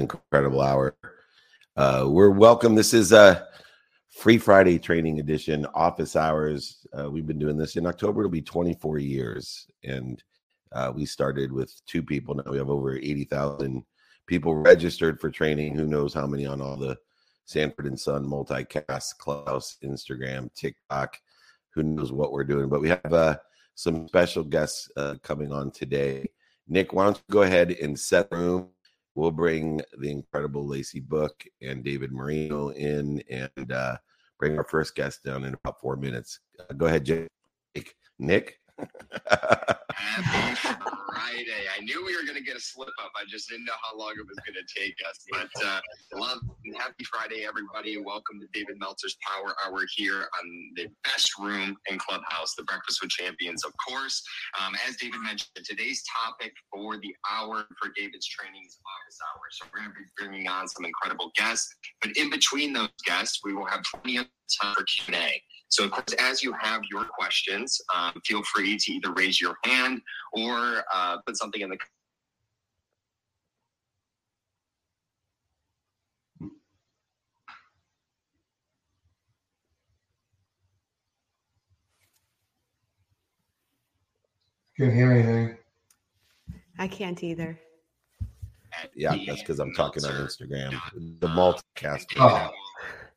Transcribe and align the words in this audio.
incredible 0.00 0.62
hour. 0.62 0.96
Uh, 1.76 2.06
we're 2.08 2.30
welcome. 2.30 2.74
This 2.74 2.92
is 2.92 3.12
a 3.12 3.46
free 4.10 4.38
Friday 4.38 4.78
training 4.78 5.20
edition, 5.20 5.66
office 5.74 6.16
hours. 6.16 6.86
Uh, 6.98 7.10
we've 7.10 7.26
been 7.26 7.38
doing 7.38 7.56
this 7.56 7.76
in 7.76 7.86
October. 7.86 8.22
It'll 8.22 8.30
be 8.30 8.42
24 8.42 8.98
years, 8.98 9.66
and 9.84 10.22
uh, 10.72 10.92
we 10.94 11.06
started 11.06 11.52
with 11.52 11.72
two 11.86 12.02
people. 12.02 12.34
Now 12.34 12.50
we 12.50 12.58
have 12.58 12.70
over 12.70 12.96
80,000 12.96 13.84
people 14.26 14.54
registered 14.54 15.20
for 15.20 15.30
training. 15.30 15.76
Who 15.76 15.86
knows 15.86 16.14
how 16.14 16.26
many 16.26 16.46
on 16.46 16.60
all 16.60 16.76
the 16.76 16.96
Sanford 17.44 17.86
and 17.86 17.98
Son 17.98 18.24
multicast, 18.24 19.18
Clubhouse, 19.18 19.76
Instagram, 19.84 20.52
TikTok. 20.54 21.16
Who 21.74 21.82
knows 21.82 22.12
what 22.12 22.32
we're 22.32 22.44
doing? 22.44 22.68
But 22.68 22.80
we 22.80 22.88
have 22.88 23.12
uh, 23.12 23.36
some 23.74 24.08
special 24.08 24.44
guests 24.44 24.90
uh, 24.96 25.16
coming 25.22 25.52
on 25.52 25.70
today. 25.70 26.28
Nick, 26.68 26.92
why 26.92 27.04
don't 27.04 27.16
you 27.16 27.32
go 27.32 27.42
ahead 27.42 27.72
and 27.72 27.98
set 27.98 28.30
the 28.30 28.36
room? 28.36 28.68
We'll 29.14 29.32
bring 29.32 29.80
the 29.98 30.10
incredible 30.10 30.66
Lacey 30.66 31.00
Book 31.00 31.44
and 31.60 31.82
David 31.84 32.12
Marino 32.12 32.68
in 32.70 33.22
and 33.28 33.72
uh, 33.72 33.96
bring 34.38 34.56
our 34.56 34.64
first 34.64 34.94
guest 34.94 35.24
down 35.24 35.44
in 35.44 35.54
about 35.54 35.80
four 35.80 35.96
minutes. 35.96 36.40
Uh, 36.58 36.72
go 36.74 36.86
ahead, 36.86 37.04
Jake. 37.04 37.96
Nick. 38.18 38.60
Happy 40.00 40.56
Friday. 40.56 41.68
I 41.76 41.84
knew 41.84 42.02
we 42.06 42.16
were 42.16 42.22
going 42.22 42.38
to 42.38 42.42
get 42.42 42.56
a 42.56 42.60
slip 42.60 42.88
up. 43.04 43.12
I 43.16 43.24
just 43.28 43.50
didn't 43.50 43.66
know 43.66 43.76
how 43.82 43.98
long 43.98 44.14
it 44.16 44.24
was 44.26 44.38
going 44.46 44.56
to 44.56 44.64
take 44.80 44.94
us. 45.06 45.20
But 45.30 45.50
uh, 45.62 45.80
love 46.14 46.38
and 46.64 46.74
happy 46.74 47.04
Friday, 47.04 47.44
everybody. 47.44 47.98
Welcome 47.98 48.40
to 48.40 48.46
David 48.54 48.78
Meltzer's 48.80 49.16
Power 49.20 49.54
Hour 49.62 49.84
here 49.94 50.20
on 50.40 50.72
the 50.76 50.88
best 51.04 51.38
room 51.38 51.76
in 51.90 51.98
Clubhouse, 51.98 52.54
the 52.54 52.62
Breakfast 52.64 53.00
with 53.02 53.10
Champions, 53.10 53.62
of 53.62 53.72
course. 53.86 54.22
Um, 54.58 54.74
as 54.88 54.96
David 54.96 55.20
mentioned, 55.20 55.52
today's 55.64 56.02
topic 56.24 56.54
for 56.72 56.96
the 56.96 57.14
hour 57.30 57.66
for 57.80 57.90
David's 57.94 58.26
training 58.26 58.62
is 58.66 58.78
office 58.80 59.18
hours. 59.28 59.58
So 59.60 59.66
we're 59.68 59.80
going 59.80 59.92
to 59.92 60.00
be 60.00 60.08
bringing 60.16 60.48
on 60.48 60.66
some 60.66 60.86
incredible 60.86 61.30
guests. 61.36 61.68
But 62.00 62.16
in 62.16 62.30
between 62.30 62.72
those 62.72 62.88
guests, 63.04 63.40
we 63.44 63.52
will 63.52 63.66
have 63.66 63.82
plenty 63.94 64.16
of 64.16 64.26
time 64.62 64.74
for 64.74 64.84
Q&A. 64.84 65.42
So, 65.70 65.84
of 65.84 65.92
course, 65.92 66.12
as 66.18 66.42
you 66.42 66.52
have 66.60 66.82
your 66.90 67.04
questions, 67.04 67.80
um, 67.94 68.20
feel 68.26 68.42
free 68.42 68.76
to 68.76 68.92
either 68.92 69.12
raise 69.12 69.40
your 69.40 69.56
hand 69.64 70.02
or 70.32 70.82
uh, 70.92 71.18
put 71.24 71.36
something 71.36 71.60
in 71.62 71.70
the 71.70 71.78
Can't 84.76 84.94
hear 84.94 85.12
anything. 85.12 85.56
I 86.78 86.88
can't 86.88 87.22
either. 87.22 87.58
Yeah, 88.94 89.14
that's 89.26 89.40
because 89.40 89.58
I'm 89.58 89.74
talking 89.74 90.04
on 90.06 90.12
Instagram. 90.12 90.70
The 91.20 91.26
Uh, 91.26 91.36
multicast. 91.36 92.06
Oh. 92.16 92.50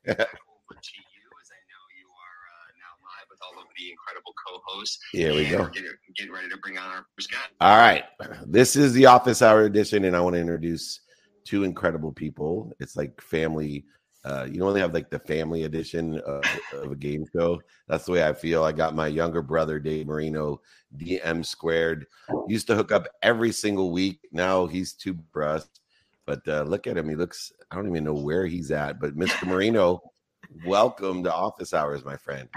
over 0.06 0.80
to 0.82 0.92
you, 0.92 1.24
as 1.40 1.48
I 1.48 1.60
know 1.70 1.84
you 1.96 2.08
are 2.20 2.38
uh, 2.52 2.68
now 2.76 2.94
live 3.00 3.26
with 3.30 3.40
all 3.40 3.62
of 3.62 3.68
the 3.84 3.90
incredible 3.90 4.34
co-hosts. 4.46 4.98
Here 5.12 5.34
we 5.34 5.48
go. 5.48 5.66
Getting, 5.68 5.90
getting 6.16 6.32
ready 6.32 6.48
to 6.48 6.56
bring 6.58 6.78
on 6.78 6.90
our 6.90 7.06
first 7.16 7.30
guest. 7.30 7.44
All 7.60 7.76
right. 7.76 8.04
This 8.46 8.76
is 8.76 8.92
the 8.92 9.06
office 9.06 9.42
hour 9.42 9.64
edition, 9.64 10.04
and 10.04 10.16
I 10.16 10.20
want 10.20 10.34
to 10.34 10.40
introduce 10.40 11.00
two 11.44 11.64
incredible 11.64 12.12
people. 12.12 12.72
It's 12.80 12.96
like 12.96 13.20
family. 13.20 13.84
Uh, 14.24 14.46
you 14.50 14.58
know, 14.58 14.64
when 14.64 14.74
they 14.74 14.80
have 14.80 14.94
like 14.94 15.10
the 15.10 15.18
family 15.18 15.64
edition 15.64 16.18
of, 16.20 16.42
of 16.72 16.92
a 16.92 16.96
game 16.96 17.26
show. 17.36 17.60
That's 17.88 18.06
the 18.06 18.12
way 18.12 18.26
I 18.26 18.32
feel. 18.32 18.64
I 18.64 18.72
got 18.72 18.94
my 18.94 19.06
younger 19.06 19.42
brother, 19.42 19.78
Dave 19.78 20.06
Marino, 20.06 20.62
DM 20.96 21.44
squared. 21.44 22.06
Used 22.48 22.66
to 22.68 22.74
hook 22.74 22.90
up 22.90 23.06
every 23.22 23.52
single 23.52 23.92
week. 23.92 24.20
Now 24.32 24.64
he's 24.66 24.94
too 24.94 25.12
brusque. 25.12 25.68
But 26.24 26.40
uh, 26.48 26.62
look 26.62 26.86
at 26.86 26.96
him. 26.96 27.06
He 27.10 27.16
looks, 27.16 27.52
I 27.70 27.76
don't 27.76 27.90
even 27.90 28.04
know 28.04 28.14
where 28.14 28.46
he's 28.46 28.70
at. 28.70 28.98
But 28.98 29.14
Mr. 29.14 29.46
Marino, 29.46 30.00
welcome 30.66 31.22
to 31.24 31.34
office 31.34 31.74
hours, 31.74 32.02
my 32.02 32.16
friend. 32.16 32.48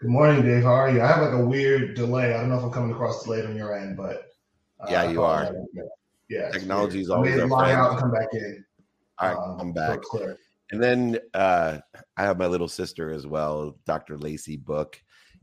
Good 0.00 0.08
morning, 0.08 0.40
Dave. 0.40 0.62
How 0.62 0.70
are 0.70 0.90
you? 0.90 1.02
I 1.02 1.08
have 1.08 1.20
like 1.20 1.34
a 1.34 1.44
weird 1.44 1.94
delay. 1.94 2.32
I 2.32 2.40
don't 2.40 2.48
know 2.48 2.56
if 2.56 2.64
I'm 2.64 2.70
coming 2.70 2.90
across 2.90 3.22
delayed 3.22 3.44
on 3.44 3.54
your 3.54 3.78
end, 3.78 3.98
but 3.98 4.30
uh, 4.80 4.86
Yeah, 4.88 5.10
you 5.10 5.22
are. 5.22 5.54
Yeah, 6.30 6.50
Technology 6.52 7.02
is 7.02 7.10
always 7.10 7.38
I 7.38 7.42
our 7.42 7.64
out 7.64 7.90
and 7.90 8.00
come 8.00 8.10
back 8.10 8.28
in. 8.32 8.64
All 9.18 9.28
right, 9.28 9.36
um, 9.36 9.60
I'm 9.60 9.72
back. 9.74 10.00
clear. 10.00 10.38
And 10.70 10.82
then 10.82 11.18
uh, 11.34 11.80
I 12.16 12.22
have 12.22 12.38
my 12.38 12.46
little 12.46 12.66
sister 12.66 13.12
as 13.12 13.26
well, 13.26 13.76
Dr. 13.84 14.16
Lacey 14.16 14.56
Book. 14.56 14.98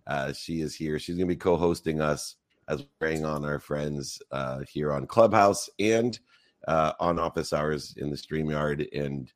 Uh, 0.08 0.34
she 0.34 0.62
is 0.62 0.74
here. 0.74 0.98
She's 0.98 1.18
going 1.18 1.28
to 1.28 1.36
be 1.36 1.40
co 1.40 1.56
hosting 1.56 2.02
us 2.02 2.38
as 2.68 2.80
we 2.80 2.88
bring 3.00 3.26
on 3.26 3.46
our 3.46 3.60
friends 3.60 4.20
uh, 4.32 4.62
here 4.68 4.92
on 4.92 5.06
Clubhouse 5.06 5.70
and 5.78 6.20
uh, 6.68 6.94
on 7.00 7.20
office 7.20 7.54
hours 7.54 7.94
in 7.98 8.10
the 8.10 8.18
StreamYard. 8.18 8.88
And 8.92 9.32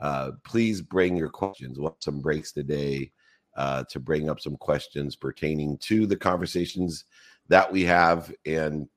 uh, 0.00 0.32
please 0.42 0.82
bring 0.82 1.16
your 1.16 1.28
questions. 1.28 1.78
We'll 1.78 1.90
have 1.90 1.98
some 2.00 2.20
breaks 2.20 2.50
today 2.50 3.12
uh, 3.56 3.84
to 3.90 3.98
bring 3.98 4.28
up 4.28 4.40
some 4.40 4.56
questions 4.56 5.16
pertaining 5.16 5.78
to 5.78 6.06
the 6.06 6.16
conversations 6.16 7.04
that 7.48 7.70
we 7.70 7.84
have. 7.84 8.32
And, 8.44 8.88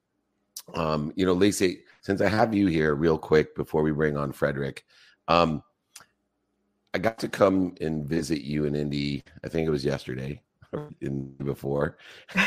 um, 0.76 1.12
you 1.16 1.26
know, 1.26 1.34
Lacey, 1.34 1.84
since 2.02 2.22
I 2.22 2.30
have 2.30 2.54
you 2.54 2.68
here, 2.68 2.96
real 2.96 3.18
quick 3.18 3.56
before 3.56 3.82
we 3.82 3.92
bring 3.92 4.18
on 4.18 4.32
Fredrik, 4.32 4.84
um, 5.28 5.64
I 6.94 6.98
got 6.98 7.20
to 7.20 7.30
come 7.30 7.76
and 7.82 8.08
visit 8.08 8.42
you 8.42 8.66
in 8.66 8.76
Indy. 8.76 9.24
I 9.44 9.48
think 9.48 9.68
it 9.68 9.72
was 9.72 9.86
yesterday, 9.86 10.42
or 10.72 10.90
in 11.02 11.34
before. 11.44 11.98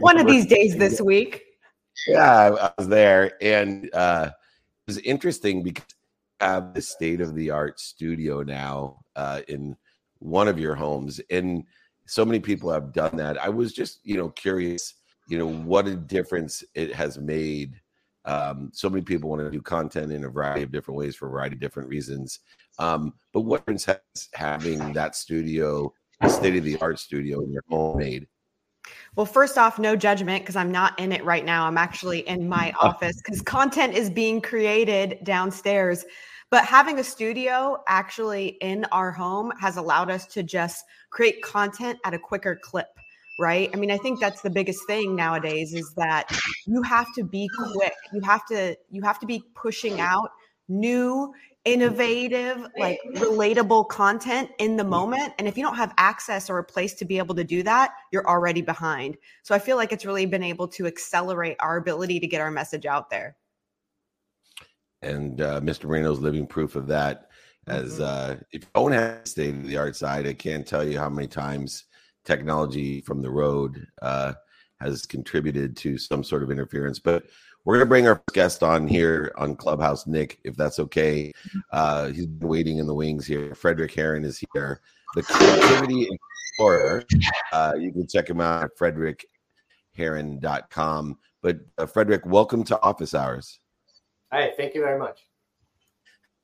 One 0.00 0.18
of 0.20 0.26
these 0.26 0.46
days 0.46 0.76
this 0.76 1.00
week. 1.02 1.42
Yeah, 2.06 2.30
I, 2.30 2.66
I 2.66 2.72
was 2.76 2.88
there, 2.88 3.32
and 3.40 3.88
uh, 3.94 4.30
it 4.30 4.86
was 4.86 4.98
interesting 4.98 5.62
because 5.62 5.86
I 6.40 6.46
have 6.46 6.74
the 6.74 6.82
state 6.82 7.20
of 7.20 7.34
the 7.34 7.50
art 7.50 7.80
studio 7.80 8.42
now 8.42 9.00
uh, 9.16 9.40
in 9.48 9.76
one 10.22 10.48
of 10.48 10.58
your 10.58 10.74
homes, 10.74 11.20
and 11.30 11.64
so 12.06 12.24
many 12.24 12.40
people 12.40 12.70
have 12.70 12.92
done 12.92 13.16
that. 13.16 13.42
I 13.42 13.48
was 13.48 13.72
just, 13.72 14.00
you 14.04 14.16
know, 14.16 14.28
curious, 14.30 14.94
you 15.28 15.38
know, 15.38 15.48
what 15.48 15.86
a 15.86 15.96
difference 15.96 16.64
it 16.74 16.94
has 16.94 17.18
made. 17.18 17.80
Um, 18.24 18.70
so 18.72 18.88
many 18.88 19.02
people 19.02 19.30
want 19.30 19.42
to 19.42 19.50
do 19.50 19.60
content 19.60 20.12
in 20.12 20.24
a 20.24 20.28
variety 20.28 20.62
of 20.62 20.70
different 20.70 20.98
ways 20.98 21.16
for 21.16 21.26
a 21.26 21.30
variety 21.30 21.56
of 21.56 21.60
different 21.60 21.88
reasons. 21.88 22.40
Um, 22.78 23.14
but 23.32 23.40
what 23.40 23.60
difference 23.60 23.84
has 23.86 24.28
having 24.34 24.92
that 24.92 25.16
studio, 25.16 25.92
a 26.20 26.28
state 26.28 26.56
of 26.56 26.64
the 26.64 26.78
art 26.80 26.98
studio 26.98 27.40
in 27.42 27.50
your 27.52 27.64
home 27.68 27.98
made? 27.98 28.26
Well, 29.16 29.26
first 29.26 29.58
off, 29.58 29.78
no 29.78 29.96
judgment 29.96 30.42
because 30.42 30.56
I'm 30.56 30.72
not 30.72 30.98
in 30.98 31.12
it 31.12 31.24
right 31.24 31.44
now. 31.44 31.66
I'm 31.66 31.78
actually 31.78 32.20
in 32.28 32.48
my 32.48 32.72
office 32.80 33.16
because 33.16 33.42
content 33.42 33.94
is 33.94 34.10
being 34.10 34.40
created 34.40 35.18
downstairs. 35.22 36.04
But 36.52 36.66
having 36.66 36.98
a 36.98 37.04
studio 37.04 37.82
actually 37.88 38.58
in 38.60 38.84
our 38.92 39.10
home 39.10 39.54
has 39.58 39.78
allowed 39.78 40.10
us 40.10 40.26
to 40.26 40.42
just 40.42 40.84
create 41.08 41.40
content 41.40 41.98
at 42.04 42.12
a 42.12 42.18
quicker 42.18 42.60
clip, 42.62 42.88
right? 43.40 43.70
I 43.72 43.78
mean, 43.78 43.90
I 43.90 43.96
think 43.96 44.20
that's 44.20 44.42
the 44.42 44.50
biggest 44.50 44.86
thing 44.86 45.16
nowadays 45.16 45.72
is 45.72 45.94
that 45.96 46.30
you 46.66 46.82
have 46.82 47.06
to 47.14 47.24
be 47.24 47.48
quick. 47.72 47.94
You 48.12 48.20
have 48.24 48.44
to 48.48 48.76
you 48.90 49.00
have 49.00 49.18
to 49.20 49.26
be 49.26 49.42
pushing 49.54 49.98
out 49.98 50.28
new 50.68 51.32
innovative 51.64 52.66
like 52.76 52.98
relatable 53.14 53.88
content 53.88 54.50
in 54.58 54.76
the 54.76 54.84
moment 54.84 55.32
and 55.38 55.46
if 55.46 55.56
you 55.56 55.62
don't 55.62 55.76
have 55.76 55.94
access 55.96 56.50
or 56.50 56.58
a 56.58 56.64
place 56.64 56.92
to 56.92 57.04
be 57.04 57.18
able 57.18 57.36
to 57.36 57.44
do 57.44 57.62
that 57.62 57.92
you're 58.10 58.26
already 58.26 58.60
behind 58.60 59.16
so 59.44 59.54
i 59.54 59.60
feel 59.60 59.76
like 59.76 59.92
it's 59.92 60.04
really 60.04 60.26
been 60.26 60.42
able 60.42 60.66
to 60.66 60.88
accelerate 60.88 61.56
our 61.60 61.76
ability 61.76 62.18
to 62.18 62.26
get 62.26 62.40
our 62.40 62.50
message 62.50 62.84
out 62.84 63.10
there 63.10 63.36
and 65.02 65.40
uh, 65.40 65.60
Mr. 65.60 65.84
Marino's 65.84 66.20
living 66.20 66.46
proof 66.46 66.76
of 66.76 66.86
that. 66.88 67.28
As 67.66 67.98
Mhm. 67.98 68.02
uh, 68.02 68.36
if 68.52 68.62
you 68.62 68.68
don't 68.74 68.92
have 68.92 69.26
state 69.26 69.54
of 69.54 69.66
the 69.66 69.76
art 69.76 69.94
side, 69.96 70.26
I 70.26 70.32
can't 70.34 70.66
tell 70.66 70.84
you 70.84 70.98
how 70.98 71.08
many 71.08 71.28
times 71.28 71.84
technology 72.24 73.00
from 73.02 73.22
the 73.22 73.30
road 73.30 73.86
uh, 74.00 74.34
has 74.80 75.06
contributed 75.06 75.76
to 75.78 75.98
some 75.98 76.24
sort 76.24 76.42
of 76.42 76.50
interference. 76.50 76.98
But 76.98 77.24
we're 77.64 77.74
going 77.76 77.86
to 77.86 77.88
bring 77.88 78.08
our 78.08 78.20
guest 78.32 78.62
on 78.64 78.88
here 78.88 79.32
on 79.36 79.54
Clubhouse, 79.54 80.06
Nick, 80.08 80.40
if 80.44 80.56
that's 80.56 80.80
okay. 80.80 81.32
Uh, 81.70 82.08
he's 82.08 82.26
been 82.26 82.48
waiting 82.48 82.78
in 82.78 82.86
the 82.88 82.94
wings 82.94 83.24
here. 83.26 83.54
Fredrik 83.54 83.92
Haren 83.92 84.24
is 84.24 84.42
here. 84.52 84.80
The 85.14 85.22
Creativity 85.22 86.08
Explorer. 86.10 87.04
Uh, 87.52 87.74
you 87.78 87.92
can 87.92 88.08
check 88.08 88.28
him 88.28 88.40
out 88.40 88.64
at 88.64 88.76
fredrikharen.com. 89.96 91.18
But 91.42 91.58
uh, 91.78 91.86
Fredrik, 91.86 92.24
welcome 92.26 92.64
to 92.64 92.80
Office 92.82 93.14
Hours. 93.14 93.60
Hi, 94.32 94.50
thank 94.56 94.74
you 94.74 94.80
very 94.80 94.98
much. 94.98 95.20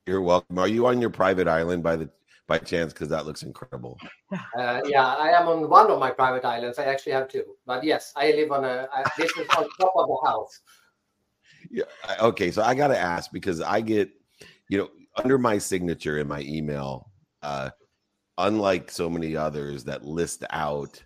You're 0.05 0.21
welcome. 0.21 0.59
Are 0.59 0.67
you 0.67 0.85
on 0.85 1.01
your 1.01 1.09
private 1.09 1.47
island 1.47 1.81
by 1.81 1.95
the 1.95 2.07
by 2.47 2.59
chance? 2.59 2.93
Because 2.93 3.09
that 3.09 3.25
looks 3.25 3.41
incredible. 3.41 3.99
Uh, 4.55 4.81
yeah, 4.85 5.15
I 5.15 5.29
am 5.29 5.47
on 5.47 5.67
one 5.67 5.89
of 5.89 5.99
my 5.99 6.11
private 6.11 6.45
islands. 6.45 6.77
I 6.77 6.83
actually 6.83 7.13
have 7.13 7.27
two, 7.27 7.43
but 7.65 7.83
yes, 7.83 8.13
I 8.15 8.31
live 8.31 8.51
on 8.51 8.63
a. 8.63 8.87
I, 8.93 9.03
this 9.17 9.31
is 9.37 9.47
on 9.57 9.67
top 9.79 9.93
of 9.95 10.07
the 10.07 10.17
house. 10.23 10.59
Yeah. 11.71 11.85
Okay. 12.21 12.51
So 12.51 12.61
I 12.61 12.75
got 12.75 12.89
to 12.89 12.97
ask 12.97 13.31
because 13.31 13.59
I 13.59 13.81
get, 13.81 14.11
you 14.69 14.77
know, 14.77 14.89
under 15.15 15.39
my 15.39 15.57
signature 15.57 16.19
in 16.19 16.27
my 16.27 16.41
email, 16.41 17.11
uh, 17.41 17.71
unlike 18.37 18.91
so 18.91 19.09
many 19.09 19.35
others 19.35 19.83
that 19.85 20.05
list 20.05 20.43
out 20.51 21.03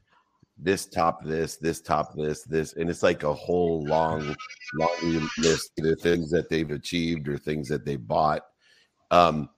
this 0.63 0.85
top 0.85 1.23
this, 1.23 1.57
this 1.57 1.81
top 1.81 2.15
this, 2.15 2.43
this, 2.43 2.73
and 2.73 2.89
it's 2.89 3.03
like 3.03 3.23
a 3.23 3.33
whole 3.33 3.83
long, 3.83 4.35
long 4.79 5.29
list 5.37 5.71
of 5.79 5.99
things 5.99 6.31
that 6.31 6.49
they've 6.49 6.71
achieved 6.71 7.27
or 7.27 7.37
things 7.37 7.67
that 7.67 7.85
they 7.85 7.97
bought. 7.97 8.43
Um, 9.11 9.49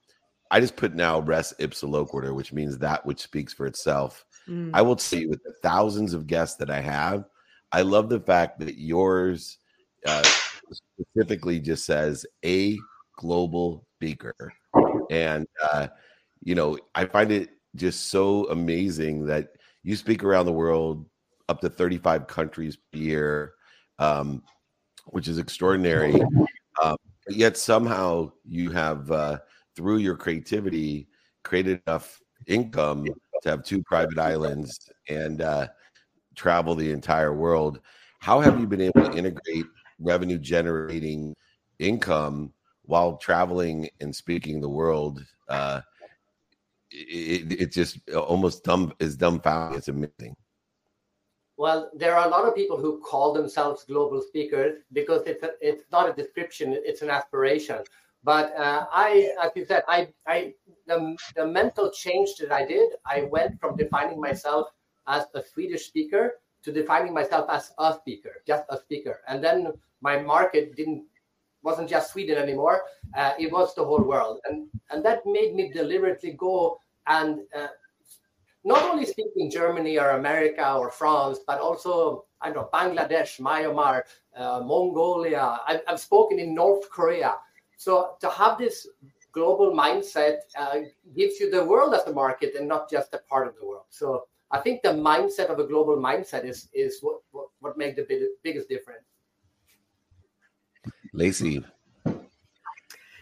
I 0.51 0.59
just 0.59 0.75
put 0.75 0.95
now 0.95 1.19
res 1.19 1.53
ipsa 1.59 1.87
loquitur, 1.87 2.33
which 2.33 2.53
means 2.53 2.77
that 2.79 3.05
which 3.05 3.21
speaks 3.21 3.53
for 3.53 3.65
itself. 3.67 4.25
Mm. 4.47 4.71
I 4.73 4.81
will 4.81 4.97
say 4.97 5.25
with 5.25 5.43
the 5.43 5.53
thousands 5.63 6.13
of 6.13 6.27
guests 6.27 6.57
that 6.57 6.69
I 6.69 6.81
have, 6.81 7.25
I 7.71 7.81
love 7.81 8.09
the 8.09 8.19
fact 8.19 8.59
that 8.59 8.77
yours 8.77 9.57
uh, 10.05 10.23
specifically 10.71 11.59
just 11.59 11.85
says 11.85 12.25
a 12.43 12.77
global 13.17 13.85
speaker, 13.97 14.53
and 15.09 15.47
uh, 15.61 15.87
you 16.43 16.55
know 16.55 16.77
I 16.93 17.05
find 17.05 17.31
it 17.31 17.49
just 17.75 18.09
so 18.09 18.49
amazing 18.49 19.25
that 19.25 19.49
you 19.85 19.95
speak 19.95 20.23
around 20.23 20.47
the 20.47 20.51
world, 20.51 21.05
up 21.47 21.61
to 21.61 21.69
35 21.69 22.25
countries 22.25 22.75
per 22.75 22.97
year, 22.97 23.53
um, 23.99 24.41
which 25.05 25.27
is 25.27 25.37
extraordinary. 25.37 26.19
Um, 26.83 26.97
yet 27.29 27.55
somehow 27.55 28.31
you 28.43 28.71
have, 28.71 29.11
uh, 29.11 29.37
through 29.75 29.97
your 29.97 30.17
creativity, 30.17 31.07
created 31.43 31.81
enough 31.85 32.19
income 32.47 33.05
to 33.43 33.49
have 33.49 33.63
two 33.63 33.83
private 33.83 34.17
islands 34.17 34.89
and 35.07 35.41
uh, 35.41 35.67
travel 36.35 36.73
the 36.73 36.91
entire 36.91 37.35
world. 37.35 37.79
How 38.19 38.41
have 38.41 38.59
you 38.59 38.65
been 38.65 38.81
able 38.81 39.03
to 39.03 39.15
integrate 39.15 39.67
revenue 39.99 40.39
generating 40.39 41.35
income 41.77 42.51
while 42.85 43.17
traveling 43.17 43.87
and 44.01 44.15
speaking 44.15 44.61
the 44.61 44.67
world? 44.67 45.23
Uh, 45.47 45.81
it, 46.95 47.61
it 47.61 47.71
just 47.71 47.99
almost 48.09 48.63
dumb 48.63 48.93
is 48.99 49.17
dumbfounding. 49.17 49.77
It's 49.77 49.87
amazing. 49.87 50.35
Well, 51.57 51.89
there 51.95 52.15
are 52.15 52.27
a 52.27 52.29
lot 52.29 52.45
of 52.45 52.55
people 52.55 52.77
who 52.77 52.99
call 52.99 53.31
themselves 53.33 53.85
global 53.85 54.21
speakers 54.21 54.81
because 54.91 55.23
it's 55.25 55.43
a, 55.43 55.51
it's 55.61 55.83
not 55.91 56.09
a 56.09 56.13
description; 56.13 56.73
it's 56.83 57.01
an 57.01 57.09
aspiration. 57.09 57.79
But 58.23 58.55
uh, 58.57 58.87
I, 58.91 59.29
as 59.41 59.51
you 59.55 59.65
said, 59.65 59.83
I, 59.87 60.09
I 60.27 60.53
the, 60.87 61.15
the 61.35 61.45
mental 61.45 61.91
change 61.91 62.35
that 62.39 62.51
I 62.51 62.65
did, 62.65 62.89
I 63.05 63.23
went 63.31 63.59
from 63.59 63.77
defining 63.77 64.19
myself 64.19 64.67
as 65.07 65.25
a 65.33 65.43
Swedish 65.43 65.85
speaker 65.87 66.39
to 66.63 66.71
defining 66.71 67.13
myself 67.13 67.47
as 67.49 67.71
a 67.77 67.93
speaker, 67.93 68.41
just 68.47 68.65
a 68.69 68.77
speaker, 68.77 69.21
and 69.27 69.43
then 69.43 69.71
my 70.01 70.19
market 70.19 70.75
didn't 70.75 71.05
wasn't 71.61 71.89
just 71.89 72.11
Sweden 72.11 72.37
anymore; 72.37 72.83
uh, 73.15 73.33
it 73.39 73.51
was 73.51 73.73
the 73.75 73.85
whole 73.85 74.03
world, 74.03 74.39
and 74.45 74.67
and 74.89 75.05
that 75.05 75.25
made 75.25 75.55
me 75.55 75.71
deliberately 75.71 76.31
go 76.31 76.79
and 77.07 77.39
uh, 77.55 77.67
not 78.63 78.81
only 78.83 79.05
speaking 79.05 79.49
Germany 79.49 79.97
or 79.99 80.11
America 80.11 80.73
or 80.73 80.89
France, 80.89 81.39
but 81.45 81.59
also 81.59 82.25
I 82.41 82.51
don't 82.51 82.63
know 82.63 82.69
Bangladesh, 82.73 83.39
Myanmar, 83.39 84.01
uh, 84.35 84.61
Mongolia. 84.65 85.59
I've, 85.67 85.81
I've, 85.87 85.99
spoken 85.99 86.39
in 86.39 86.53
North 86.53 86.89
Korea. 86.89 87.35
So 87.77 88.15
to 88.21 88.29
have 88.29 88.57
this 88.57 88.87
global 89.31 89.71
mindset 89.71 90.37
uh, 90.57 90.79
gives 91.15 91.39
you 91.39 91.51
the 91.51 91.63
world 91.63 91.93
as 91.93 92.03
a 92.07 92.13
market 92.13 92.55
and 92.55 92.67
not 92.67 92.89
just 92.89 93.13
a 93.13 93.19
part 93.29 93.47
of 93.47 93.55
the 93.59 93.65
world. 93.65 93.85
So 93.89 94.25
I 94.51 94.59
think 94.59 94.81
the 94.81 94.89
mindset 94.89 95.47
of 95.49 95.59
a 95.59 95.67
global 95.67 95.97
mindset 95.97 96.43
is 96.45 96.69
is 96.73 96.99
what 97.01 97.19
what, 97.31 97.47
what 97.59 97.77
makes 97.77 97.95
the 97.97 98.05
big, 98.07 98.21
biggest 98.43 98.67
difference. 98.67 99.05
Lacey. 101.13 101.63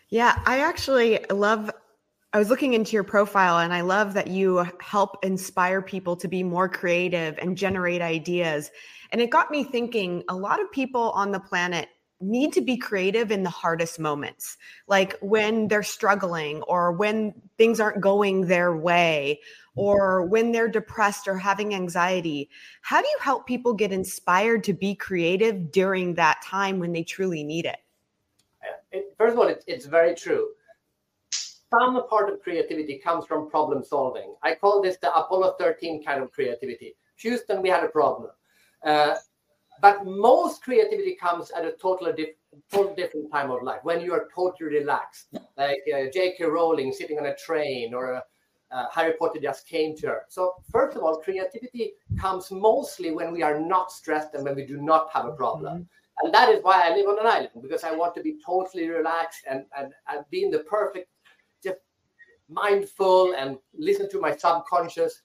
Yeah, 0.10 0.42
I 0.46 0.60
actually 0.60 1.26
love 1.32 1.72
I 2.36 2.40
was 2.40 2.50
looking 2.50 2.74
into 2.74 2.94
your 2.94 3.04
profile 3.04 3.60
and 3.60 3.72
I 3.72 3.82
love 3.82 4.16
that 4.16 4.26
you 4.26 4.66
help 4.80 5.24
inspire 5.24 5.84
people 5.84 6.16
to 6.16 6.28
be 6.28 6.42
more 6.42 6.68
creative 6.68 7.38
and 7.38 7.56
generate 7.56 8.02
ideas. 8.02 8.72
And 9.12 9.22
it 9.22 9.30
got 9.30 9.52
me 9.52 9.64
thinking 9.64 10.24
a 10.28 10.36
lot 10.36 10.60
of 10.60 10.72
people 10.72 11.12
on 11.12 11.30
the 11.30 11.40
planet 11.40 11.90
need 12.20 12.52
to 12.54 12.62
be 12.62 12.76
creative 12.76 13.32
in 13.32 13.44
the 13.44 13.52
hardest 13.52 14.00
moments, 14.00 14.58
like 14.88 15.16
when 15.20 15.68
they're 15.68 15.84
struggling 15.84 16.64
or 16.64 16.92
when 16.92 17.36
things 17.60 17.80
aren't 17.80 18.02
going 18.02 18.48
their 18.48 18.76
way 18.76 19.40
or 19.76 20.26
when 20.26 20.52
they're 20.52 20.68
depressed 20.68 21.28
or 21.28 21.38
having 21.38 21.76
anxiety. 21.76 22.50
How 22.82 23.00
do 23.00 23.08
you 23.08 23.18
help 23.22 23.46
people 23.46 23.74
get 23.74 23.92
inspired 23.92 24.64
to 24.64 24.74
be 24.74 24.96
creative 24.96 25.72
during 25.72 26.16
that 26.16 26.42
time 26.42 26.80
when 26.80 26.94
they 26.94 27.04
truly 27.04 27.44
need 27.44 27.66
it? 27.66 27.78
Uh, 28.64 29.02
first 29.20 29.34
of 29.34 29.40
all, 29.40 29.54
it's 29.68 29.86
very 29.86 30.16
true 30.16 30.48
some 31.80 32.08
part 32.08 32.31
of 32.31 32.42
creativity 32.42 33.00
comes 33.00 33.25
from 33.25 33.50
problem 33.50 33.84
solving. 33.84 34.36
I 34.42 34.56
call 34.56 34.81
this 34.81 34.98
the 34.98 35.16
Apollo 35.16 35.56
13 35.60 36.04
kind 36.04 36.22
of 36.22 36.31
creativity. 36.31 36.96
Houston, 37.18 37.62
we 37.62 37.70
had 37.70 37.84
a 37.84 37.90
problem. 37.90 38.31
Uh, 38.86 39.16
but 39.81 40.06
most 40.06 40.64
creativity 40.64 41.16
comes 41.16 41.52
at 41.52 41.66
a 41.66 41.72
totally, 41.72 42.14
diff- 42.14 42.36
totally 42.72 42.96
different 42.96 43.31
time 43.31 43.52
of 43.52 43.64
life 43.64 43.80
when 43.84 44.02
you 44.02 44.14
are 44.14 44.28
totally 44.34 44.70
relaxed, 44.70 45.28
like 45.58 45.81
uh, 45.94 46.06
J.K. 46.14 46.46
Rowling 46.46 46.92
sitting 46.92 47.18
on 47.20 47.25
a 47.25 47.36
train 47.36 47.94
or 47.94 48.14
a, 48.14 48.24
uh, 48.72 48.86
Harry 48.92 49.14
Potter 49.20 49.40
just 49.40 49.68
came 49.68 49.96
to 49.98 50.08
her. 50.08 50.22
So, 50.30 50.56
first 50.72 50.98
of 50.98 51.04
all, 51.04 51.18
creativity 51.18 51.94
comes 52.20 52.50
mostly 52.50 53.12
when 53.12 53.31
we 53.31 53.44
are 53.44 53.60
not 53.60 53.92
stressed 53.92 54.34
and 54.34 54.44
when 54.44 54.56
we 54.56 54.66
do 54.66 54.78
not 54.78 55.10
have 55.14 55.25
a 55.25 55.34
problem. 55.34 55.74
Mm-hmm. 55.74 55.84
And 56.24 56.34
that 56.34 56.50
is 56.50 56.64
why 56.64 56.88
I 56.88 56.96
live 56.96 57.08
on 57.08 57.20
an 57.20 57.28
island 57.28 57.62
because 57.62 57.84
I 57.84 57.96
want 57.96 58.16
to 58.16 58.22
be 58.22 58.38
totally 58.46 58.88
relaxed 58.88 59.42
and, 59.50 59.66
and, 59.78 59.92
and 60.08 60.24
be 60.30 60.44
in 60.44 60.52
the 60.52 60.60
perfect 60.60 61.10
mindful 62.50 63.34
and 63.38 63.57
listen 63.74 64.10
to 64.12 64.19
my 64.19 64.36
subconscious. 64.36 65.22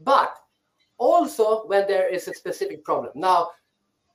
But 0.00 0.36
also 0.98 1.64
when 1.66 1.86
there 1.86 2.08
is 2.08 2.28
a 2.28 2.34
specific 2.34 2.84
problem. 2.84 3.12
Now, 3.14 3.50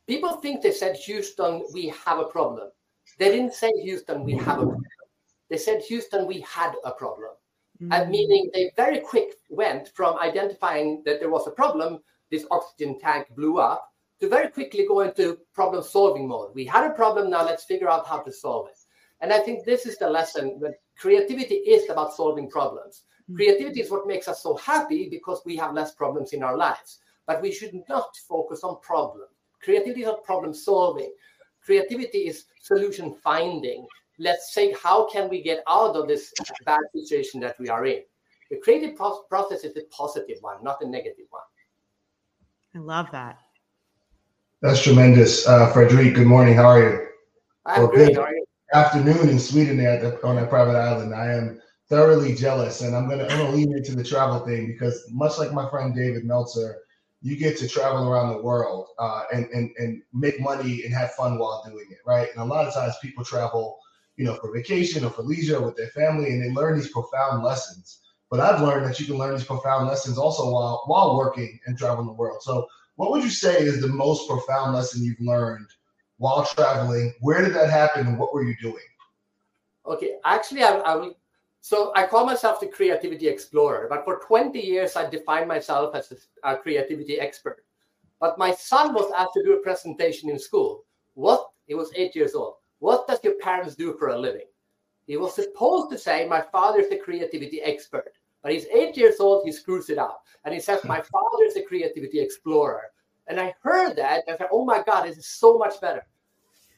people 0.07 0.33
think 0.37 0.61
they 0.61 0.71
said, 0.71 0.95
Houston, 0.95 1.65
we 1.73 1.93
have 2.05 2.19
a 2.19 2.25
problem. 2.25 2.69
They 3.19 3.29
didn't 3.29 3.53
say, 3.53 3.71
Houston, 3.83 4.23
we 4.23 4.33
have 4.33 4.59
a 4.59 4.65
problem. 4.65 4.83
They 5.49 5.57
said, 5.57 5.81
Houston, 5.83 6.27
we 6.27 6.41
had 6.41 6.73
a 6.83 6.91
problem. 6.91 7.31
Mm-hmm. 7.81 7.93
And 7.93 8.09
meaning 8.09 8.49
they 8.53 8.71
very 8.75 8.99
quick 8.99 9.35
went 9.49 9.89
from 9.95 10.17
identifying 10.19 11.03
that 11.05 11.19
there 11.19 11.29
was 11.29 11.47
a 11.47 11.51
problem, 11.51 11.99
this 12.31 12.45
oxygen 12.51 12.99
tank 12.99 13.27
blew 13.35 13.59
up, 13.59 13.89
to 14.19 14.27
very 14.27 14.49
quickly 14.49 14.85
go 14.87 15.01
into 15.01 15.37
problem 15.53 15.83
solving 15.83 16.27
mode. 16.27 16.51
We 16.55 16.65
had 16.65 16.89
a 16.89 16.93
problem, 16.93 17.29
now 17.29 17.45
let's 17.45 17.65
figure 17.65 17.89
out 17.89 18.07
how 18.07 18.19
to 18.19 18.31
solve 18.31 18.67
it. 18.69 18.77
And 19.21 19.31
I 19.31 19.39
think 19.39 19.63
this 19.63 19.85
is 19.85 19.97
the 19.97 20.09
lesson 20.09 20.59
that 20.61 20.75
creativity 20.97 21.55
is 21.55 21.89
about 21.89 22.13
solving 22.13 22.49
problems. 22.49 23.03
Mm-hmm. 23.23 23.35
Creativity 23.35 23.81
is 23.81 23.91
what 23.91 24.07
makes 24.07 24.27
us 24.27 24.41
so 24.41 24.55
happy 24.57 25.07
because 25.09 25.41
we 25.45 25.55
have 25.57 25.73
less 25.73 25.93
problems 25.93 26.33
in 26.33 26.43
our 26.43 26.57
lives. 26.57 26.99
But 27.25 27.41
we 27.41 27.51
should 27.51 27.73
not 27.89 28.15
focus 28.27 28.63
on 28.63 28.79
problems. 28.81 29.31
Creativity 29.61 30.01
is 30.01 30.07
not 30.07 30.23
problem 30.23 30.53
solving. 30.53 31.11
Creativity 31.63 32.19
is 32.19 32.45
solution 32.61 33.15
finding. 33.23 33.85
Let's 34.19 34.53
say, 34.53 34.73
how 34.81 35.09
can 35.09 35.29
we 35.29 35.41
get 35.41 35.63
out 35.67 35.95
of 35.95 36.07
this 36.07 36.33
bad 36.65 36.79
situation 36.95 37.41
that 37.41 37.59
we 37.59 37.69
are 37.69 37.85
in? 37.85 38.01
The 38.49 38.57
creative 38.57 38.95
process 38.95 39.65
is 39.65 39.75
a 39.75 39.81
positive 39.91 40.37
one, 40.41 40.63
not 40.63 40.81
a 40.81 40.87
negative 40.87 41.25
one. 41.29 41.43
I 42.73 42.79
love 42.79 43.07
that. 43.11 43.39
That's 44.61 44.81
tremendous. 44.81 45.47
Uh, 45.47 45.71
Fredrik, 45.73 46.15
good 46.15 46.27
morning. 46.27 46.55
How 46.55 46.67
are 46.67 46.79
you? 46.79 47.07
I'm 47.65 47.81
well, 47.81 47.91
great. 47.91 48.15
How 48.15 48.23
are 48.23 48.33
you? 48.33 48.46
Afternoon 48.73 49.29
in 49.29 49.39
Sweden 49.39 49.77
there 49.77 49.99
the, 49.99 50.25
on 50.25 50.35
that 50.35 50.49
private 50.49 50.75
island. 50.75 51.13
I 51.13 51.33
am 51.33 51.61
thoroughly 51.89 52.35
jealous, 52.35 52.81
and 52.81 52.95
I'm 52.95 53.09
gonna 53.09 53.23
I'm 53.23 53.37
gonna 53.37 53.51
lean 53.51 53.75
into 53.75 53.95
the 53.95 54.03
travel 54.03 54.39
thing 54.39 54.67
because 54.67 55.05
much 55.11 55.37
like 55.37 55.53
my 55.53 55.69
friend 55.69 55.95
David 55.95 56.25
Meltzer, 56.25 56.77
you 57.21 57.37
get 57.37 57.57
to 57.57 57.67
travel 57.67 58.09
around 58.09 58.33
the 58.33 58.41
world 58.41 58.87
uh, 58.99 59.23
and 59.33 59.45
and 59.47 59.71
and 59.77 60.01
make 60.13 60.39
money 60.39 60.83
and 60.83 60.93
have 60.93 61.13
fun 61.13 61.37
while 61.37 61.63
doing 61.65 61.87
it, 61.89 61.99
right? 62.05 62.29
And 62.33 62.41
a 62.41 62.45
lot 62.45 62.67
of 62.67 62.73
times 62.73 62.95
people 63.01 63.23
travel, 63.23 63.77
you 64.17 64.25
know, 64.25 64.35
for 64.35 64.53
vacation 64.53 65.05
or 65.05 65.09
for 65.09 65.23
leisure 65.23 65.61
with 65.61 65.75
their 65.75 65.87
family, 65.87 66.31
and 66.31 66.41
they 66.41 66.51
learn 66.51 66.77
these 66.77 66.91
profound 66.91 67.43
lessons. 67.43 68.01
But 68.29 68.41
I've 68.41 68.61
learned 68.61 68.85
that 68.85 68.99
you 68.99 69.05
can 69.05 69.17
learn 69.17 69.35
these 69.35 69.45
profound 69.45 69.87
lessons 69.87 70.17
also 70.17 70.51
while 70.51 70.83
while 70.87 71.15
working 71.17 71.59
and 71.65 71.77
traveling 71.77 72.07
the 72.07 72.13
world. 72.13 72.41
So, 72.41 72.67
what 72.95 73.11
would 73.11 73.23
you 73.23 73.29
say 73.29 73.61
is 73.61 73.79
the 73.79 73.87
most 73.87 74.27
profound 74.27 74.73
lesson 74.73 75.03
you've 75.03 75.21
learned 75.21 75.67
while 76.17 76.45
traveling? 76.45 77.13
Where 77.21 77.41
did 77.43 77.53
that 77.55 77.69
happen 77.69 78.07
and 78.07 78.17
what 78.17 78.33
were 78.33 78.43
you 78.43 78.55
doing? 78.61 78.83
Okay, 79.85 80.15
actually, 80.25 80.63
I, 80.63 80.77
I 80.79 80.95
will. 80.95 81.15
So 81.61 81.91
I 81.95 82.05
call 82.05 82.25
myself 82.25 82.59
the 82.59 82.67
creativity 82.67 83.27
explorer, 83.27 83.87
but 83.89 84.05
for 84.05 84.19
20 84.25 84.59
years, 84.59 84.95
I 84.95 85.09
defined 85.09 85.47
myself 85.47 85.95
as 85.95 86.11
a, 86.43 86.51
a 86.51 86.57
creativity 86.57 87.19
expert. 87.19 87.63
But 88.19 88.37
my 88.37 88.51
son 88.51 88.93
was 88.93 89.11
asked 89.15 89.33
to 89.35 89.43
do 89.43 89.53
a 89.53 89.61
presentation 89.61 90.29
in 90.29 90.39
school. 90.39 90.85
What? 91.15 91.49
He 91.65 91.75
was 91.75 91.91
eight 91.95 92.15
years 92.15 92.35
old. 92.35 92.55
What 92.79 93.07
does 93.07 93.19
your 93.23 93.35
parents 93.35 93.75
do 93.75 93.95
for 93.97 94.09
a 94.09 94.17
living? 94.17 94.45
He 95.07 95.17
was 95.17 95.35
supposed 95.35 95.89
to 95.91 95.97
say, 95.97 96.27
My 96.27 96.41
father 96.41 96.79
is 96.79 96.91
a 96.91 96.97
creativity 96.97 97.61
expert. 97.61 98.13
But 98.43 98.51
he's 98.51 98.67
eight 98.67 98.95
years 98.95 99.19
old, 99.19 99.45
he 99.45 99.51
screws 99.51 99.89
it 99.89 99.97
up. 99.97 100.23
And 100.45 100.53
he 100.53 100.59
says, 100.59 100.83
My 100.83 101.01
father 101.01 101.43
is 101.45 101.57
a 101.57 101.63
creativity 101.63 102.19
explorer. 102.19 102.91
And 103.27 103.39
I 103.39 103.53
heard 103.61 103.95
that 103.95 104.23
and 104.25 104.35
I 104.35 104.37
said, 104.37 104.47
oh 104.51 104.65
my 104.65 104.83
God, 104.83 105.03
this 105.03 105.17
is 105.17 105.27
so 105.27 105.57
much 105.57 105.79
better. 105.81 106.05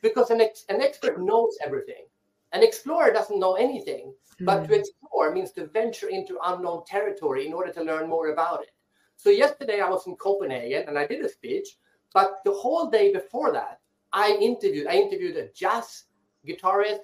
Because 0.02 0.30
an, 0.30 0.42
ex- 0.42 0.66
an 0.70 0.82
expert 0.82 1.22
knows 1.22 1.58
everything. 1.64 2.06
An 2.54 2.64
explorer 2.64 3.12
doesn't 3.12 3.40
know 3.40 3.56
anything. 3.56 4.14
Mm. 4.42 4.46
But 4.46 4.62
to 4.62 4.68
hmm. 4.68 4.74
explore 4.74 5.32
means 5.32 5.52
to 5.54 5.68
venture 5.68 6.08
into 6.08 6.40
unknown 6.46 6.84
territory 6.86 7.46
in 7.46 7.54
order 7.54 7.72
to 7.74 7.84
learn 7.84 8.10
more 8.10 8.32
about 8.32 8.64
it. 8.64 8.72
So 9.18 9.30
yesterday 9.30 9.82
I 9.82 9.90
was 9.90 10.08
in 10.08 10.16
Copenhagen 10.16 10.86
and 10.88 10.98
I 10.98 11.06
did 11.06 11.24
a 11.26 11.30
speech, 11.30 11.78
but 12.14 12.38
the 12.46 12.54
whole 12.54 12.90
day 12.90 13.12
before 13.12 13.52
that, 13.52 13.80
I 14.14 14.38
interviewed. 14.42 14.88
I 14.88 14.96
interviewed 14.96 15.36
a 15.36 15.50
jazz 15.50 16.06
guitarist, 16.48 17.02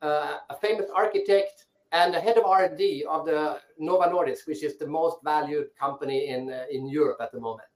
uh, 0.00 0.36
a 0.48 0.56
famous 0.62 0.86
architect, 0.94 1.66
and 1.92 2.14
the 2.14 2.20
head 2.20 2.38
of 2.38 2.44
R&D 2.44 3.04
of 3.08 3.26
the 3.26 3.60
Novo 3.78 4.04
Nordisk, 4.04 4.46
which 4.46 4.62
is 4.62 4.78
the 4.78 4.86
most 4.86 5.18
valued 5.24 5.68
company 5.78 6.28
in 6.28 6.50
uh, 6.50 6.64
in 6.70 6.88
Europe 6.88 7.18
at 7.20 7.32
the 7.32 7.40
moment. 7.40 7.68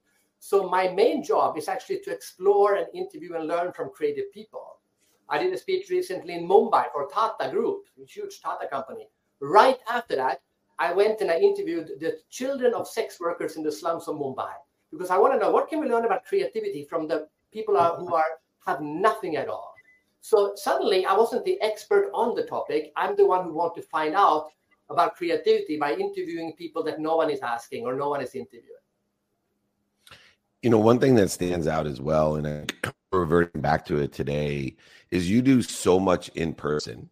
So 0.45 0.69
my 0.69 0.89
main 0.89 1.23
job 1.23 1.57
is 1.57 1.69
actually 1.69 2.01
to 2.01 2.11
explore 2.11 2.75
and 2.75 2.89
interview 2.93 3.37
and 3.37 3.47
learn 3.47 3.73
from 3.73 3.91
creative 3.91 4.33
people. 4.33 4.81
I 5.29 5.39
did 5.39 5.53
a 5.53 5.57
speech 5.57 5.89
recently 5.89 6.35
in 6.35 6.49
Mumbai 6.49 6.87
for 6.93 7.07
Tata 7.07 7.49
Group, 7.49 7.85
a 8.03 8.05
huge 8.05 8.41
Tata 8.43 8.67
company. 8.67 9.09
Right 9.39 9.79
after 9.89 10.17
that, 10.17 10.41
I 10.81 10.93
went 10.95 11.21
and 11.21 11.31
I 11.31 11.39
interviewed 11.39 11.93
the 12.01 12.19
children 12.29 12.75
of 12.75 12.89
sex 12.89 13.21
workers 13.21 13.57
in 13.57 13.63
the 13.63 13.71
slums 13.71 14.09
of 14.09 14.17
Mumbai 14.17 14.51
because 14.91 15.11
I 15.11 15.17
want 15.17 15.33
to 15.33 15.39
know 15.39 15.53
what 15.53 15.69
can 15.69 15.79
we 15.79 15.89
learn 15.89 16.07
about 16.07 16.25
creativity 16.25 16.87
from 16.91 17.07
the 17.07 17.29
people 17.53 17.77
who 17.77 18.13
are 18.13 18.41
have 18.67 18.81
nothing 18.81 19.37
at 19.37 19.49
all. 19.49 19.73
So 20.23 20.55
suddenly, 20.57 21.07
I 21.07 21.15
wasn't 21.15 21.45
the 21.45 21.61
expert 21.63 22.11
on 22.13 22.35
the 22.35 22.47
topic. 22.47 22.93
I'm 22.97 23.15
the 23.15 23.27
one 23.27 23.45
who 23.45 23.55
want 23.55 23.77
to 23.77 23.83
find 23.83 24.17
out 24.17 24.49
about 24.91 25.15
creativity 25.15 25.79
by 25.79 25.93
interviewing 25.93 26.53
people 26.55 26.83
that 26.83 26.99
no 26.99 27.15
one 27.15 27.31
is 27.31 27.43
asking 27.43 27.85
or 27.85 27.95
no 27.95 28.09
one 28.09 28.21
is 28.21 28.35
interviewing. 28.35 28.83
You 30.63 30.71
know, 30.71 30.79
one 30.79 31.01
thing 31.01 31.17
that 31.17 31.31
stands 31.31 31.67
out 31.67 31.87
as 31.89 32.01
well, 32.01 32.37
and 32.37 32.47
I'm 32.47 32.93
reverting 33.11 33.61
back 33.61 33.85
to 33.87 33.99
it 33.99 34.13
today, 34.13 34.77
is 35.11 35.29
you 35.29 35.43
do 35.43 35.61
so 35.61 35.99
much 35.99 36.29
in 36.31 36.55
person, 36.55 37.11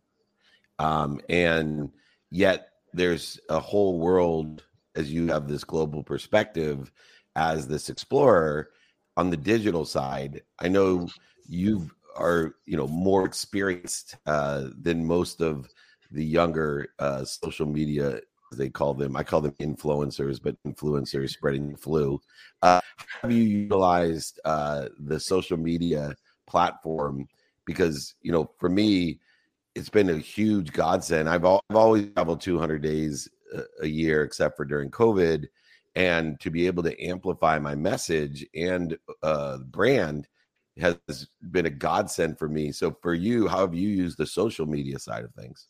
um, 0.78 1.20
and 1.28 1.90
yet 2.30 2.68
there's 2.92 3.40
a 3.48 3.58
whole 3.58 3.98
world 3.98 4.62
as 4.94 5.12
you 5.12 5.26
have 5.28 5.48
this 5.48 5.64
global 5.64 6.04
perspective 6.04 6.92
as 7.34 7.66
this 7.66 7.88
explorer 7.88 8.70
on 9.16 9.30
the 9.30 9.36
digital 9.36 9.84
side. 9.84 10.42
I 10.60 10.68
know 10.68 11.08
you 11.48 11.90
are 12.16 12.54
you 12.66 12.76
know 12.76 12.86
more 12.86 13.24
experienced 13.24 14.16
uh, 14.26 14.68
than 14.80 15.04
most 15.04 15.40
of 15.40 15.68
the 16.12 16.24
younger 16.24 16.88
uh, 17.00 17.24
social 17.24 17.66
media 17.66 18.20
they 18.56 18.68
call 18.68 18.94
them 18.94 19.16
i 19.16 19.22
call 19.22 19.40
them 19.40 19.54
influencers 19.60 20.40
but 20.42 20.56
influencers 20.66 21.30
spreading 21.30 21.76
flu 21.76 22.20
uh, 22.62 22.80
have 23.22 23.32
you 23.32 23.42
utilized 23.42 24.40
uh, 24.44 24.86
the 25.00 25.18
social 25.18 25.56
media 25.56 26.14
platform 26.46 27.26
because 27.64 28.14
you 28.22 28.32
know 28.32 28.50
for 28.58 28.68
me 28.68 29.18
it's 29.74 29.88
been 29.90 30.10
a 30.10 30.18
huge 30.18 30.72
godsend 30.72 31.28
i've, 31.28 31.44
al- 31.44 31.62
I've 31.70 31.76
always 31.76 32.08
traveled 32.14 32.40
200 32.40 32.82
days 32.82 33.28
a, 33.54 33.62
a 33.82 33.86
year 33.86 34.24
except 34.24 34.56
for 34.56 34.64
during 34.64 34.90
covid 34.90 35.46
and 35.96 36.38
to 36.40 36.50
be 36.50 36.66
able 36.66 36.82
to 36.84 37.04
amplify 37.04 37.58
my 37.58 37.74
message 37.74 38.46
and 38.54 38.96
uh, 39.22 39.58
brand 39.58 40.28
has 40.78 40.96
been 41.50 41.66
a 41.66 41.70
godsend 41.70 42.38
for 42.38 42.48
me. 42.48 42.72
So 42.72 42.96
for 43.02 43.14
you, 43.14 43.48
how 43.48 43.60
have 43.60 43.74
you 43.74 43.88
used 43.88 44.18
the 44.18 44.26
social 44.26 44.66
media 44.66 44.98
side 44.98 45.24
of 45.24 45.34
things? 45.34 45.68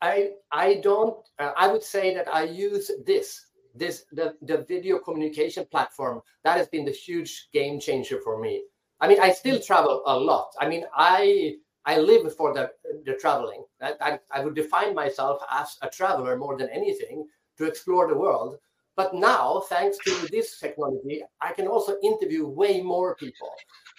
I 0.00 0.30
I 0.52 0.74
don't. 0.82 1.16
Uh, 1.38 1.52
I 1.56 1.68
would 1.68 1.82
say 1.82 2.14
that 2.14 2.28
I 2.32 2.44
use 2.44 2.90
this 3.04 3.46
this 3.74 4.04
the 4.12 4.34
the 4.42 4.58
video 4.58 4.98
communication 4.98 5.66
platform 5.70 6.20
that 6.44 6.56
has 6.56 6.68
been 6.68 6.84
the 6.84 6.92
huge 6.92 7.48
game 7.52 7.80
changer 7.80 8.20
for 8.20 8.40
me. 8.40 8.62
I 9.00 9.08
mean, 9.08 9.20
I 9.20 9.30
still 9.30 9.60
travel 9.60 10.02
a 10.06 10.16
lot. 10.18 10.50
I 10.60 10.68
mean, 10.68 10.84
I 10.94 11.56
I 11.84 11.98
live 11.98 12.34
for 12.36 12.52
the 12.52 12.70
the 13.04 13.14
traveling. 13.14 13.64
I, 13.80 13.94
I, 14.00 14.18
I 14.30 14.44
would 14.44 14.54
define 14.54 14.94
myself 14.94 15.42
as 15.50 15.76
a 15.82 15.88
traveler 15.88 16.36
more 16.36 16.56
than 16.56 16.68
anything 16.70 17.26
to 17.58 17.64
explore 17.64 18.08
the 18.08 18.18
world. 18.18 18.58
But 18.96 19.14
now, 19.14 19.62
thanks 19.68 19.96
to 19.98 20.26
this 20.32 20.58
technology, 20.58 21.22
I 21.40 21.52
can 21.52 21.68
also 21.68 21.96
interview 22.02 22.48
way 22.48 22.80
more 22.80 23.14
people. 23.14 23.50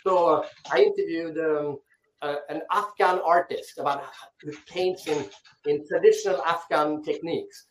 So 0.04 0.28
uh, 0.28 0.46
I 0.70 0.82
interviewed 0.82 1.38
um, 1.38 1.80
uh, 2.22 2.36
an 2.50 2.62
Afghan 2.72 3.20
artist 3.20 3.78
about 3.78 4.04
who 4.42 4.52
paints 4.68 5.08
in, 5.08 5.26
in 5.66 5.86
traditional 5.88 6.42
Afghan 6.44 7.04
techniques. 7.04 7.66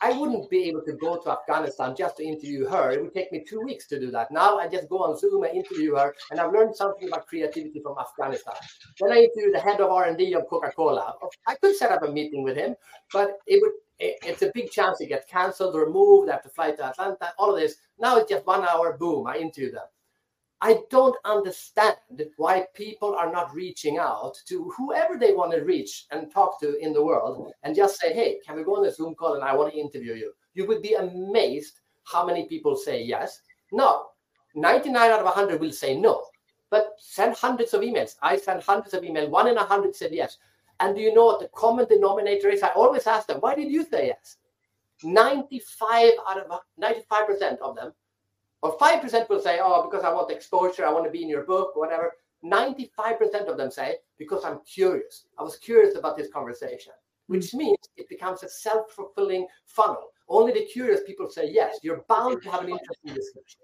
I 0.00 0.12
wouldn't 0.12 0.50
be 0.50 0.64
able 0.64 0.82
to 0.82 0.92
go 0.94 1.18
to 1.18 1.30
Afghanistan 1.30 1.94
just 1.96 2.16
to 2.16 2.24
interview 2.24 2.66
her. 2.66 2.90
It 2.90 3.00
would 3.00 3.14
take 3.14 3.30
me 3.30 3.44
two 3.48 3.60
weeks 3.60 3.86
to 3.88 4.00
do 4.00 4.10
that. 4.10 4.30
Now 4.30 4.58
I 4.58 4.68
just 4.68 4.88
go 4.88 4.98
on 4.98 5.16
Zoom 5.16 5.44
and 5.44 5.54
interview 5.54 5.94
her, 5.94 6.14
and 6.30 6.40
I've 6.40 6.52
learned 6.52 6.74
something 6.74 7.06
about 7.06 7.26
creativity 7.26 7.80
from 7.80 7.96
Afghanistan. 7.98 8.54
Then 9.00 9.12
I 9.12 9.16
interview 9.18 9.52
the 9.52 9.60
head 9.60 9.80
of 9.80 9.90
R&D 9.90 10.34
of 10.34 10.48
Coca-Cola. 10.48 11.14
I 11.46 11.54
could 11.56 11.76
set 11.76 11.92
up 11.92 12.02
a 12.02 12.10
meeting 12.10 12.42
with 12.42 12.56
him, 12.56 12.74
but 13.12 13.38
it 13.46 13.60
would 13.62 13.72
it's 14.00 14.42
a 14.42 14.52
big 14.54 14.70
chance 14.70 14.98
to 14.98 15.06
get 15.06 15.28
cancelled 15.28 15.74
removed. 15.74 15.94
moved. 15.94 16.30
I 16.30 16.34
have 16.34 16.42
to 16.44 16.48
fly 16.48 16.70
to 16.70 16.86
Atlanta. 16.86 17.32
All 17.36 17.52
of 17.54 17.60
this. 17.60 17.76
Now 17.98 18.16
it's 18.18 18.30
just 18.30 18.46
one 18.46 18.64
hour. 18.64 18.96
Boom! 18.96 19.26
I 19.26 19.38
interview 19.38 19.72
them. 19.72 19.86
I 20.60 20.80
don't 20.90 21.16
understand 21.24 21.96
why 22.36 22.66
people 22.74 23.14
are 23.14 23.30
not 23.30 23.54
reaching 23.54 23.98
out 23.98 24.36
to 24.46 24.70
whoever 24.76 25.16
they 25.16 25.32
want 25.32 25.52
to 25.52 25.60
reach 25.60 26.06
and 26.10 26.32
talk 26.32 26.58
to 26.60 26.76
in 26.78 26.92
the 26.92 27.04
world 27.04 27.52
and 27.62 27.76
just 27.76 28.00
say, 28.00 28.12
hey, 28.12 28.40
can 28.44 28.56
we 28.56 28.64
go 28.64 28.76
on 28.76 28.86
a 28.86 28.92
Zoom 28.92 29.14
call 29.14 29.34
and 29.34 29.44
I 29.44 29.54
want 29.54 29.72
to 29.72 29.78
interview 29.78 30.14
you? 30.14 30.32
You 30.54 30.66
would 30.66 30.82
be 30.82 30.94
amazed 30.94 31.80
how 32.04 32.26
many 32.26 32.46
people 32.46 32.76
say 32.76 33.02
yes. 33.02 33.42
No, 33.70 34.06
99 34.56 34.96
out 34.96 35.20
of 35.20 35.26
100 35.26 35.60
will 35.60 35.70
say 35.70 35.96
no, 35.96 36.24
but 36.70 36.94
send 36.98 37.34
hundreds 37.36 37.72
of 37.72 37.82
emails. 37.82 38.16
I 38.20 38.36
send 38.36 38.62
hundreds 38.62 38.94
of 38.94 39.04
emails. 39.04 39.28
One 39.28 39.46
in 39.46 39.58
a 39.58 39.64
hundred 39.64 39.94
said 39.94 40.12
yes. 40.12 40.38
And 40.80 40.96
do 40.96 41.00
you 41.00 41.14
know 41.14 41.26
what 41.26 41.40
the 41.40 41.48
common 41.54 41.86
denominator 41.86 42.48
is? 42.48 42.62
I 42.62 42.68
always 42.68 43.06
ask 43.06 43.26
them, 43.28 43.38
why 43.38 43.54
did 43.54 43.70
you 43.70 43.84
say 43.84 44.08
yes? 44.08 44.38
95 45.04 46.12
out 46.28 46.38
of 46.40 46.60
95% 46.82 47.58
of 47.58 47.76
them 47.76 47.92
or 48.62 48.76
5% 48.76 49.28
will 49.28 49.40
say, 49.40 49.60
oh, 49.62 49.88
because 49.88 50.04
I 50.04 50.12
want 50.12 50.30
exposure, 50.30 50.84
I 50.84 50.92
want 50.92 51.04
to 51.04 51.10
be 51.10 51.22
in 51.22 51.28
your 51.28 51.44
book, 51.44 51.76
whatever. 51.76 52.12
95% 52.44 53.46
of 53.46 53.56
them 53.56 53.70
say, 53.70 53.96
because 54.18 54.44
I'm 54.44 54.60
curious. 54.64 55.26
I 55.38 55.42
was 55.42 55.56
curious 55.56 55.96
about 55.96 56.16
this 56.16 56.30
conversation, 56.30 56.92
which 57.26 57.50
hmm. 57.50 57.58
means 57.58 57.78
it 57.96 58.08
becomes 58.08 58.42
a 58.42 58.48
self 58.48 58.90
fulfilling 58.92 59.46
funnel. 59.66 60.10
Only 60.28 60.52
the 60.52 60.66
curious 60.66 61.00
people 61.06 61.30
say 61.30 61.50
yes. 61.50 61.78
You're 61.82 62.04
bound 62.08 62.42
to 62.42 62.50
have 62.50 62.62
an 62.62 62.70
interesting 62.70 63.14
discussion. 63.14 63.60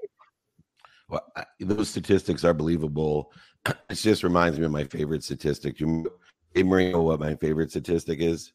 Well, 1.08 1.30
those 1.60 1.90
statistics 1.90 2.44
are 2.44 2.54
believable. 2.54 3.32
It 3.88 3.94
just 3.94 4.22
reminds 4.22 4.58
me 4.58 4.66
of 4.66 4.72
my 4.72 4.84
favorite 4.84 5.24
statistic. 5.24 5.80
You, 5.80 6.10
hey, 6.54 6.62
Marino, 6.62 7.00
what 7.00 7.20
my 7.20 7.34
favorite 7.34 7.70
statistic 7.70 8.20
is? 8.20 8.52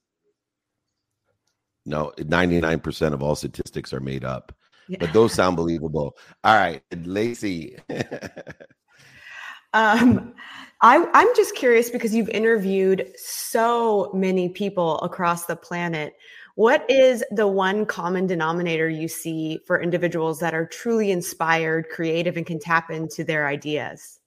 No, 1.86 2.12
99% 2.17 3.13
of 3.13 3.24
all 3.24 3.36
statistics 3.36 3.91
are 3.91 4.00
made 4.00 4.24
up. 4.24 4.55
Yeah. 4.89 4.98
But 5.01 5.13
those 5.13 5.34
sound 5.34 5.55
believable. 5.55 6.17
All 6.43 6.55
right, 6.55 6.81
Lacey. 7.05 7.77
um, 9.74 10.34
I, 10.81 11.08
I'm 11.13 11.36
just 11.36 11.55
curious 11.55 11.91
because 11.91 12.15
you've 12.15 12.29
interviewed 12.29 13.12
so 13.15 14.10
many 14.15 14.50
people 14.50 15.00
across 15.01 15.46
the 15.46 15.55
planet. 15.55 16.15
What 16.55 16.89
is 16.89 17.24
the 17.29 17.48
one 17.48 17.86
common 17.86 18.25
denominator 18.25 18.89
you 18.89 19.08
see 19.08 19.60
for 19.67 19.79
individuals 19.79 20.39
that 20.39 20.55
are 20.55 20.65
truly 20.65 21.12
inspired, 21.12 21.88
creative, 21.89 22.36
and 22.36 22.46
can 22.46 22.60
tap 22.60 22.89
into 22.89 23.24
their 23.24 23.48
ideas? 23.48 24.19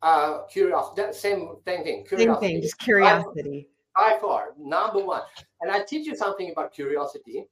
Uh, 0.00 0.42
curiosity. 0.46 1.12
Same, 1.12 1.56
same 1.66 1.82
thing. 1.82 2.04
Curiosity. 2.06 2.18
Same 2.18 2.36
thing. 2.36 2.62
Just 2.62 2.78
curiosity. 2.78 3.68
By 3.96 4.16
far, 4.20 4.54
number 4.56 5.00
one. 5.04 5.22
And 5.60 5.72
I 5.72 5.82
teach 5.82 6.06
you 6.06 6.14
something 6.14 6.52
about 6.52 6.72
curiosity 6.72 7.46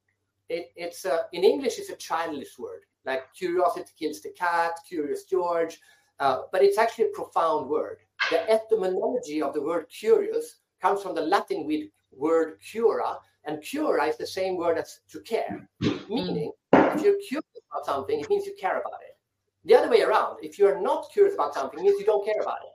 it, 0.51 0.73
it's 0.77 1.05
a, 1.05 1.27
in 1.33 1.45
English, 1.45 1.79
it's 1.79 1.91
a 1.91 1.97
childish 1.97 2.59
word. 2.59 2.83
Like 3.07 3.33
curiosity 3.35 3.91
kills 3.99 4.21
the 4.21 4.31
cat, 4.31 4.73
curious 4.87 5.25
George, 5.25 5.79
uh, 6.19 6.43
but 6.53 6.63
it's 6.63 6.77
actually 6.77 7.07
a 7.07 7.15
profound 7.15 7.71
word. 7.71 7.99
The 8.31 8.51
etymology 8.51 9.41
of 9.41 9.55
the 9.55 9.63
word 9.63 9.87
curious 9.89 10.57
comes 10.83 11.03
from 11.03 11.15
the 11.15 11.23
Latin 11.23 11.67
word 12.13 12.59
cura, 12.61 13.17
and 13.45 13.63
cura 13.63 14.05
is 14.07 14.19
the 14.19 14.27
same 14.27 14.57
word 14.57 14.77
as 14.77 15.01
to 15.13 15.21
care, 15.21 15.67
meaning 15.81 16.53
if 16.73 17.03
you're 17.03 17.21
curious 17.27 17.57
about 17.71 17.87
something, 17.87 18.21
it 18.21 18.29
means 18.29 18.45
you 18.45 18.55
care 18.61 18.79
about 18.81 19.01
it. 19.09 19.17
The 19.65 19.77
other 19.77 19.89
way 19.89 20.03
around, 20.03 20.39
if 20.43 20.59
you're 20.59 20.81
not 20.81 21.07
curious 21.13 21.35
about 21.35 21.55
something, 21.55 21.79
it 21.79 21.83
means 21.83 22.01
you 22.01 22.07
don't 22.07 22.25
care 22.25 22.41
about 22.43 22.59
it. 22.65 22.73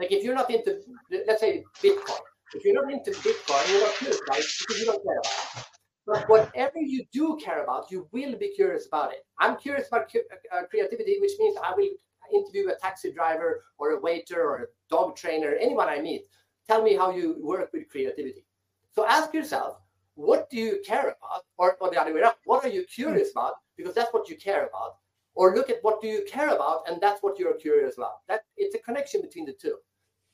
Like 0.00 0.12
if 0.12 0.24
you're 0.24 0.34
not 0.34 0.50
into, 0.50 0.78
let's 1.26 1.40
say, 1.40 1.64
Bitcoin. 1.82 2.20
If 2.54 2.64
you're 2.64 2.74
not 2.74 2.90
into 2.90 3.10
Bitcoin, 3.10 3.70
you're 3.70 3.80
not 3.82 3.94
curious 3.96 4.20
because 4.24 4.80
you 4.80 4.86
don't 4.86 5.02
care 5.04 5.18
about 5.18 5.58
it. 5.58 5.67
But 6.08 6.26
whatever 6.26 6.78
you 6.78 7.04
do 7.12 7.38
care 7.42 7.62
about, 7.62 7.90
you 7.90 8.08
will 8.12 8.34
be 8.36 8.48
curious 8.56 8.86
about 8.86 9.12
it. 9.12 9.26
I'm 9.38 9.58
curious 9.58 9.88
about 9.88 10.10
uh, 10.52 10.62
creativity, 10.70 11.18
which 11.20 11.32
means 11.38 11.58
I 11.62 11.74
will 11.76 11.90
interview 12.32 12.70
a 12.70 12.78
taxi 12.78 13.12
driver 13.12 13.62
or 13.76 13.90
a 13.90 14.00
waiter 14.00 14.42
or 14.42 14.56
a 14.56 14.66
dog 14.88 15.16
trainer, 15.16 15.54
anyone 15.60 15.86
I 15.86 16.00
meet. 16.00 16.22
Tell 16.66 16.82
me 16.82 16.94
how 16.94 17.10
you 17.10 17.36
work 17.42 17.70
with 17.74 17.90
creativity. 17.90 18.46
So 18.94 19.06
ask 19.06 19.34
yourself, 19.34 19.76
what 20.14 20.48
do 20.48 20.56
you 20.56 20.80
care 20.84 21.14
about? 21.14 21.42
Or, 21.58 21.76
or 21.78 21.90
the 21.90 22.00
other 22.00 22.14
way 22.14 22.20
around, 22.20 22.36
what 22.46 22.64
are 22.64 22.70
you 22.70 22.84
curious 22.84 23.30
about? 23.32 23.54
Because 23.76 23.94
that's 23.94 24.12
what 24.14 24.30
you 24.30 24.36
care 24.36 24.66
about. 24.66 24.96
Or 25.34 25.54
look 25.54 25.68
at 25.68 25.78
what 25.82 26.00
do 26.00 26.08
you 26.08 26.24
care 26.26 26.48
about, 26.48 26.88
and 26.88 27.00
that's 27.02 27.22
what 27.22 27.38
you're 27.38 27.54
curious 27.54 27.98
about. 27.98 28.26
That 28.28 28.40
it's 28.56 28.74
a 28.74 28.78
connection 28.78 29.20
between 29.20 29.44
the 29.44 29.52
two. 29.52 29.76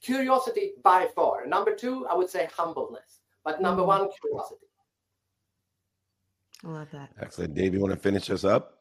Curiosity 0.03 0.73
by 0.85 1.09
far. 1.17 1.47
Number 1.47 1.75
two, 1.75 2.07
I 2.07 2.15
would 2.15 2.31
say 2.31 2.49
humbleness. 2.57 3.23
But 3.45 3.61
number 3.61 3.83
mm. 3.83 3.87
one, 3.87 4.09
curiosity. 4.21 4.67
I 6.65 6.69
love 6.69 6.91
that. 6.93 7.11
Excellent. 7.21 7.55
Dave, 7.55 7.75
you 7.75 7.81
want 7.81 7.93
to 7.93 7.99
finish 7.99 8.31
us 8.31 8.45
up? 8.45 8.79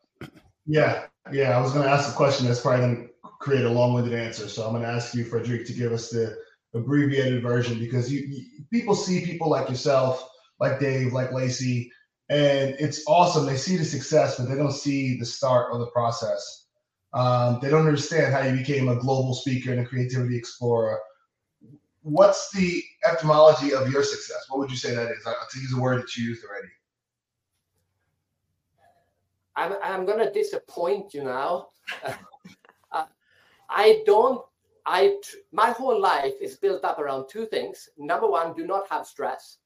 Yeah, 0.66 1.06
yeah. 1.32 1.58
I 1.58 1.62
was 1.62 1.74
going 1.74 1.84
to 1.84 1.92
ask 1.92 2.10
a 2.10 2.16
question 2.16 2.48
that's 2.48 2.62
probably 2.62 2.82
going 2.82 2.96
to 3.08 3.30
create 3.40 3.66
a 3.66 3.70
long-winded 3.70 4.14
answer. 4.14 4.48
So 4.48 4.66
I'm 4.66 4.72
going 4.72 4.84
to 4.84 4.90
ask 4.90 5.14
you, 5.14 5.26
Fredrik, 5.26 5.66
to 5.68 5.74
give 5.74 5.92
us 5.92 6.10
the 6.10 6.38
abbreviated 6.74 7.44
version 7.44 7.80
because 7.80 8.12
you, 8.12 8.22
you 8.22 8.46
people 8.72 8.96
see 8.96 9.26
people 9.26 9.50
like 9.50 9.70
yourself, 9.70 10.30
like 10.60 10.80
Dave, 10.80 11.14
like 11.14 11.34
Lacey, 11.34 11.92
and 12.30 12.76
it's 12.80 13.04
awesome. 13.06 13.46
They 13.46 13.58
see 13.58 13.76
the 13.76 13.84
success, 13.84 14.38
but 14.38 14.48
they 14.48 14.56
don't 14.56 14.72
see 14.72 15.18
the 15.20 15.26
start 15.26 15.74
of 15.74 15.80
the 15.80 15.88
process. 15.88 16.68
Um, 17.14 17.60
they 17.62 17.70
don't 17.70 17.86
understand 17.86 18.34
how 18.34 18.42
you 18.42 18.56
became 18.58 18.88
a 18.88 18.96
global 18.96 19.36
speaker 19.36 19.72
and 19.72 19.82
a 19.82 19.86
creativity 19.86 20.38
explorer. 20.38 21.00
What's 22.02 22.52
the 22.52 22.82
etymology 23.06 23.74
of 23.74 23.92
your 23.92 24.04
success? 24.04 24.46
What 24.50 24.60
would 24.60 24.72
you 24.72 24.78
say 24.78 24.96
that 24.96 25.12
is? 25.12 25.26
I'll 25.28 25.36
use 25.56 25.74
a 25.74 25.80
word 25.80 26.02
that 26.02 26.16
you 26.16 26.26
used 26.26 26.44
already. 26.44 26.70
I'm, 29.56 29.74
I'm 29.84 30.06
going 30.06 30.20
to 30.20 30.32
disappoint 30.32 31.14
you 31.14 31.24
now. 31.24 31.68
uh, 32.92 33.06
I 33.70 34.04
don't, 34.06 34.42
I, 34.86 35.18
my 35.52 35.72
whole 35.72 36.00
life 36.00 36.34
is 36.42 36.58
built 36.58 36.84
up 36.84 37.00
around 37.00 37.28
two 37.30 37.46
things. 37.46 37.90
Number 37.98 38.28
one, 38.28 38.54
do 38.54 38.66
not 38.66 38.90
have 38.90 39.06
stress. 39.06 39.58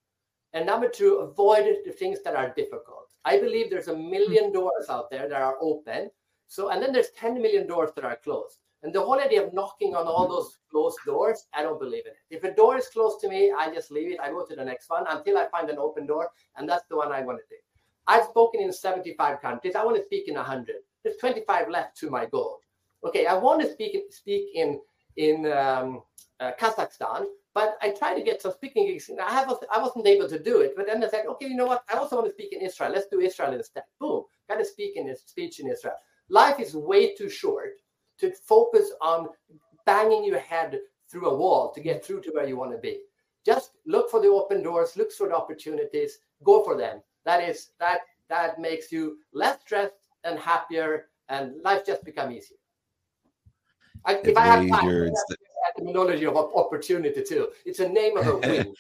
And 0.54 0.66
number 0.66 0.90
two, 0.90 1.16
avoid 1.16 1.66
the 1.86 1.92
things 1.92 2.20
that 2.24 2.36
are 2.36 2.54
difficult. 2.56 3.12
I 3.26 3.40
believe 3.40 3.70
there's 3.70 3.90
a 3.90 3.96
million 3.96 4.52
doors 4.52 4.88
out 4.90 5.10
there 5.10 5.28
that 5.28 5.42
are 5.42 5.58
open. 5.62 6.10
So, 6.48 6.70
and 6.70 6.82
then 6.82 6.94
there's 6.94 7.10
10 7.20 7.42
million 7.42 7.68
doors 7.68 7.92
that 7.96 8.06
are 8.06 8.16
closed. 8.16 8.60
And 8.84 8.94
the 8.94 9.02
whole 9.02 9.20
idea 9.20 9.46
of 9.46 9.54
knocking 9.54 9.96
on 9.96 10.08
all 10.08 10.28
those 10.28 10.60
closed 10.70 11.00
doors, 11.06 11.48
I 11.54 11.64
don't 11.64 11.80
believe 11.80 12.06
in 12.06 12.12
it. 12.12 12.18
If 12.30 12.44
a 12.44 12.56
door 12.56 12.78
is 12.78 12.88
closed 12.88 13.20
to 13.22 13.28
me, 13.28 13.52
I 13.52 13.74
just 13.74 13.92
leave 13.92 14.12
it. 14.12 14.20
I 14.20 14.30
go 14.30 14.46
to 14.46 14.56
the 14.56 14.64
next 14.64 14.90
one 14.90 15.04
until 15.10 15.38
I 15.38 15.50
find 15.50 15.70
an 15.70 15.78
open 15.78 16.06
door. 16.06 16.30
And 16.56 16.70
that's 16.70 16.86
the 16.90 16.96
one 16.96 17.12
I 17.12 17.22
want 17.22 17.40
to 17.40 17.54
take. 17.54 17.64
I've 18.08 18.26
spoken 18.26 18.62
in 18.62 18.72
75 18.72 19.42
countries. 19.42 19.76
I 19.76 19.84
want 19.86 19.98
to 19.98 20.04
speak 20.04 20.28
in 20.28 20.36
100. 20.36 20.76
There's 21.04 21.18
25 21.18 21.70
left 21.70 21.98
to 22.00 22.10
my 22.10 22.26
goal. 22.26 22.60
Okay, 23.06 23.26
I 23.28 23.36
want 23.36 23.62
to 23.62 23.72
speak 23.72 23.98
speak 24.12 24.50
in 24.56 24.80
in 25.18 25.52
um, 25.52 26.02
uh, 26.40 26.52
Kazakhstan, 26.60 27.26
but 27.54 27.78
I 27.82 27.92
tried 27.92 28.16
to 28.16 28.24
get 28.24 28.42
some 28.42 28.52
speaking 28.54 28.88
gigs. 28.88 29.10
I 29.24 29.32
have 29.32 29.54
I 29.72 29.80
wasn't 29.80 30.08
able 30.08 30.28
to 30.30 30.40
do 30.40 30.62
it. 30.62 30.74
But 30.76 30.88
then 30.88 31.04
I 31.04 31.10
said, 31.10 31.26
okay, 31.28 31.48
you 31.48 31.56
know 31.56 31.68
what? 31.68 31.84
I 31.90 31.98
also 31.98 32.16
want 32.18 32.28
to 32.28 32.34
speak 32.34 32.54
in 32.54 32.62
Israel. 32.62 32.92
Let's 32.92 33.08
do 33.12 33.20
Israel 33.20 33.54
instead. 33.54 33.84
Boom, 34.00 34.24
got 34.50 34.58
to 34.58 34.66
speak 34.66 34.96
in 34.96 35.14
speech 35.16 35.60
in 35.60 35.70
Israel. 35.70 35.96
Life 36.30 36.60
is 36.60 36.76
way 36.76 37.16
too 37.16 37.30
short 37.30 37.72
to 38.20 38.32
focus 38.48 38.92
on 39.02 39.30
banging 39.86 40.24
your 40.26 40.40
head 40.40 40.80
through 41.10 41.28
a 41.30 41.36
wall 41.36 41.72
to 41.74 41.82
get 41.82 42.04
through 42.06 42.22
to 42.22 42.32
where 42.32 42.48
you 42.48 42.58
want 42.58 42.72
to 42.72 42.78
be. 42.78 43.00
Just 43.46 43.72
look 43.86 44.12
for 44.12 44.22
the 44.22 44.28
open 44.28 44.62
doors, 44.62 44.98
look 44.98 45.12
for 45.12 45.30
the 45.30 45.36
opportunities, 45.36 46.20
go 46.44 46.64
for 46.64 46.78
them. 46.78 47.02
That 47.28 47.44
is 47.44 47.72
that 47.82 48.00
that 48.30 48.58
makes 48.58 48.90
you 48.90 49.18
less 49.34 49.60
stressed 49.60 49.96
and 50.24 50.40
happier, 50.40 51.10
and 51.28 51.62
life 51.62 51.86
just 51.86 52.06
become 52.06 52.32
easier. 52.32 52.58
I, 54.06 54.22
if 54.24 54.38
I 54.38 54.46
have 54.46 54.70
time, 54.70 55.12
etymology 55.76 56.26
of 56.26 56.38
opportunity 56.38 57.22
too. 57.22 57.50
It's 57.66 57.80
a 57.80 57.90
name 57.90 58.16
of 58.16 58.28
a 58.28 58.38
wind. 58.48 58.78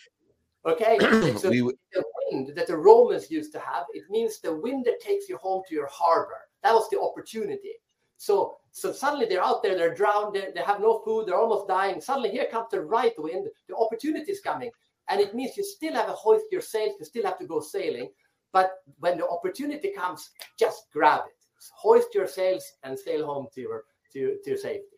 Okay, 0.65 0.97
it's 1.01 1.43
a, 1.43 1.49
we, 1.49 1.59
a, 1.59 2.03
wind 2.31 2.53
that 2.55 2.67
the 2.67 2.77
Romans 2.77 3.29
used 3.29 3.51
to 3.51 3.59
have. 3.59 3.83
It 3.93 4.03
means 4.09 4.39
the 4.39 4.55
wind 4.55 4.85
that 4.85 5.01
takes 5.01 5.27
you 5.27 5.35
home 5.35 5.63
to 5.67 5.75
your 5.75 5.89
harbor. 5.91 6.39
That 6.63 6.73
was 6.73 6.89
the 6.89 7.01
opportunity. 7.01 7.73
So, 8.15 8.57
so 8.71 8.93
suddenly 8.93 9.25
they're 9.25 9.43
out 9.43 9.61
there, 9.61 9.75
they're 9.75 9.93
drowned, 9.93 10.35
they, 10.35 10.47
they 10.55 10.61
have 10.61 10.79
no 10.79 11.01
food, 11.05 11.27
they're 11.27 11.37
almost 11.37 11.67
dying. 11.67 11.99
Suddenly, 11.99 12.31
here 12.31 12.47
comes 12.49 12.67
the 12.71 12.79
right 12.81 13.13
wind. 13.17 13.47
The 13.67 13.75
opportunity 13.75 14.31
is 14.31 14.39
coming, 14.39 14.71
and 15.09 15.19
it 15.19 15.35
means 15.35 15.57
you 15.57 15.65
still 15.65 15.95
have 15.95 16.07
to 16.07 16.13
hoist 16.13 16.45
your 16.49 16.61
sails. 16.61 16.95
You 16.99 17.05
still 17.05 17.25
have 17.25 17.37
to 17.39 17.45
go 17.45 17.59
sailing, 17.59 18.09
but 18.53 18.71
when 18.99 19.17
the 19.17 19.27
opportunity 19.27 19.91
comes, 19.91 20.29
just 20.57 20.85
grab 20.91 21.21
it. 21.27 21.33
Hoist 21.75 22.13
your 22.13 22.27
sails 22.27 22.63
and 22.83 22.97
sail 22.97 23.25
home 23.25 23.47
to 23.55 23.61
your 23.61 23.83
to, 24.13 24.37
to 24.43 24.49
your 24.49 24.57
safety. 24.57 24.97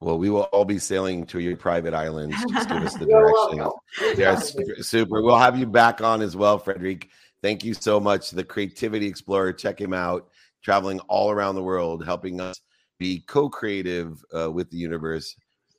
Well, 0.00 0.18
we 0.18 0.28
will 0.28 0.42
all 0.44 0.64
be 0.64 0.78
sailing 0.78 1.24
to 1.26 1.40
your 1.40 1.56
private 1.56 1.94
islands. 1.94 2.36
Just 2.50 2.68
give 2.68 2.82
us 2.82 2.94
the 2.98 3.06
direction. 3.06 4.18
Yes, 4.18 4.52
super, 4.52 4.82
super. 4.82 5.22
We'll 5.22 5.38
have 5.38 5.58
you 5.58 5.66
back 5.66 6.02
on 6.02 6.20
as 6.20 6.36
well, 6.36 6.58
Fredrik. 6.58 7.08
Thank 7.42 7.64
you 7.64 7.74
so 7.74 7.98
much. 7.98 8.30
The 8.30 8.44
Creativity 8.44 9.06
Explorer, 9.06 9.52
check 9.52 9.80
him 9.80 9.94
out. 9.94 10.28
Traveling 10.62 11.00
all 11.00 11.30
around 11.30 11.54
the 11.54 11.62
world, 11.62 12.04
helping 12.04 12.40
us 12.40 12.60
be 12.98 13.20
co-creative 13.20 14.22
uh, 14.36 14.50
with 14.50 14.70
the 14.70 14.76
universe 14.76 15.34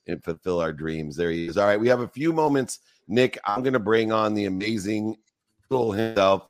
and 0.06 0.22
fulfill 0.24 0.60
our 0.60 0.72
dreams. 0.72 1.14
There 1.14 1.30
he 1.30 1.46
is. 1.46 1.56
All 1.56 1.66
right, 1.66 1.78
we 1.78 1.88
have 1.88 2.00
a 2.00 2.08
few 2.08 2.32
moments. 2.32 2.80
Nick, 3.06 3.38
I'm 3.44 3.62
going 3.62 3.74
to 3.74 3.78
bring 3.78 4.12
on 4.12 4.34
the 4.34 4.46
amazing 4.46 5.16
soul 5.68 5.92
himself, 5.92 6.48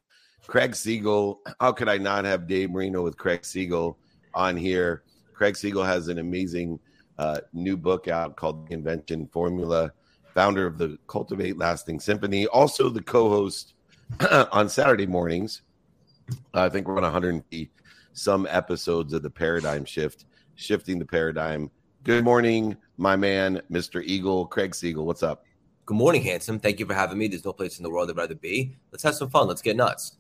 Craig 0.49 0.75
Siegel. 0.75 1.41
How 1.61 1.73
could 1.73 1.91
I 1.91 1.99
not 1.99 2.25
have 2.25 2.49
Dave 2.49 2.71
Marino 2.71 3.03
with 3.03 3.19
Craig 3.19 3.45
Siegel 3.45 3.99
on 4.33 4.57
here? 4.57 5.03
Craig 5.35 5.55
Siegel 5.55 5.85
has 5.85 6.09
an 6.09 6.19
amazing 6.19 6.81
uh, 7.19 7.41
new 7.53 7.77
book 7.77 8.09
out 8.09 8.35
called 8.35 8.67
The 8.67 8.73
Invention 8.73 9.29
Formula, 9.31 9.93
founder 10.33 10.67
of 10.67 10.79
the 10.79 10.99
Cultivate 11.07 11.59
Lasting 11.59 12.01
Symphony, 12.01 12.47
also 12.47 12.89
the 12.89 13.03
co 13.03 13.29
host 13.29 13.75
on 14.51 14.71
Saturday 14.71 15.07
mornings. 15.07 15.63
I 16.55 16.71
think 16.71 16.89
we're 16.89 16.97
on 16.97 17.03
150 17.03 17.71
some 18.15 18.49
episodes 18.51 19.13
of 19.13 19.23
the 19.23 19.31
Paradigm 19.31 19.85
Shift, 19.85 20.25
shifting 20.55 20.99
the 20.99 21.05
paradigm. 21.05 21.71
Good 22.05 22.25
morning, 22.25 22.75
my 22.97 23.17
man, 23.17 23.61
Mr. 23.71 24.03
Eagle, 24.03 24.47
Craig 24.47 24.75
Siegel. 24.75 25.05
What's 25.05 25.23
up? 25.23 25.45
Good 25.85 25.99
morning, 25.99 26.23
handsome. 26.23 26.59
Thank 26.59 26.81
you 26.81 26.87
for 26.87 26.95
having 26.95 27.19
me. 27.19 27.29
There's 27.29 27.45
no 27.45 27.53
place 27.53 27.79
in 27.79 27.83
the 27.83 27.91
world 27.91 28.09
I'd 28.09 28.17
rather 28.17 28.35
be. 28.35 28.77
Let's 28.93 29.03
have 29.03 29.15
some 29.15 29.29
fun. 29.29 29.47
Let's 29.47 29.63
get 29.63 29.77
nuts. 29.77 30.18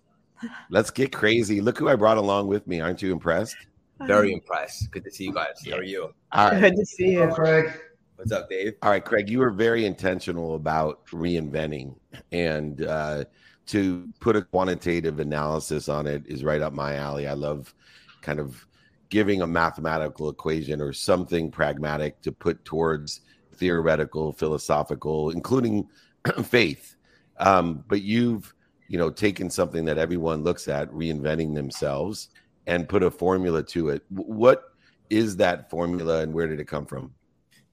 Let's 0.70 0.90
get 0.90 1.12
crazy. 1.12 1.60
Look 1.60 1.78
who 1.78 1.88
I 1.88 1.96
brought 1.96 2.18
along 2.18 2.48
with 2.48 2.66
me. 2.66 2.80
Aren't 2.80 3.02
you 3.02 3.12
impressed? 3.12 3.56
Very 4.00 4.32
impressed. 4.32 4.90
Good 4.90 5.04
to 5.04 5.10
see 5.10 5.24
you 5.24 5.32
guys. 5.32 5.56
How 5.68 5.78
are 5.78 5.82
you? 5.82 6.14
All 6.32 6.50
right. 6.50 6.60
Good 6.60 6.76
to 6.76 6.86
see 6.86 7.12
you, 7.12 7.28
Craig. 7.28 7.72
What's 8.16 8.32
up, 8.32 8.48
Dave? 8.48 8.74
All 8.82 8.90
right, 8.90 9.04
Craig. 9.04 9.28
You 9.28 9.38
were 9.40 9.50
very 9.50 9.86
intentional 9.86 10.54
about 10.54 11.04
reinventing, 11.06 11.94
and 12.32 12.82
uh, 12.84 13.24
to 13.66 14.08
put 14.20 14.34
a 14.34 14.42
quantitative 14.42 15.20
analysis 15.20 15.88
on 15.88 16.06
it 16.06 16.24
is 16.26 16.42
right 16.42 16.60
up 16.60 16.72
my 16.72 16.96
alley. 16.96 17.28
I 17.28 17.34
love 17.34 17.74
kind 18.22 18.40
of 18.40 18.66
giving 19.08 19.42
a 19.42 19.46
mathematical 19.46 20.28
equation 20.30 20.80
or 20.80 20.92
something 20.92 21.50
pragmatic 21.50 22.20
to 22.22 22.32
put 22.32 22.64
towards 22.64 23.20
theoretical, 23.54 24.32
philosophical, 24.32 25.30
including 25.30 25.88
faith. 26.44 26.96
Um, 27.38 27.84
but 27.88 28.02
you've 28.02 28.54
you 28.88 28.98
know 28.98 29.10
taken 29.10 29.48
something 29.50 29.84
that 29.84 29.98
everyone 29.98 30.42
looks 30.42 30.68
at, 30.68 30.90
reinventing 30.90 31.54
themselves, 31.54 32.30
and 32.66 32.88
put 32.88 33.02
a 33.02 33.10
formula 33.10 33.62
to 33.62 33.90
it. 33.90 34.02
What 34.10 34.72
is 35.10 35.36
that 35.36 35.70
formula 35.70 36.20
and 36.20 36.34
where 36.34 36.46
did 36.46 36.60
it 36.60 36.66
come 36.66 36.86
from? 36.86 37.14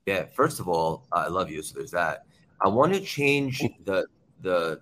Yeah, 0.06 0.25
first 0.36 0.60
of 0.60 0.67
all, 0.67 1.08
I 1.12 1.28
love 1.28 1.49
you. 1.49 1.62
So 1.63 1.80
there's 1.80 1.91
that. 1.91 2.25
I 2.62 2.67
want 2.67 2.93
to 2.93 2.99
change 2.99 3.63
the 3.84 4.06
the 4.41 4.80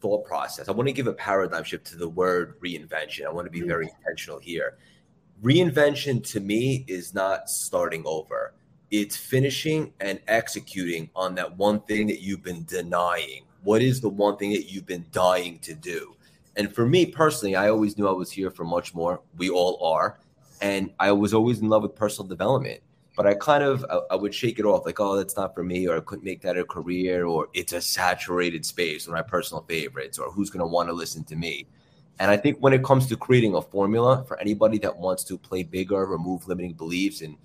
thought 0.00 0.24
process. 0.26 0.68
I 0.68 0.72
want 0.72 0.88
to 0.88 0.92
give 0.92 1.06
a 1.06 1.14
paradigm 1.14 1.64
shift 1.64 1.86
to 1.86 1.96
the 1.96 2.08
word 2.08 2.60
reinvention. 2.60 3.26
I 3.26 3.30
want 3.30 3.46
to 3.46 3.50
be 3.50 3.62
very 3.62 3.88
intentional 3.88 4.38
here. 4.38 4.76
Reinvention 5.42 6.22
to 6.32 6.40
me 6.40 6.84
is 6.88 7.14
not 7.14 7.48
starting 7.48 8.02
over. 8.04 8.54
It's 8.90 9.16
finishing 9.16 9.92
and 10.00 10.20
executing 10.28 11.10
on 11.16 11.34
that 11.36 11.56
one 11.56 11.80
thing 11.80 12.06
that 12.08 12.20
you've 12.20 12.42
been 12.42 12.64
denying. 12.64 13.44
What 13.64 13.82
is 13.82 14.00
the 14.00 14.10
one 14.10 14.36
thing 14.36 14.52
that 14.52 14.70
you've 14.70 14.86
been 14.86 15.06
dying 15.10 15.58
to 15.60 15.74
do? 15.74 16.14
And 16.56 16.72
for 16.72 16.86
me 16.86 17.06
personally, 17.06 17.56
I 17.56 17.70
always 17.70 17.98
knew 17.98 18.06
I 18.06 18.12
was 18.12 18.30
here 18.30 18.50
for 18.50 18.64
much 18.64 18.94
more. 18.94 19.20
We 19.36 19.50
all 19.50 19.82
are. 19.82 20.18
And 20.60 20.92
I 21.00 21.12
was 21.12 21.34
always 21.34 21.60
in 21.60 21.68
love 21.68 21.82
with 21.82 21.96
personal 21.96 22.28
development. 22.28 22.80
But 23.16 23.26
I 23.26 23.34
kind 23.34 23.62
of 23.62 23.84
I, 24.10 24.16
would 24.16 24.34
shake 24.34 24.58
it 24.58 24.64
off 24.64 24.84
like, 24.84 24.98
oh, 24.98 25.16
that's 25.16 25.36
not 25.36 25.54
for 25.54 25.62
me, 25.62 25.86
or 25.86 25.96
I 25.96 26.00
couldn't 26.00 26.24
make 26.24 26.42
that 26.42 26.58
a 26.58 26.64
career, 26.64 27.26
or 27.26 27.48
it's 27.54 27.72
a 27.72 27.80
saturated 27.80 28.66
space, 28.66 29.06
or 29.06 29.12
my 29.12 29.22
personal 29.22 29.62
favorites, 29.68 30.18
or 30.18 30.32
who's 30.32 30.50
gonna 30.50 30.66
want 30.66 30.88
to 30.88 30.92
listen 30.92 31.22
to 31.24 31.36
me. 31.36 31.68
And 32.18 32.28
I 32.28 32.36
think 32.36 32.58
when 32.58 32.72
it 32.72 32.82
comes 32.82 33.06
to 33.06 33.16
creating 33.16 33.54
a 33.54 33.62
formula 33.62 34.24
for 34.26 34.38
anybody 34.40 34.78
that 34.78 34.96
wants 34.96 35.22
to 35.24 35.38
play 35.38 35.62
bigger, 35.62 36.04
remove 36.06 36.48
limiting 36.48 36.72
beliefs, 36.72 37.20
and 37.20 37.36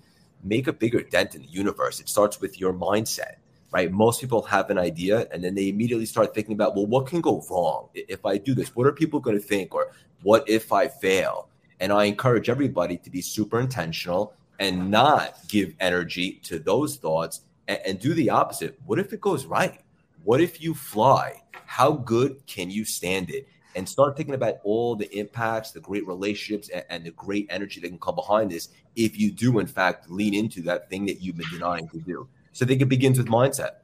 make 0.42 0.66
a 0.66 0.72
bigger 0.72 1.02
dent 1.02 1.36
in 1.36 1.42
the 1.42 1.48
universe, 1.48 2.00
it 2.00 2.08
starts 2.08 2.40
with 2.40 2.58
your 2.58 2.72
mindset 2.72 3.36
right? 3.70 3.90
Most 3.90 4.20
people 4.20 4.42
have 4.42 4.70
an 4.70 4.78
idea 4.78 5.28
and 5.32 5.42
then 5.42 5.54
they 5.54 5.68
immediately 5.68 6.06
start 6.06 6.34
thinking 6.34 6.54
about, 6.54 6.74
well, 6.74 6.86
what 6.86 7.06
can 7.06 7.20
go 7.20 7.44
wrong 7.50 7.88
if 7.94 8.24
I 8.26 8.36
do 8.36 8.54
this? 8.54 8.74
What 8.74 8.86
are 8.86 8.92
people 8.92 9.20
going 9.20 9.38
to 9.38 9.42
think? 9.42 9.74
Or 9.74 9.92
what 10.22 10.48
if 10.48 10.72
I 10.72 10.88
fail? 10.88 11.48
And 11.78 11.92
I 11.92 12.04
encourage 12.04 12.48
everybody 12.48 12.96
to 12.98 13.10
be 13.10 13.22
super 13.22 13.60
intentional 13.60 14.34
and 14.58 14.90
not 14.90 15.36
give 15.48 15.74
energy 15.80 16.32
to 16.44 16.58
those 16.58 16.96
thoughts 16.96 17.42
and, 17.68 17.78
and 17.86 18.00
do 18.00 18.12
the 18.12 18.30
opposite. 18.30 18.78
What 18.86 18.98
if 18.98 19.12
it 19.12 19.20
goes 19.20 19.46
right? 19.46 19.80
What 20.24 20.40
if 20.40 20.60
you 20.60 20.74
fly? 20.74 21.42
How 21.64 21.92
good 21.92 22.44
can 22.46 22.70
you 22.70 22.84
stand 22.84 23.30
it? 23.30 23.46
And 23.76 23.88
start 23.88 24.16
thinking 24.16 24.34
about 24.34 24.56
all 24.64 24.96
the 24.96 25.08
impacts, 25.16 25.70
the 25.70 25.80
great 25.80 26.04
relationships, 26.06 26.68
and, 26.70 26.84
and 26.90 27.04
the 27.04 27.12
great 27.12 27.46
energy 27.50 27.80
that 27.80 27.88
can 27.88 27.98
come 27.98 28.16
behind 28.16 28.50
this 28.50 28.68
if 28.96 29.16
you 29.16 29.30
do, 29.30 29.60
in 29.60 29.68
fact, 29.68 30.10
lean 30.10 30.34
into 30.34 30.60
that 30.62 30.90
thing 30.90 31.06
that 31.06 31.22
you've 31.22 31.36
been 31.36 31.48
denying 31.50 31.88
to 31.90 31.98
do. 32.00 32.28
So 32.52 32.64
I 32.64 32.68
think 32.68 32.82
it 32.82 32.86
begins 32.86 33.18
with 33.18 33.28
mindset. 33.28 33.76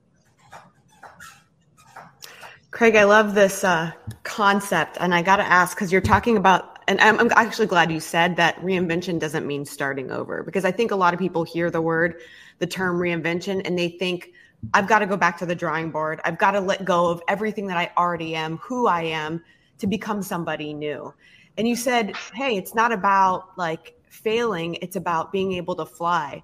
Craig, 2.71 2.97
I 2.97 3.05
love 3.05 3.35
this 3.35 3.65
uh, 3.65 3.93
concept, 4.23 4.99
and 5.01 5.15
I 5.15 5.23
got 5.23 5.37
to 5.37 5.45
ask 5.45 5.77
because 5.77 5.91
you're 5.91 6.01
talking 6.03 6.37
about 6.37 6.77
And 6.89 7.01
I'm, 7.01 7.19
I'm 7.19 7.33
actually 7.35 7.67
glad 7.67 7.91
you 7.91 8.01
said 8.01 8.37
that 8.37 8.57
reinvention 8.61 9.19
doesn't 9.19 9.47
mean 9.47 9.65
starting 9.65 10.11
over 10.11 10.43
because 10.43 10.65
I 10.65 10.71
think 10.71 10.91
a 10.91 10.97
lot 10.97 11.15
of 11.15 11.19
people 11.19 11.43
hear 11.43 11.71
the 11.71 11.81
word, 11.81 12.21
the 12.59 12.67
term 12.67 12.99
reinvention, 12.99 13.63
and 13.65 13.79
they 13.79 13.89
think, 13.89 14.33
I've 14.73 14.87
got 14.87 15.01
to 15.01 15.07
go 15.07 15.17
back 15.17 15.37
to 15.39 15.47
the 15.47 15.55
drawing 15.55 15.91
board. 15.91 16.21
I've 16.25 16.39
got 16.39 16.53
to 16.53 16.61
let 16.61 16.85
go 16.85 17.09
of 17.09 17.23
everything 17.29 17.67
that 17.69 17.77
I 17.77 17.91
already 17.97 18.35
am, 18.35 18.59
who 18.59 18.87
I 18.87 19.03
am, 19.03 19.43
to 19.79 19.87
become 19.87 20.23
somebody 20.23 20.73
new. 20.73 21.13
And 21.59 21.67
you 21.67 21.77
said, 21.77 22.15
hey, 22.35 22.57
it's 22.57 22.75
not 22.75 22.93
about 22.93 23.57
like 23.57 23.95
failing, 24.09 24.77
it's 24.77 24.97
about 24.97 25.33
being 25.33 25.53
able 25.53 25.75
to 25.77 25.87
fly. 25.87 26.43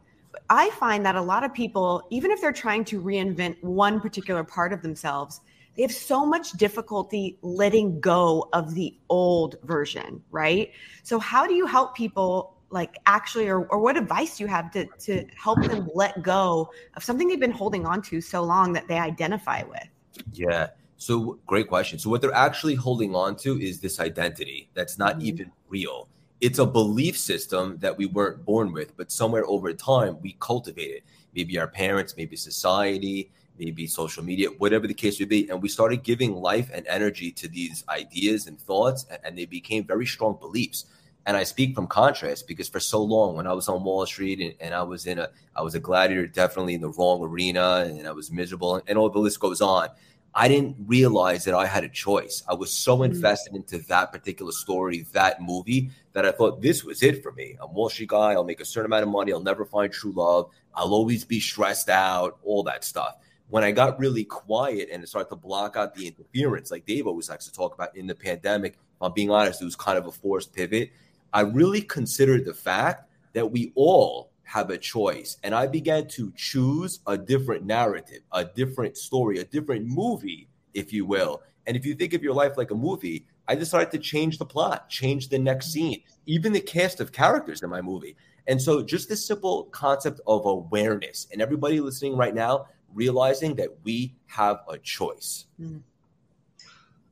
I 0.52 0.68
find 0.72 1.06
that 1.06 1.16
a 1.16 1.22
lot 1.22 1.44
of 1.44 1.54
people, 1.54 2.06
even 2.10 2.30
if 2.30 2.42
they're 2.42 2.52
trying 2.52 2.84
to 2.84 3.00
reinvent 3.00 3.56
one 3.62 4.02
particular 4.02 4.44
part 4.44 4.74
of 4.74 4.82
themselves, 4.82 5.40
they 5.74 5.80
have 5.80 5.92
so 5.92 6.26
much 6.26 6.52
difficulty 6.52 7.38
letting 7.40 7.98
go 8.00 8.50
of 8.52 8.74
the 8.74 8.94
old 9.08 9.56
version, 9.62 10.22
right? 10.30 10.70
So, 11.04 11.18
how 11.18 11.46
do 11.46 11.54
you 11.54 11.64
help 11.64 11.96
people 11.96 12.58
like 12.68 12.98
actually 13.06 13.48
or, 13.48 13.64
or 13.68 13.78
what 13.78 13.96
advice 13.96 14.36
do 14.36 14.44
you 14.44 14.48
have 14.48 14.70
to 14.72 14.84
to 14.98 15.26
help 15.34 15.62
them 15.62 15.88
let 15.94 16.22
go 16.22 16.70
of 16.96 17.02
something 17.02 17.28
they've 17.28 17.40
been 17.40 17.50
holding 17.50 17.86
on 17.86 18.02
to 18.02 18.20
so 18.20 18.42
long 18.42 18.74
that 18.74 18.88
they 18.88 18.98
identify 18.98 19.62
with 19.64 19.86
yeah 20.32 20.68
so 20.96 21.38
great 21.46 21.68
question 21.68 21.98
so 21.98 22.08
what 22.08 22.22
they're 22.22 22.32
actually 22.32 22.74
holding 22.74 23.14
on 23.14 23.36
to 23.36 23.60
is 23.60 23.80
this 23.80 24.00
identity 24.00 24.70
that's 24.72 24.96
not 24.96 25.16
mm-hmm. 25.16 25.26
even 25.26 25.52
real 25.68 26.08
it's 26.42 26.58
a 26.58 26.66
belief 26.66 27.16
system 27.16 27.78
that 27.78 27.96
we 27.96 28.04
weren't 28.04 28.44
born 28.44 28.72
with 28.72 28.94
but 28.96 29.12
somewhere 29.12 29.46
over 29.46 29.72
time 29.72 30.18
we 30.20 30.36
cultivate 30.40 30.90
it. 30.90 31.04
Maybe 31.34 31.56
our 31.56 31.68
parents 31.68 32.16
maybe 32.16 32.36
society 32.36 33.30
maybe 33.58 33.86
social 33.86 34.24
media 34.24 34.48
whatever 34.58 34.88
the 34.88 34.94
case 34.94 35.20
may 35.20 35.26
be. 35.26 35.48
And 35.48 35.62
we 35.62 35.68
started 35.68 36.02
giving 36.02 36.34
life 36.34 36.68
and 36.74 36.84
energy 36.88 37.30
to 37.30 37.48
these 37.48 37.84
ideas 37.88 38.48
and 38.48 38.60
thoughts 38.60 39.06
and 39.24 39.38
they 39.38 39.46
became 39.46 39.84
very 39.84 40.04
strong 40.04 40.36
beliefs. 40.40 40.86
And 41.26 41.36
I 41.36 41.44
speak 41.44 41.76
from 41.76 41.86
contrast 41.86 42.48
because 42.48 42.68
for 42.68 42.80
so 42.80 43.00
long 43.00 43.36
when 43.36 43.46
I 43.46 43.52
was 43.52 43.68
on 43.68 43.84
Wall 43.84 44.04
Street 44.04 44.40
and, 44.40 44.54
and, 44.58 44.74
I 44.74 44.82
was 44.82 45.06
in 45.06 45.20
a 45.20 45.28
I 45.54 45.62
was 45.62 45.76
a 45.76 45.80
gladiator 45.80 46.26
definitely 46.26 46.74
in 46.74 46.80
the 46.80 46.88
wrong 46.88 47.22
arena 47.22 47.84
and 47.86 48.08
I 48.08 48.10
was 48.10 48.32
miserable 48.32 48.82
and 48.88 48.98
all 48.98 49.08
the 49.08 49.20
list 49.20 49.38
goes 49.38 49.60
on. 49.60 49.90
I 50.34 50.48
didn't 50.48 50.76
realize 50.86 51.44
that 51.44 51.54
I 51.54 51.66
had 51.66 51.84
a 51.84 51.88
choice. 51.88 52.42
I 52.48 52.54
was 52.54 52.72
so 52.72 52.96
mm-hmm. 52.96 53.12
invested 53.12 53.54
into 53.54 53.78
that 53.88 54.12
particular 54.12 54.52
story, 54.52 55.06
that 55.12 55.42
movie, 55.42 55.90
that 56.12 56.24
I 56.24 56.32
thought 56.32 56.62
this 56.62 56.84
was 56.84 57.02
it 57.02 57.22
for 57.22 57.32
me. 57.32 57.56
I'm 57.60 57.74
Wall 57.74 57.90
Street 57.90 58.08
guy. 58.08 58.32
I'll 58.32 58.44
make 58.44 58.60
a 58.60 58.64
certain 58.64 58.86
amount 58.86 59.02
of 59.02 59.10
money. 59.10 59.32
I'll 59.32 59.40
never 59.40 59.64
find 59.64 59.92
true 59.92 60.12
love. 60.12 60.50
I'll 60.74 60.94
always 60.94 61.24
be 61.24 61.40
stressed 61.40 61.90
out, 61.90 62.38
all 62.44 62.62
that 62.64 62.84
stuff. 62.84 63.16
When 63.48 63.62
I 63.62 63.72
got 63.72 63.98
really 63.98 64.24
quiet 64.24 64.88
and 64.90 65.06
started 65.06 65.28
to 65.28 65.36
block 65.36 65.76
out 65.76 65.94
the 65.94 66.06
interference, 66.06 66.70
like 66.70 66.86
Dave 66.86 67.06
always 67.06 67.28
likes 67.28 67.44
to 67.44 67.52
talk 67.52 67.74
about 67.74 67.94
in 67.94 68.06
the 68.06 68.14
pandemic, 68.14 68.72
if 68.72 69.02
I'm 69.02 69.12
being 69.12 69.30
honest, 69.30 69.60
it 69.60 69.66
was 69.66 69.76
kind 69.76 69.98
of 69.98 70.06
a 70.06 70.12
forced 70.12 70.54
pivot 70.54 70.90
I 71.32 71.40
really 71.40 71.80
considered 71.80 72.44
the 72.44 72.54
fact 72.54 73.08
that 73.32 73.50
we 73.50 73.72
all 73.74 74.30
have 74.52 74.68
a 74.68 74.76
choice. 74.76 75.38
And 75.42 75.54
I 75.54 75.66
began 75.66 76.06
to 76.08 76.30
choose 76.36 77.00
a 77.06 77.16
different 77.16 77.64
narrative, 77.64 78.20
a 78.32 78.44
different 78.44 78.98
story, 78.98 79.38
a 79.38 79.44
different 79.44 79.86
movie, 79.86 80.46
if 80.74 80.92
you 80.92 81.06
will. 81.06 81.40
And 81.66 81.74
if 81.74 81.86
you 81.86 81.94
think 81.94 82.12
of 82.12 82.22
your 82.22 82.34
life 82.34 82.58
like 82.58 82.70
a 82.70 82.74
movie, 82.74 83.24
I 83.48 83.54
decided 83.54 83.90
to 83.92 83.98
change 83.98 84.36
the 84.36 84.44
plot, 84.44 84.90
change 84.90 85.30
the 85.30 85.38
next 85.38 85.72
scene, 85.72 86.02
even 86.26 86.52
the 86.52 86.60
cast 86.60 87.00
of 87.00 87.12
characters 87.12 87.62
in 87.62 87.70
my 87.70 87.80
movie. 87.80 88.14
And 88.46 88.60
so, 88.60 88.82
just 88.82 89.08
this 89.08 89.24
simple 89.24 89.64
concept 89.70 90.20
of 90.26 90.44
awareness, 90.44 91.28
and 91.32 91.40
everybody 91.40 91.80
listening 91.80 92.16
right 92.16 92.34
now 92.34 92.66
realizing 92.92 93.54
that 93.54 93.70
we 93.84 94.14
have 94.26 94.58
a 94.68 94.76
choice. 94.76 95.46
Mm-hmm. 95.58 95.78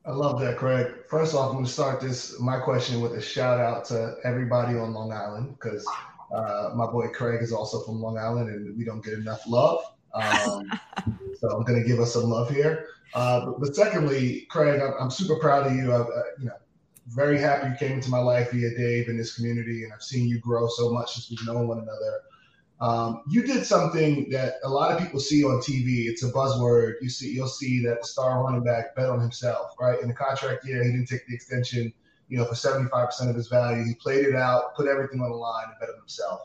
I 0.05 0.11
love 0.11 0.39
that, 0.41 0.57
Craig. 0.57 0.87
First 1.09 1.33
off, 1.33 1.49
I'm 1.49 1.53
going 1.53 1.65
to 1.65 1.71
start 1.71 2.01
this 2.01 2.39
my 2.39 2.59
question 2.59 3.01
with 3.01 3.13
a 3.13 3.21
shout 3.21 3.59
out 3.59 3.85
to 3.85 4.15
everybody 4.23 4.77
on 4.77 4.93
Long 4.93 5.11
Island 5.11 5.55
because 5.59 5.87
uh, 6.33 6.71
my 6.75 6.85
boy 6.85 7.07
Craig 7.09 7.41
is 7.41 7.51
also 7.51 7.81
from 7.81 8.01
Long 8.01 8.17
Island 8.17 8.49
and 8.49 8.77
we 8.77 8.83
don't 8.83 9.03
get 9.03 9.13
enough 9.13 9.41
love. 9.47 9.83
Um, 10.13 10.69
so 11.39 11.49
I'm 11.49 11.63
going 11.63 11.81
to 11.81 11.87
give 11.87 11.99
us 11.99 12.13
some 12.13 12.23
love 12.23 12.49
here. 12.49 12.87
Uh, 13.13 13.45
but, 13.45 13.59
but, 13.59 13.75
secondly, 13.75 14.47
Craig, 14.49 14.81
I'm, 14.81 14.93
I'm 14.99 15.11
super 15.11 15.35
proud 15.35 15.67
of 15.67 15.75
you. 15.75 15.91
i 15.91 15.95
uh, 15.95 16.23
you 16.39 16.45
know, 16.45 16.53
very 17.07 17.37
happy 17.37 17.67
you 17.67 17.75
came 17.75 17.97
into 17.97 18.09
my 18.09 18.19
life 18.19 18.51
via 18.51 18.69
Dave 18.77 19.09
in 19.09 19.17
this 19.17 19.35
community, 19.35 19.83
and 19.83 19.91
I've 19.91 20.03
seen 20.03 20.29
you 20.29 20.39
grow 20.39 20.67
so 20.69 20.91
much 20.91 21.13
since 21.13 21.29
we've 21.29 21.45
known 21.45 21.67
one 21.67 21.79
another. 21.79 22.21
Um, 22.79 23.21
you 23.29 23.43
did 23.43 23.65
something 23.65 24.29
that 24.31 24.55
a 24.63 24.69
lot 24.69 24.91
of 24.91 24.99
people 24.99 25.19
see 25.19 25.43
on 25.43 25.57
TV. 25.57 26.07
It's 26.07 26.23
a 26.23 26.31
buzzword. 26.31 26.93
You 27.01 27.09
see, 27.09 27.31
you'll 27.31 27.47
see 27.47 27.83
that 27.85 28.01
the 28.01 28.07
star 28.07 28.43
running 28.43 28.63
back 28.63 28.95
bet 28.95 29.09
on 29.09 29.19
himself, 29.19 29.75
right? 29.79 30.01
In 30.01 30.07
the 30.07 30.13
contract 30.13 30.65
year, 30.65 30.83
he 30.83 30.91
didn't 30.91 31.07
take 31.07 31.27
the 31.27 31.35
extension, 31.35 31.93
you 32.31 32.37
know, 32.37 32.45
for 32.45 32.55
75% 32.55 33.29
of 33.29 33.35
his 33.35 33.47
value. 33.47 33.83
He 33.83 33.93
played 33.93 34.25
it 34.25 34.35
out, 34.35 34.73
put 34.75 34.87
everything 34.87 35.21
on 35.21 35.29
the 35.29 35.35
line, 35.35 35.65
and 35.69 35.79
bet 35.79 35.89
on 35.89 35.95
himself. 35.95 36.41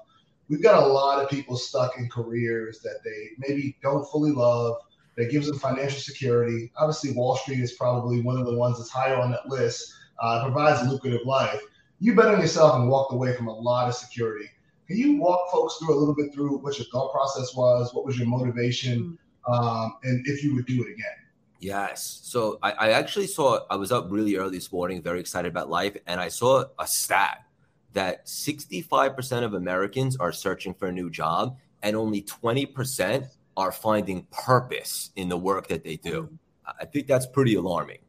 We've 0.49 0.63
got 0.63 0.83
a 0.83 0.87
lot 0.87 1.23
of 1.23 1.31
people 1.31 1.57
stuck 1.57 1.97
in 1.97 2.11
careers 2.11 2.81
that 2.81 3.01
they 3.05 3.31
maybe 3.39 3.79
don't 3.83 4.05
fully 4.11 4.33
love. 4.33 4.77
That 5.17 5.31
gives 5.31 5.47
them 5.47 5.59
financial 5.59 5.99
security. 5.99 6.71
Obviously, 6.77 7.13
Wall 7.13 7.37
Street 7.37 7.61
is 7.61 7.73
probably 7.73 8.21
one 8.21 8.37
of 8.37 8.45
the 8.45 8.55
ones 8.55 8.77
that's 8.77 8.91
higher 8.91 9.17
on 9.17 9.31
that 9.31 9.49
list. 9.49 9.95
Uh, 10.21 10.45
provides 10.45 10.83
a 10.83 10.91
lucrative 10.91 11.25
life. 11.25 11.61
You 12.01 12.15
bet 12.15 12.27
on 12.27 12.41
yourself 12.41 12.75
and 12.77 12.89
walked 12.89 13.15
away 13.15 13.35
from 13.35 13.47
a 13.47 13.55
lot 13.55 13.89
of 13.89 13.95
security 13.95 14.51
can 14.87 14.97
you 14.97 15.17
walk 15.17 15.51
folks 15.51 15.77
through 15.77 15.95
a 15.95 15.99
little 15.99 16.15
bit 16.15 16.33
through 16.33 16.59
what 16.59 16.79
your 16.79 16.87
thought 16.93 17.13
process 17.13 17.55
was? 17.55 17.93
What 17.93 18.07
was 18.07 18.19
your 18.19 18.29
motivation? 18.29 19.19
Mm. 19.49 19.53
Um, 19.53 19.97
and 20.05 20.27
if 20.27 20.45
you 20.45 20.55
would 20.55 20.67
do 20.67 20.83
it 20.83 20.93
again? 20.93 21.07
Yes. 21.61 22.21
So 22.23 22.59
I, 22.63 22.73
I, 22.73 22.91
actually 22.91 23.27
saw, 23.27 23.61
I 23.71 23.77
was 23.77 23.91
up 23.91 24.07
really 24.11 24.37
early 24.37 24.59
this 24.59 24.71
morning, 24.73 25.03
very 25.03 25.21
excited 25.21 25.49
about 25.49 25.71
life. 25.71 25.97
And 26.07 26.21
I 26.21 26.29
saw 26.29 26.65
a 26.79 26.87
stat 26.87 27.45
that 27.93 28.27
65% 28.27 29.43
of 29.43 29.55
Americans 29.55 30.17
are 30.17 30.33
searching 30.33 30.75
for 30.75 30.89
a 30.89 30.93
new 30.93 31.09
job 31.09 31.57
and 31.83 31.97
only 31.97 32.23
20% 32.23 33.27
are 33.57 33.73
finding 33.73 34.27
purpose 34.31 35.11
in 35.17 35.29
the 35.29 35.37
work 35.37 35.67
that 35.69 35.83
they 35.83 35.97
do. 35.97 36.25
Mm. 36.25 36.39
I 36.81 36.85
think 36.85 37.07
that's 37.07 37.27
pretty 37.27 37.55
alarming. 37.55 38.01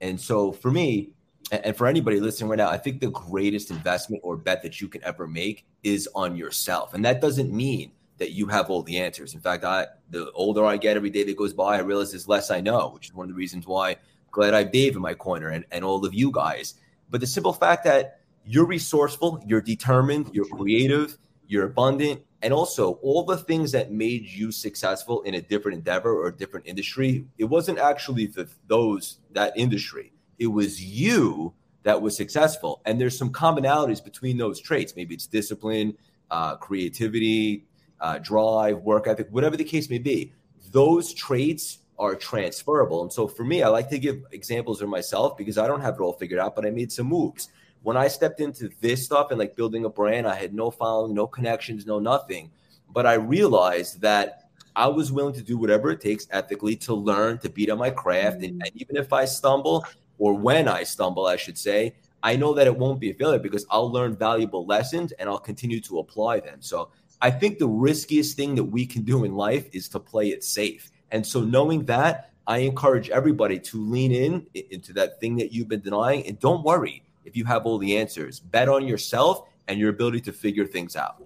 And 0.00 0.20
so 0.20 0.52
for 0.52 0.70
me, 0.70 1.10
and 1.52 1.76
for 1.76 1.86
anybody 1.86 2.18
listening 2.18 2.50
right 2.50 2.56
now, 2.56 2.68
I 2.68 2.76
think 2.76 3.00
the 3.00 3.10
greatest 3.10 3.70
investment 3.70 4.20
or 4.24 4.36
bet 4.36 4.62
that 4.62 4.80
you 4.80 4.88
can 4.88 5.04
ever 5.04 5.28
make 5.28 5.64
is 5.84 6.08
on 6.14 6.34
yourself. 6.34 6.92
And 6.94 7.04
that 7.04 7.20
doesn't 7.20 7.52
mean 7.52 7.92
that 8.18 8.32
you 8.32 8.46
have 8.46 8.70
all 8.70 8.82
the 8.82 8.98
answers. 8.98 9.34
In 9.34 9.40
fact, 9.40 9.64
I 9.64 9.86
the 10.10 10.30
older 10.32 10.64
I 10.64 10.76
get 10.76 10.96
every 10.96 11.10
day 11.10 11.24
that 11.24 11.36
goes 11.36 11.52
by, 11.52 11.76
I 11.76 11.80
realize 11.80 12.12
there's 12.12 12.28
less 12.28 12.50
I 12.50 12.60
know, 12.60 12.90
which 12.94 13.08
is 13.08 13.14
one 13.14 13.24
of 13.24 13.30
the 13.30 13.36
reasons 13.36 13.66
why 13.66 13.90
I'm 13.90 13.96
glad 14.30 14.54
I 14.54 14.58
have 14.58 14.72
Dave 14.72 14.96
in 14.96 15.02
my 15.02 15.14
corner 15.14 15.48
and, 15.48 15.64
and 15.70 15.84
all 15.84 16.04
of 16.04 16.14
you 16.14 16.30
guys. 16.30 16.74
But 17.10 17.20
the 17.20 17.26
simple 17.26 17.52
fact 17.52 17.84
that 17.84 18.20
you're 18.44 18.66
resourceful, 18.66 19.42
you're 19.46 19.60
determined, 19.60 20.30
you're 20.32 20.46
creative, 20.46 21.18
you're 21.46 21.66
abundant, 21.66 22.22
and 22.42 22.52
also 22.52 22.94
all 23.02 23.24
the 23.24 23.36
things 23.36 23.72
that 23.72 23.92
made 23.92 24.26
you 24.26 24.52
successful 24.52 25.22
in 25.22 25.34
a 25.34 25.40
different 25.40 25.78
endeavor 25.78 26.12
or 26.12 26.28
a 26.28 26.32
different 26.32 26.66
industry, 26.66 27.26
it 27.38 27.44
wasn't 27.44 27.78
actually 27.78 28.26
the, 28.26 28.48
those 28.66 29.18
that 29.32 29.52
industry 29.56 30.12
it 30.38 30.46
was 30.46 30.82
you 30.82 31.52
that 31.82 32.00
was 32.00 32.16
successful. 32.16 32.80
And 32.84 33.00
there's 33.00 33.16
some 33.16 33.30
commonalities 33.30 34.02
between 34.02 34.36
those 34.36 34.60
traits. 34.60 34.94
Maybe 34.96 35.14
it's 35.14 35.26
discipline, 35.26 35.96
uh, 36.30 36.56
creativity, 36.56 37.64
uh, 38.00 38.18
drive, 38.18 38.78
work 38.78 39.06
ethic, 39.06 39.28
whatever 39.30 39.56
the 39.56 39.64
case 39.64 39.88
may 39.90 39.98
be. 39.98 40.32
Those 40.72 41.14
traits 41.14 41.78
are 41.98 42.14
transferable. 42.14 43.02
And 43.02 43.12
so 43.12 43.26
for 43.26 43.44
me, 43.44 43.62
I 43.62 43.68
like 43.68 43.88
to 43.90 43.98
give 43.98 44.22
examples 44.32 44.82
of 44.82 44.88
myself 44.88 45.36
because 45.36 45.58
I 45.58 45.66
don't 45.66 45.80
have 45.80 45.94
it 45.94 46.00
all 46.00 46.12
figured 46.12 46.40
out, 46.40 46.54
but 46.54 46.66
I 46.66 46.70
made 46.70 46.92
some 46.92 47.06
moves. 47.06 47.48
When 47.82 47.96
I 47.96 48.08
stepped 48.08 48.40
into 48.40 48.70
this 48.80 49.04
stuff 49.04 49.30
and 49.30 49.38
like 49.38 49.56
building 49.56 49.84
a 49.84 49.88
brand, 49.88 50.26
I 50.26 50.34
had 50.34 50.52
no 50.52 50.70
following, 50.70 51.14
no 51.14 51.26
connections, 51.26 51.86
no 51.86 51.98
nothing. 51.98 52.50
But 52.92 53.06
I 53.06 53.14
realized 53.14 54.00
that 54.02 54.50
I 54.74 54.88
was 54.88 55.10
willing 55.10 55.34
to 55.34 55.42
do 55.42 55.56
whatever 55.56 55.90
it 55.90 56.00
takes 56.00 56.26
ethically 56.30 56.76
to 56.76 56.94
learn, 56.94 57.38
to 57.38 57.48
beat 57.48 57.70
on 57.70 57.78
my 57.78 57.90
craft. 57.90 58.42
And, 58.42 58.62
and 58.62 58.70
even 58.74 58.96
if 58.96 59.12
I 59.12 59.24
stumble, 59.24 59.86
or 60.18 60.34
when 60.34 60.68
I 60.68 60.82
stumble, 60.82 61.26
I 61.26 61.36
should 61.36 61.56
say, 61.56 61.94
I 62.22 62.36
know 62.36 62.52
that 62.54 62.66
it 62.66 62.76
won't 62.76 63.00
be 63.00 63.10
a 63.10 63.14
failure 63.14 63.38
because 63.38 63.64
I'll 63.70 63.90
learn 63.90 64.16
valuable 64.16 64.66
lessons 64.66 65.12
and 65.12 65.28
I'll 65.28 65.38
continue 65.38 65.80
to 65.82 66.00
apply 66.00 66.40
them. 66.40 66.58
So 66.60 66.90
I 67.20 67.30
think 67.30 67.58
the 67.58 67.68
riskiest 67.68 68.36
thing 68.36 68.54
that 68.56 68.64
we 68.64 68.86
can 68.86 69.02
do 69.02 69.24
in 69.24 69.34
life 69.34 69.68
is 69.72 69.88
to 69.90 70.00
play 70.00 70.28
it 70.28 70.44
safe. 70.44 70.90
And 71.10 71.26
so 71.26 71.40
knowing 71.40 71.84
that, 71.86 72.32
I 72.46 72.58
encourage 72.58 73.10
everybody 73.10 73.58
to 73.58 73.80
lean 73.82 74.12
in 74.12 74.46
into 74.54 74.92
that 74.94 75.18
thing 75.20 75.36
that 75.36 75.52
you've 75.52 75.68
been 75.68 75.80
denying 75.80 76.26
and 76.26 76.38
don't 76.38 76.62
worry 76.62 77.02
if 77.24 77.36
you 77.36 77.44
have 77.44 77.66
all 77.66 77.78
the 77.78 77.96
answers. 77.96 78.38
Bet 78.38 78.68
on 78.68 78.86
yourself 78.86 79.48
and 79.66 79.80
your 79.80 79.90
ability 79.90 80.20
to 80.22 80.32
figure 80.32 80.64
things 80.64 80.94
out. 80.94 81.24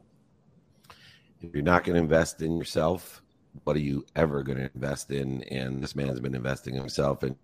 If 1.42 1.55
you're 1.55 1.62
not 1.62 1.85
going 1.85 1.96
to 1.96 2.03
invest 2.03 2.40
in 2.40 2.57
yourself, 2.57 3.22
what 3.64 3.76
are 3.76 3.81
you 3.81 4.07
ever 4.16 4.42
going 4.42 4.59
to 4.59 4.70
invest 4.74 5.11
in? 5.11 5.42
And 5.44 5.83
this 5.83 5.94
man's 5.94 6.20
been 6.20 6.35
investing 6.35 6.74
in 6.74 6.81
himself. 6.81 7.22
And 7.22 7.37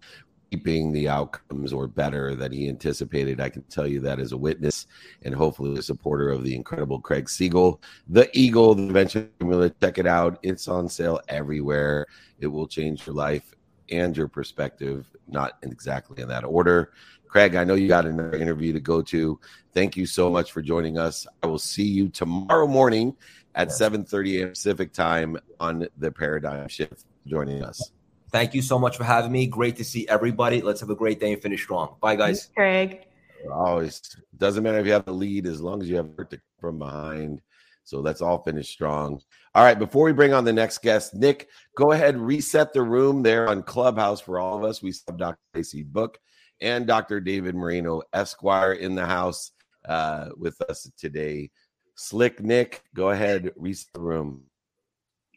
keeping 0.51 0.93
the 0.93 1.09
outcomes 1.09 1.73
or 1.73 1.87
better 1.87 2.35
than 2.35 2.53
he 2.53 2.69
anticipated. 2.69 3.41
I 3.41 3.49
can 3.49 3.63
tell 3.63 3.87
you 3.87 4.01
that 4.01 4.19
as 4.19 4.33
a 4.33 4.37
witness 4.37 4.87
and 5.23 5.35
hopefully 5.35 5.79
a 5.79 5.83
supporter 5.83 6.29
of 6.31 6.45
the 6.45 6.55
incredible 6.55 7.01
Craig 7.01 7.29
Siegel, 7.29 7.81
the 8.09 8.29
Eagle, 8.33 8.75
the 8.75 8.85
Invention 8.85 9.31
Formula. 9.41 9.71
Check 9.81 9.99
it 9.99 10.07
out. 10.07 10.39
It's 10.43 10.69
on 10.69 10.89
sale 10.89 11.21
everywhere. 11.29 12.07
It 12.39 12.47
will 12.47 12.69
change 12.69 13.07
your 13.07 13.15
life 13.15 13.55
and 13.91 14.17
your 14.17 14.29
perspective, 14.29 15.07
not 15.29 15.59
exactly 15.63 16.23
in 16.23 16.29
that 16.29 16.45
order. 16.45 16.93
Craig, 17.29 17.55
I 17.55 17.65
know 17.65 17.75
you 17.75 17.89
got 17.89 18.07
another 18.07 18.37
interview 18.37 18.73
to 18.73 18.81
go 18.81 19.03
to. 19.03 19.39
Thank 19.75 19.97
you 19.97 20.07
so 20.07 20.31
much 20.31 20.53
for 20.53 20.63
joining 20.63 20.97
us. 20.97 21.27
I 21.43 21.49
will 21.49 21.59
see 21.59 21.85
you 21.85 22.09
tomorrow 22.09 22.67
morning 22.67 23.17
at 23.55 23.69
7:30 23.69 24.41
a.m. 24.41 24.49
Pacific 24.51 24.93
time 24.93 25.37
on 25.61 25.87
the 25.99 26.11
Paradigm 26.11 26.69
Shift. 26.69 27.05
Joining 27.27 27.63
us. 27.63 27.91
Thank 28.31 28.55
you 28.55 28.63
so 28.63 28.79
much 28.79 28.97
for 28.97 29.05
having 29.05 29.33
me. 29.33 29.47
Great 29.47 29.77
to 29.77 29.85
see 29.85 30.07
everybody. 30.09 30.61
Let's 30.61 30.81
have 30.81 30.91
a 30.91 30.97
great 30.97 31.21
day 31.21 31.33
and 31.33 31.43
finish 31.43 31.63
strong. 31.63 31.97
Bye, 32.01 32.17
guys. 32.17 32.51
Craig. 32.55 33.07
Always 33.53 34.03
doesn't 34.37 34.63
matter 34.63 34.79
if 34.79 34.87
you 34.87 34.93
have 34.93 35.05
the 35.05 35.13
lead 35.13 35.47
as 35.47 35.61
long 35.61 35.81
as 35.83 35.89
you 35.89 35.97
have 35.97 36.11
hurt 36.17 36.35
from 36.61 36.79
behind. 36.79 37.41
So 37.85 38.01
let's 38.01 38.21
all 38.21 38.43
finish 38.43 38.69
strong. 38.69 39.21
All 39.55 39.63
right, 39.63 39.79
before 39.79 40.05
we 40.07 40.13
bring 40.13 40.33
on 40.33 40.45
the 40.45 40.53
next 40.53 40.79
guest, 40.79 41.15
Nick, 41.15 41.49
go 41.77 41.93
ahead 41.93 42.19
reset 42.19 42.73
the 42.73 42.83
room 42.83 43.23
there 43.23 43.49
on 43.49 43.63
Clubhouse 43.63 44.21
for 44.21 44.41
all 44.41 44.59
of 44.59 44.65
us. 44.65 44.83
We 44.83 44.93
have 45.07 45.17
Dr. 45.17 45.39
Lacey 45.55 45.85
Book 45.85 46.19
and 46.61 46.87
Dr. 46.87 47.21
David 47.21 47.55
Marino 47.55 48.03
Esquire 48.13 48.73
in 48.73 48.97
the 48.97 49.07
house 49.07 49.53
uh, 49.85 50.31
with 50.37 50.61
us 50.63 50.91
today. 50.99 51.51
Slick 51.95 52.43
Nick, 52.43 52.83
go 52.93 53.11
ahead, 53.11 53.53
reset 53.55 53.93
the 53.95 54.01
room. 54.01 54.43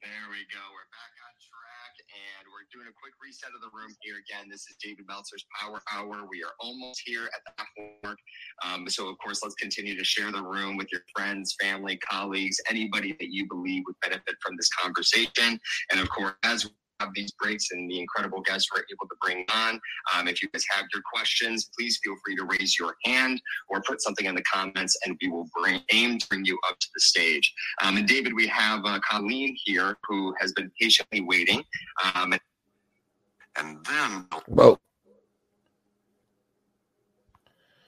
There 0.01 0.27
we 0.31 0.41
go. 0.49 0.63
We're 0.73 0.89
back 0.89 1.13
on 1.21 1.33
track 1.37 1.93
and 2.09 2.47
we're 2.49 2.67
doing 2.73 2.89
a 2.89 2.95
quick 2.99 3.13
reset 3.29 3.51
of 3.53 3.61
the 3.61 3.77
room 3.77 3.95
here 4.01 4.15
again. 4.17 4.49
This 4.49 4.61
is 4.61 4.75
David 4.81 5.05
Meltzer's 5.07 5.45
Power 5.61 5.79
Hour. 5.93 6.25
We 6.31 6.41
are 6.41 6.53
almost 6.59 7.03
here 7.05 7.25
at 7.25 7.41
the 7.45 7.83
mark. 8.03 8.17
Um, 8.65 8.89
so, 8.89 9.07
of 9.07 9.19
course, 9.19 9.43
let's 9.43 9.53
continue 9.53 9.95
to 9.95 10.03
share 10.03 10.31
the 10.31 10.41
room 10.41 10.77
with 10.77 10.87
your 10.91 11.01
friends, 11.15 11.55
family, 11.61 11.97
colleagues, 11.97 12.57
anybody 12.67 13.15
that 13.19 13.29
you 13.29 13.45
believe 13.47 13.83
would 13.85 13.99
benefit 14.01 14.33
from 14.43 14.55
this 14.57 14.69
conversation. 14.69 15.59
And, 15.91 15.99
of 16.01 16.09
course, 16.09 16.33
as 16.41 16.65
we 16.65 16.71
have 17.01 17.09
these 17.13 17.31
breaks 17.39 17.67
and 17.71 17.89
the 17.89 17.99
incredible 17.99 18.41
guests 18.41 18.67
we're 18.75 18.81
able 18.81 19.07
to 19.07 19.15
bring 19.21 19.45
on. 19.53 19.79
Um, 20.13 20.27
if 20.27 20.41
you 20.41 20.49
guys 20.51 20.65
have 20.71 20.85
your 20.91 21.03
questions, 21.13 21.69
please 21.77 21.99
feel 22.03 22.15
free 22.25 22.35
to 22.35 22.45
raise 22.45 22.77
your 22.77 22.95
hand 23.05 23.39
or 23.69 23.81
put 23.83 24.01
something 24.01 24.25
in 24.25 24.35
the 24.35 24.43
comments, 24.43 24.97
and 25.05 25.15
we 25.21 25.29
will 25.29 25.47
bring 25.61 25.81
aim 25.93 26.17
to 26.17 26.27
bring 26.27 26.43
you 26.45 26.59
up 26.67 26.77
to 26.79 26.87
the 26.95 26.99
stage. 26.99 27.53
Um, 27.81 27.95
and 27.95 28.07
David, 28.07 28.33
we 28.33 28.47
have 28.47 28.81
uh, 28.85 28.99
Colleen 29.07 29.55
here 29.63 29.95
who 30.07 30.33
has 30.39 30.51
been 30.51 30.71
patiently 30.81 31.21
waiting. 31.21 31.63
Um, 32.15 32.33
and 33.59 33.77
then 33.85 34.25
Whoa. 34.47 34.77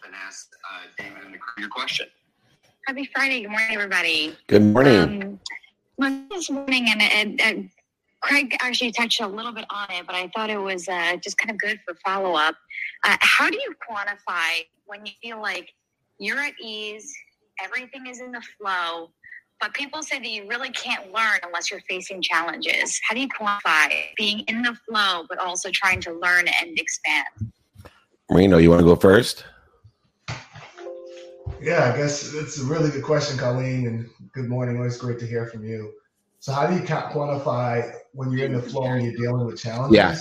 and 0.05 0.13
ask 0.27 0.49
uh, 0.69 0.81
David 0.97 1.39
your 1.57 1.69
question. 1.69 2.07
Happy 2.87 3.09
Friday. 3.13 3.41
Good 3.41 3.51
morning, 3.51 3.69
everybody. 3.71 4.37
Good 4.47 4.63
morning. 4.63 5.39
Um, 6.01 6.27
this 6.29 6.49
morning, 6.49 6.87
and, 6.89 7.01
and, 7.01 7.41
and 7.41 7.69
Craig 8.21 8.55
actually 8.59 8.91
touched 8.91 9.21
a 9.21 9.27
little 9.27 9.51
bit 9.51 9.65
on 9.69 9.87
it, 9.91 10.05
but 10.05 10.15
I 10.15 10.29
thought 10.35 10.49
it 10.49 10.57
was 10.57 10.89
uh, 10.89 11.15
just 11.17 11.37
kind 11.37 11.51
of 11.51 11.57
good 11.59 11.79
for 11.85 11.95
follow 12.03 12.35
up. 12.35 12.55
Uh, 13.03 13.17
how 13.21 13.49
do 13.49 13.57
you 13.57 13.73
quantify 13.89 14.65
when 14.85 15.05
you 15.05 15.11
feel 15.21 15.41
like 15.41 15.69
you're 16.17 16.39
at 16.39 16.53
ease, 16.59 17.13
everything 17.63 18.07
is 18.07 18.19
in 18.19 18.31
the 18.31 18.41
flow, 18.57 19.11
but 19.61 19.73
people 19.75 20.01
say 20.01 20.17
that 20.17 20.27
you 20.27 20.47
really 20.47 20.71
can't 20.71 21.13
learn 21.13 21.39
unless 21.43 21.69
you're 21.69 21.81
facing 21.81 22.21
challenges? 22.21 22.99
How 23.07 23.13
do 23.13 23.21
you 23.21 23.29
quantify 23.29 23.93
being 24.17 24.39
in 24.47 24.63
the 24.63 24.75
flow, 24.89 25.23
but 25.29 25.37
also 25.37 25.69
trying 25.71 26.01
to 26.01 26.13
learn 26.13 26.47
and 26.47 26.77
expand? 26.77 27.53
Marino, 28.29 28.57
you 28.57 28.71
want 28.71 28.79
to 28.79 28.85
go 28.85 28.95
first? 28.95 29.45
Yeah, 31.61 31.91
I 31.93 31.97
guess 31.97 32.33
it's 32.33 32.59
a 32.59 32.65
really 32.65 32.89
good 32.89 33.03
question, 33.03 33.37
Colleen, 33.37 33.85
and 33.85 34.09
good 34.33 34.49
morning. 34.49 34.77
Always 34.77 34.97
great 34.97 35.19
to 35.19 35.27
hear 35.27 35.45
from 35.45 35.63
you. 35.63 35.93
So, 36.39 36.51
how 36.51 36.65
do 36.65 36.73
you 36.73 36.81
quantify 36.81 37.93
when 38.13 38.31
you're 38.31 38.47
in 38.47 38.53
the 38.53 38.63
flow 38.63 38.85
and 38.85 39.05
you're 39.05 39.13
dealing 39.13 39.45
with 39.45 39.61
challenges? 39.61 39.95
Yeah. 39.95 40.17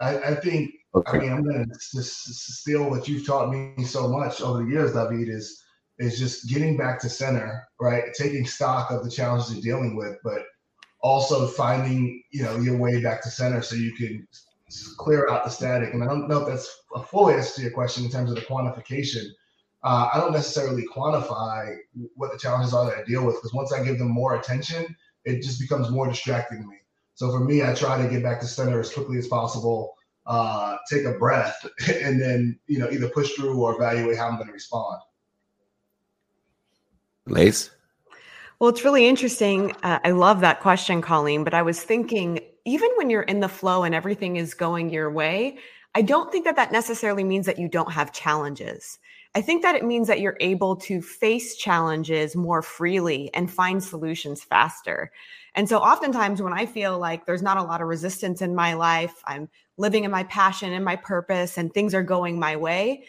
I, 0.00 0.30
I 0.30 0.34
think, 0.36 0.72
Okay. 0.94 1.18
I 1.18 1.20
mean, 1.20 1.32
I'm 1.32 1.42
going 1.42 1.64
to 1.64 1.74
just 1.74 2.24
steal 2.58 2.88
what 2.88 3.08
you've 3.08 3.26
taught 3.26 3.50
me 3.50 3.82
so 3.84 4.08
much 4.08 4.40
over 4.40 4.62
the 4.62 4.70
years, 4.70 4.92
David, 4.92 5.28
is 5.28 5.62
is 6.02 6.18
just 6.18 6.48
getting 6.48 6.76
back 6.76 7.00
to 7.00 7.08
center, 7.08 7.66
right? 7.80 8.04
Taking 8.14 8.46
stock 8.46 8.90
of 8.90 9.04
the 9.04 9.10
challenges 9.10 9.52
you're 9.52 9.62
dealing 9.62 9.96
with, 9.96 10.16
but 10.24 10.42
also 11.00 11.46
finding, 11.46 12.22
you 12.30 12.42
know, 12.42 12.56
your 12.58 12.76
way 12.76 13.02
back 13.02 13.22
to 13.22 13.30
center 13.30 13.62
so 13.62 13.76
you 13.76 13.92
can 13.94 14.26
clear 14.96 15.28
out 15.28 15.44
the 15.44 15.50
static. 15.50 15.92
And 15.92 16.02
I 16.02 16.06
don't 16.06 16.28
know 16.28 16.42
if 16.42 16.48
that's 16.48 16.82
a 16.94 17.02
full 17.02 17.30
answer 17.30 17.56
to 17.56 17.62
your 17.62 17.72
question 17.72 18.04
in 18.04 18.10
terms 18.10 18.30
of 18.30 18.36
the 18.36 18.42
quantification. 18.42 19.26
Uh, 19.84 20.08
I 20.12 20.18
don't 20.18 20.32
necessarily 20.32 20.84
quantify 20.94 21.76
what 22.14 22.32
the 22.32 22.38
challenges 22.38 22.72
are 22.72 22.86
that 22.86 22.98
I 22.98 23.02
deal 23.04 23.24
with 23.26 23.36
because 23.36 23.52
once 23.52 23.72
I 23.72 23.82
give 23.82 23.98
them 23.98 24.10
more 24.10 24.36
attention, 24.36 24.96
it 25.24 25.42
just 25.42 25.60
becomes 25.60 25.90
more 25.90 26.08
distracting 26.08 26.62
to 26.62 26.68
me. 26.68 26.76
So 27.14 27.30
for 27.30 27.40
me, 27.40 27.62
I 27.62 27.74
try 27.74 28.00
to 28.00 28.08
get 28.08 28.22
back 28.22 28.40
to 28.40 28.46
center 28.46 28.80
as 28.80 28.92
quickly 28.92 29.18
as 29.18 29.28
possible, 29.28 29.94
uh, 30.26 30.76
take 30.88 31.04
a 31.04 31.12
breath, 31.12 31.66
and 31.88 32.20
then 32.20 32.58
you 32.66 32.78
know 32.78 32.90
either 32.90 33.08
push 33.08 33.32
through 33.32 33.60
or 33.60 33.74
evaluate 33.74 34.16
how 34.16 34.28
I'm 34.28 34.36
going 34.36 34.46
to 34.46 34.52
respond. 34.52 34.98
Lace? 37.26 37.70
Well, 38.58 38.70
it's 38.70 38.84
really 38.84 39.06
interesting. 39.06 39.72
Uh, 39.82 39.98
I 40.04 40.10
love 40.10 40.40
that 40.40 40.60
question, 40.60 41.02
Colleen. 41.02 41.44
But 41.44 41.54
I 41.54 41.62
was 41.62 41.82
thinking, 41.82 42.40
even 42.64 42.90
when 42.96 43.10
you're 43.10 43.22
in 43.22 43.40
the 43.40 43.48
flow 43.48 43.82
and 43.82 43.94
everything 43.94 44.36
is 44.36 44.54
going 44.54 44.90
your 44.90 45.10
way, 45.10 45.58
I 45.94 46.02
don't 46.02 46.32
think 46.32 46.44
that 46.44 46.56
that 46.56 46.72
necessarily 46.72 47.24
means 47.24 47.46
that 47.46 47.58
you 47.58 47.68
don't 47.68 47.92
have 47.92 48.12
challenges. 48.12 48.98
I 49.34 49.40
think 49.40 49.62
that 49.62 49.74
it 49.74 49.84
means 49.84 50.08
that 50.08 50.20
you're 50.20 50.36
able 50.40 50.76
to 50.76 51.02
face 51.02 51.56
challenges 51.56 52.36
more 52.36 52.62
freely 52.62 53.30
and 53.34 53.50
find 53.50 53.82
solutions 53.82 54.42
faster. 54.42 55.10
And 55.54 55.68
so, 55.68 55.78
oftentimes, 55.78 56.40
when 56.40 56.52
I 56.52 56.66
feel 56.66 56.98
like 56.98 57.26
there's 57.26 57.42
not 57.42 57.56
a 57.56 57.62
lot 57.62 57.80
of 57.80 57.88
resistance 57.88 58.42
in 58.42 58.54
my 58.54 58.74
life, 58.74 59.22
I'm 59.24 59.48
living 59.76 60.04
in 60.04 60.10
my 60.10 60.24
passion 60.24 60.72
and 60.72 60.84
my 60.84 60.96
purpose, 60.96 61.58
and 61.58 61.72
things 61.72 61.94
are 61.94 62.02
going 62.02 62.38
my 62.38 62.56
way, 62.56 63.04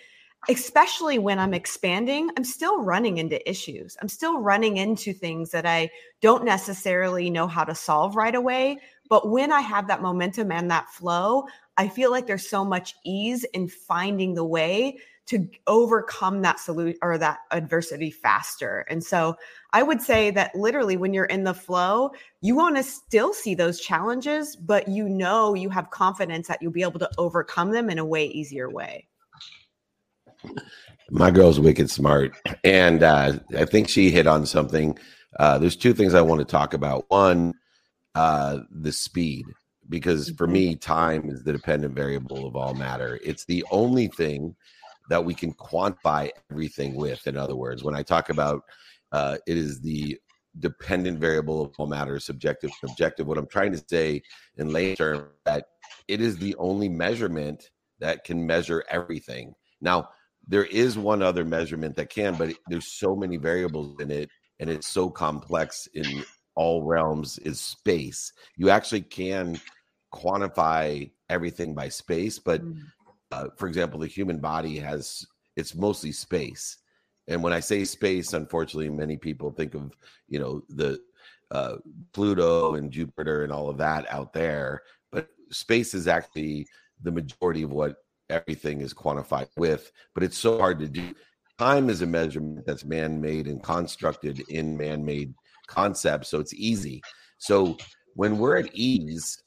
especially 0.49 1.19
when 1.19 1.39
I'm 1.39 1.53
expanding, 1.53 2.29
I'm 2.37 2.43
still 2.43 2.81
running 2.81 3.17
into 3.17 3.49
issues. 3.49 3.97
I'm 4.01 4.09
still 4.09 4.39
running 4.39 4.77
into 4.77 5.13
things 5.13 5.51
that 5.51 5.65
I 5.65 5.89
don't 6.21 6.43
necessarily 6.43 7.29
know 7.29 7.47
how 7.47 7.63
to 7.63 7.75
solve 7.75 8.15
right 8.15 8.35
away. 8.35 8.77
But 9.09 9.29
when 9.29 9.51
I 9.51 9.61
have 9.61 9.87
that 9.87 10.01
momentum 10.01 10.51
and 10.51 10.69
that 10.71 10.89
flow, 10.89 11.45
I 11.77 11.87
feel 11.87 12.11
like 12.11 12.27
there's 12.27 12.49
so 12.49 12.63
much 12.63 12.95
ease 13.05 13.43
in 13.53 13.67
finding 13.67 14.33
the 14.33 14.45
way 14.45 14.97
to 15.25 15.47
overcome 15.67 16.41
that 16.41 16.59
solution 16.59 16.99
or 17.01 17.17
that 17.17 17.39
adversity 17.51 18.11
faster. 18.11 18.85
And 18.89 19.03
so 19.03 19.35
I 19.71 19.81
would 19.81 20.01
say 20.01 20.31
that 20.31 20.53
literally 20.53 20.97
when 20.97 21.13
you're 21.13 21.25
in 21.25 21.45
the 21.45 21.53
flow, 21.53 22.11
you 22.41 22.55
want 22.55 22.75
to 22.75 22.83
still 22.83 23.33
see 23.33 23.55
those 23.55 23.79
challenges, 23.79 24.57
but 24.57 24.89
you 24.89 25.07
know 25.07 25.53
you 25.53 25.69
have 25.69 25.91
confidence 25.91 26.47
that 26.49 26.61
you'll 26.61 26.73
be 26.73 26.81
able 26.81 26.99
to 26.99 27.09
overcome 27.17 27.71
them 27.71 27.89
in 27.89 27.99
a 27.99 28.05
way 28.05 28.25
easier 28.25 28.69
way. 28.69 29.07
My 31.09 31.31
girl's 31.31 31.59
wicked 31.59 31.89
smart. 31.89 32.35
And 32.63 33.03
uh, 33.03 33.39
I 33.57 33.65
think 33.65 33.89
she 33.89 34.09
hit 34.09 34.27
on 34.27 34.45
something. 34.45 34.97
Uh, 35.39 35.57
there's 35.57 35.75
two 35.75 35.93
things 35.93 36.13
I 36.13 36.21
want 36.21 36.39
to 36.39 36.45
talk 36.45 36.73
about. 36.73 37.05
One, 37.09 37.53
uh, 38.15 38.59
the 38.71 38.91
speed, 38.91 39.45
because 39.89 40.29
for 40.31 40.47
me, 40.47 40.75
time 40.75 41.29
is 41.29 41.43
the 41.43 41.53
dependent 41.53 41.95
variable 41.95 42.47
of 42.47 42.55
all 42.55 42.73
matter. 42.73 43.19
It's 43.23 43.45
the 43.45 43.65
only 43.71 44.07
thing 44.07 44.55
that 45.09 45.23
we 45.23 45.33
can 45.33 45.53
quantify 45.53 46.29
everything 46.49 46.95
with. 46.95 47.27
In 47.27 47.37
other 47.37 47.55
words, 47.55 47.83
when 47.83 47.95
I 47.95 48.03
talk 48.03 48.29
about 48.29 48.63
uh, 49.11 49.37
it 49.45 49.57
is 49.57 49.81
the 49.81 50.17
dependent 50.59 51.19
variable 51.19 51.61
of 51.63 51.73
all 51.77 51.87
matter, 51.87 52.19
subjective 52.19 52.71
and 52.81 52.91
objective, 52.91 53.27
what 53.27 53.37
I'm 53.37 53.47
trying 53.47 53.71
to 53.73 53.83
say 53.87 54.21
in 54.57 54.71
lay 54.71 54.95
terms 54.95 55.23
that 55.45 55.65
it 56.07 56.21
is 56.21 56.37
the 56.37 56.55
only 56.55 56.89
measurement 56.89 57.69
that 57.99 58.23
can 58.23 58.45
measure 58.45 58.83
everything. 58.89 59.53
Now, 59.81 60.09
there 60.47 60.65
is 60.65 60.97
one 60.97 61.21
other 61.21 61.45
measurement 61.45 61.95
that 61.95 62.09
can, 62.09 62.35
but 62.35 62.53
there's 62.67 62.87
so 62.87 63.15
many 63.15 63.37
variables 63.37 63.99
in 63.99 64.11
it, 64.11 64.29
and 64.59 64.69
it's 64.69 64.87
so 64.87 65.09
complex 65.09 65.87
in 65.93 66.23
all 66.55 66.83
realms. 66.83 67.37
Is 67.39 67.59
space? 67.59 68.33
You 68.57 68.69
actually 68.69 69.01
can 69.01 69.59
quantify 70.13 71.09
everything 71.29 71.73
by 71.73 71.89
space, 71.89 72.39
but 72.39 72.61
uh, 73.31 73.47
for 73.57 73.67
example, 73.67 73.99
the 73.99 74.07
human 74.07 74.39
body 74.39 74.77
has 74.77 75.25
it's 75.55 75.75
mostly 75.75 76.11
space. 76.11 76.77
And 77.27 77.41
when 77.41 77.53
I 77.53 77.61
say 77.61 77.85
space, 77.85 78.33
unfortunately, 78.33 78.89
many 78.89 79.15
people 79.15 79.51
think 79.51 79.75
of 79.75 79.95
you 80.27 80.39
know 80.39 80.63
the 80.69 80.99
uh, 81.51 81.77
Pluto 82.11 82.75
and 82.75 82.91
Jupiter 82.91 83.43
and 83.43 83.51
all 83.51 83.69
of 83.69 83.77
that 83.77 84.11
out 84.11 84.33
there, 84.33 84.81
but 85.11 85.29
space 85.51 85.93
is 85.93 86.07
actually 86.07 86.67
the 87.01 87.11
majority 87.11 87.63
of 87.63 87.71
what 87.71 87.95
everything 88.33 88.81
is 88.81 88.93
quantified 88.93 89.47
with. 89.57 89.91
But 90.13 90.23
it's 90.23 90.37
so 90.37 90.57
hard 90.57 90.79
to 90.79 90.87
do. 90.87 91.13
Time 91.59 91.89
is 91.89 92.01
a 92.01 92.07
measurement 92.07 92.65
that's 92.65 92.83
man-made 92.83 93.47
and 93.47 93.61
constructed 93.61 94.39
in 94.49 94.75
man-made 94.75 95.33
concepts, 95.67 96.29
so 96.29 96.39
it's 96.39 96.53
easy. 96.53 97.01
So 97.37 97.77
when 98.15 98.37
we're 98.37 98.57
at 98.57 98.73
ease, 98.73 99.41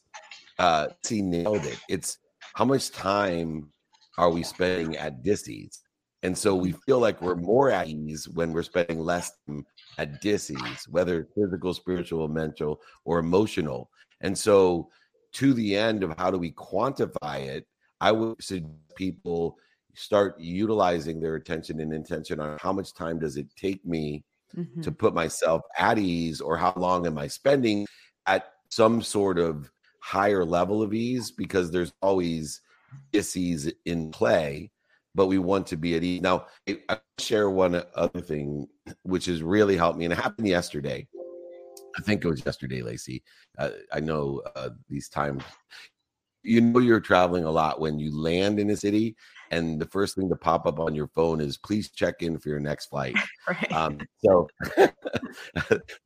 uh, 0.58 0.88
he 1.06 1.20
nailed 1.20 1.64
it. 1.66 1.78
It's 1.88 2.18
how 2.54 2.64
much 2.64 2.90
time 2.90 3.70
are 4.18 4.30
we 4.30 4.42
spending 4.42 4.96
at 4.96 5.22
dis-ease? 5.22 5.82
And 6.22 6.36
so 6.36 6.54
we 6.54 6.72
feel 6.86 6.98
like 6.98 7.20
we're 7.20 7.36
more 7.36 7.70
at 7.70 7.88
ease 7.88 8.28
when 8.28 8.52
we're 8.52 8.62
spending 8.62 9.00
less 9.00 9.32
at 9.98 10.20
dis-ease, 10.20 10.88
whether 10.88 11.28
physical, 11.34 11.74
spiritual, 11.74 12.28
mental, 12.28 12.80
or 13.04 13.18
emotional. 13.18 13.90
And 14.22 14.36
so 14.36 14.88
to 15.34 15.52
the 15.52 15.76
end 15.76 16.02
of 16.02 16.14
how 16.16 16.30
do 16.30 16.38
we 16.38 16.52
quantify 16.52 17.40
it, 17.40 17.66
I 18.00 18.12
would 18.12 18.42
suggest 18.42 18.72
people 18.96 19.56
start 19.94 20.38
utilizing 20.38 21.20
their 21.20 21.36
attention 21.36 21.80
and 21.80 21.92
intention 21.92 22.40
on 22.40 22.58
how 22.60 22.72
much 22.72 22.92
time 22.92 23.18
does 23.18 23.36
it 23.36 23.46
take 23.56 23.84
me 23.84 24.24
mm-hmm. 24.54 24.82
to 24.82 24.92
put 24.92 25.14
myself 25.14 25.62
at 25.78 25.98
ease 25.98 26.40
or 26.40 26.56
how 26.56 26.74
long 26.76 27.06
am 27.06 27.18
I 27.18 27.28
spending 27.28 27.86
at 28.26 28.52
some 28.70 29.00
sort 29.00 29.38
of 29.38 29.70
higher 30.02 30.44
level 30.44 30.82
of 30.82 30.92
ease 30.92 31.30
because 31.30 31.70
there's 31.70 31.92
always 32.02 32.60
dis-ease 33.12 33.72
in 33.84 34.10
play 34.10 34.70
but 35.14 35.26
we 35.26 35.38
want 35.38 35.66
to 35.66 35.78
be 35.78 35.96
at 35.96 36.04
ease. 36.04 36.20
Now 36.20 36.46
i 36.68 37.00
share 37.18 37.48
one 37.48 37.82
other 37.94 38.20
thing 38.20 38.68
which 39.02 39.24
has 39.24 39.42
really 39.42 39.76
helped 39.76 39.98
me 39.98 40.04
and 40.04 40.12
it 40.12 40.18
happened 40.18 40.46
yesterday. 40.46 41.08
I 41.98 42.02
think 42.02 42.22
it 42.22 42.28
was 42.28 42.44
yesterday 42.44 42.82
lacey. 42.82 43.22
Uh, 43.58 43.70
i 43.92 43.98
know 43.98 44.42
uh, 44.54 44.70
these 44.88 45.08
times 45.08 45.42
you 46.46 46.60
know 46.60 46.80
you're 46.80 47.00
traveling 47.00 47.44
a 47.44 47.50
lot 47.50 47.80
when 47.80 47.98
you 47.98 48.16
land 48.16 48.58
in 48.58 48.70
a 48.70 48.76
city 48.76 49.16
and 49.50 49.80
the 49.80 49.86
first 49.86 50.16
thing 50.16 50.28
to 50.28 50.36
pop 50.36 50.66
up 50.66 50.78
on 50.80 50.94
your 50.94 51.08
phone 51.08 51.40
is 51.40 51.56
please 51.56 51.90
check 51.90 52.22
in 52.22 52.38
for 52.38 52.48
your 52.48 52.60
next 52.60 52.86
flight. 52.86 53.16
right. 53.48 53.72
Um, 53.72 53.98
so 54.24 54.48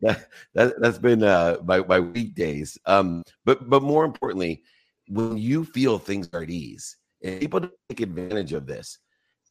that, 0.01 0.27
that 0.55 0.75
has 0.83 0.99
been 0.99 1.23
uh, 1.23 1.57
my 1.65 1.81
my 1.81 2.01
weekdays. 2.01 2.79
Um, 2.87 3.23
but 3.45 3.69
but 3.69 3.83
more 3.83 4.05
importantly, 4.05 4.63
when 5.09 5.37
you 5.37 5.65
feel 5.65 5.99
things 5.99 6.29
are 6.33 6.43
at 6.43 6.51
ease, 6.51 6.97
and 7.23 7.41
people 7.41 7.69
take 7.89 8.01
advantage 8.01 8.53
of 8.53 8.67
this, 8.67 8.99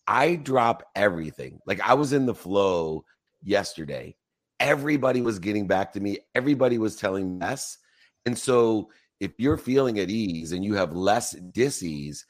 I 0.07 0.35
drop 0.35 0.83
everything. 0.95 1.59
Like 1.65 1.81
I 1.81 1.93
was 1.93 2.13
in 2.13 2.25
the 2.25 2.35
flow 2.35 3.05
yesterday. 3.43 4.15
Everybody 4.59 5.21
was 5.21 5.39
getting 5.39 5.67
back 5.67 5.93
to 5.93 6.01
me. 6.01 6.19
Everybody 6.35 6.77
was 6.77 6.97
telling 6.97 7.39
yes. 7.41 7.77
And 8.25 8.37
so 8.37 8.89
if 9.19 9.31
you're 9.37 9.57
feeling 9.57 9.99
at 9.99 10.09
ease 10.09 10.51
and 10.51 10.63
you 10.63 10.75
have 10.75 10.93
less 10.93 11.31
dis-ease, 11.31 12.25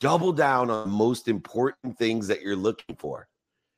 double 0.00 0.32
down 0.32 0.70
on 0.70 0.90
most 0.90 1.28
important 1.28 1.96
things 1.98 2.26
that 2.28 2.42
you're 2.42 2.56
looking 2.56 2.96
for 2.96 3.28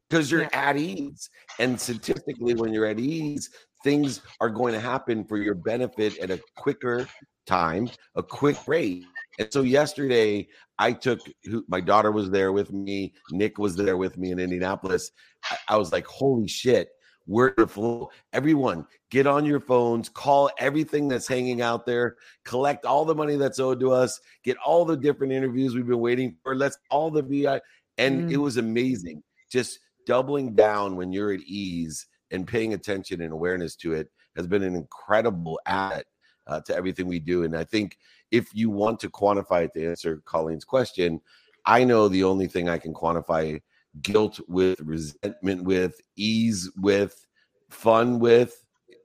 because 0.09 0.31
you're 0.31 0.43
yeah. 0.43 0.49
at 0.53 0.77
ease. 0.77 1.29
And 1.59 1.81
statistically, 1.81 2.55
when 2.55 2.73
you're 2.73 2.87
at 2.87 2.99
ease, 2.99 3.51
things 3.83 4.21
are 4.41 4.51
going 4.51 4.73
to 4.73 4.81
happen 4.81 5.25
for 5.25 5.37
your 5.37 5.55
benefit 5.55 6.19
at 6.19 6.31
a 6.31 6.41
quicker 6.57 7.07
time, 7.47 7.91
a 8.17 8.23
quick 8.23 8.57
rate. 8.67 9.05
And 9.39 9.53
so 9.53 9.63
yesterday, 9.63 10.47
I 10.79 10.93
took 10.93 11.21
my 11.69 11.81
daughter 11.81 12.11
was 12.11 12.31
there 12.31 12.53
with 12.53 12.73
me, 12.73 13.15
Nick 13.31 13.59
was 13.59 13.77
there 13.77 13.97
with 13.97 14.17
me 14.17 14.31
in 14.31 14.39
Indianapolis. 14.39 15.11
I, 15.51 15.57
I 15.69 15.77
was 15.77 15.93
like, 15.93 16.07
holy 16.07 16.49
shit, 16.49 16.89
we're 17.27 17.55
the 17.57 17.67
flow. 17.67 18.11
Everyone, 18.33 18.87
get 19.11 19.27
on 19.27 19.45
your 19.45 19.61
phones, 19.61 20.09
call 20.09 20.51
everything 20.59 21.09
that's 21.09 21.27
hanging 21.27 21.63
out 21.63 21.87
there, 21.87 22.17
collect 22.45 22.85
all 22.85 23.05
the 23.05 23.15
money 23.15 23.37
that's 23.37 23.59
owed 23.59 23.81
to 23.81 23.93
us, 23.93 24.21
get 24.43 24.57
all 24.59 24.85
the 24.85 24.97
different 24.97 25.33
interviews 25.33 25.75
we've 25.75 25.87
been 25.87 26.01
waiting 26.01 26.37
for. 26.43 26.55
Let's 26.55 26.79
all 26.91 27.11
the 27.11 27.23
VI. 27.23 27.61
And 27.97 28.29
mm. 28.29 28.33
it 28.33 28.37
was 28.37 28.57
amazing. 28.57 29.23
Just 29.51 29.79
doubling 30.07 30.55
down 30.55 30.97
when 30.97 31.13
you're 31.13 31.33
at 31.33 31.41
ease 31.41 32.07
and 32.31 32.47
paying 32.47 32.75
attention 32.75 33.23
and 33.23 33.33
awareness 33.33 33.77
to 33.77 33.95
it 33.95 34.09
has 34.37 34.47
been 34.47 34.63
an 34.63 34.75
incredible 34.75 35.59
add 35.67 36.05
uh, 36.47 36.61
to 36.61 36.77
everything 36.77 37.07
we 37.07 37.21
do. 37.21 37.45
And 37.45 37.57
I 37.57 37.65
think 37.65 37.97
if 38.31 38.49
you 38.53 38.69
want 38.69 39.01
to 39.01 39.09
quantify 39.09 39.65
it 39.65 39.73
to 39.75 39.89
answer 39.89 40.23
Colleen's 40.27 40.65
question, 40.65 41.21
I 41.65 41.85
know 41.85 42.09
the 42.09 42.25
only 42.25 42.47
thing 42.49 42.69
I 42.69 42.79
can 42.79 42.93
quantify 42.93 43.63
guilt 44.03 44.41
with, 44.49 44.81
resentment 44.81 45.65
with, 45.65 46.01
ease 46.17 46.71
with, 46.77 47.27
fun 47.71 48.19
with 48.19 48.65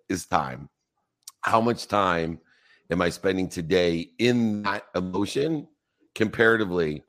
is 0.09 0.25
time. 0.25 0.69
How 1.41 1.61
much 1.61 1.87
time 1.87 2.39
am 2.91 3.01
I 3.01 3.09
spending 3.09 3.47
today 3.47 4.09
in 4.19 4.63
that 4.63 4.85
emotion 4.95 5.67
comparatively 6.15 7.03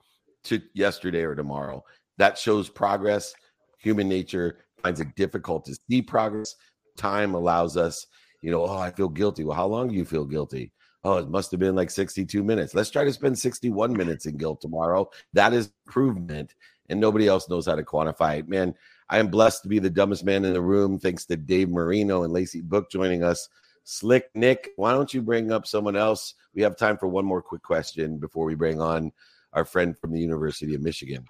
to 0.45 0.61
yesterday 0.75 1.23
or 1.23 1.35
tomorrow? 1.35 1.83
That 2.19 2.39
shows 2.39 2.69
progress. 2.69 3.35
Human 3.79 4.09
nature 4.09 4.59
finds 4.83 5.01
it 5.01 5.15
difficult 5.17 5.65
to 5.65 5.77
see 5.89 6.03
progress. 6.03 6.55
Time 6.97 7.35
allows 7.35 7.77
us, 7.77 8.07
you 8.43 8.51
know, 8.51 8.65
oh, 8.65 8.79
I 8.79 8.91
feel 8.91 9.09
guilty. 9.09 9.45
Well, 9.45 9.57
how 9.57 9.67
long 9.67 9.89
do 9.89 9.95
you 9.95 10.05
feel 10.05 10.25
guilty? 10.25 10.73
Oh, 11.03 11.17
it 11.17 11.31
must 11.31 11.51
have 11.51 11.61
been 11.61 11.75
like 11.75 11.91
62 11.91 12.45
minutes. 12.45 12.75
Let's 12.75 12.91
try 12.91 13.05
to 13.05 13.13
spend 13.13 13.39
61 13.39 13.95
minutes 13.95 14.27
in 14.27 14.37
guilt 14.37 14.61
tomorrow. 14.61 15.09
That 15.33 15.55
is 15.55 15.73
improvement 15.87 16.55
and 16.91 17.01
nobody 17.01 17.29
else 17.29 17.49
knows 17.49 17.67
how 17.67 17.75
to 17.75 17.83
quantify 17.83 18.39
it. 18.39 18.49
Man, 18.49 18.75
I 19.09 19.19
am 19.19 19.29
blessed 19.29 19.63
to 19.63 19.69
be 19.69 19.79
the 19.79 19.91
dumbest 19.91 20.25
man 20.25 20.45
in 20.45 20.53
the 20.53 20.61
room. 20.61 20.99
Thanks 20.99 21.25
to 21.27 21.37
Dave 21.37 21.71
Marino 21.71 22.25
and 22.25 22.33
Lacey 22.33 22.61
Book 22.61 22.91
joining 22.91 23.23
us. 23.23 23.49
Slick 23.85 24.29
Nick, 24.35 24.71
why 24.77 24.93
don't 24.93 25.13
you 25.13 25.23
bring 25.23 25.51
up 25.51 25.67
someone 25.67 25.97
else? 25.97 26.35
We 26.55 26.63
have 26.63 26.77
time 26.77 26.99
for 26.99 27.09
one 27.09 27.25
more 27.25 27.43
quick 27.43 27.63
question 27.63 28.19
before 28.19 28.45
we 28.45 28.55
bring 28.55 28.81
on 28.81 29.11
our 29.53 29.65
friend 29.65 29.99
from 29.99 30.13
the 30.13 30.21
University 30.21 30.75
of 30.75 30.83
Michigan. 30.83 31.25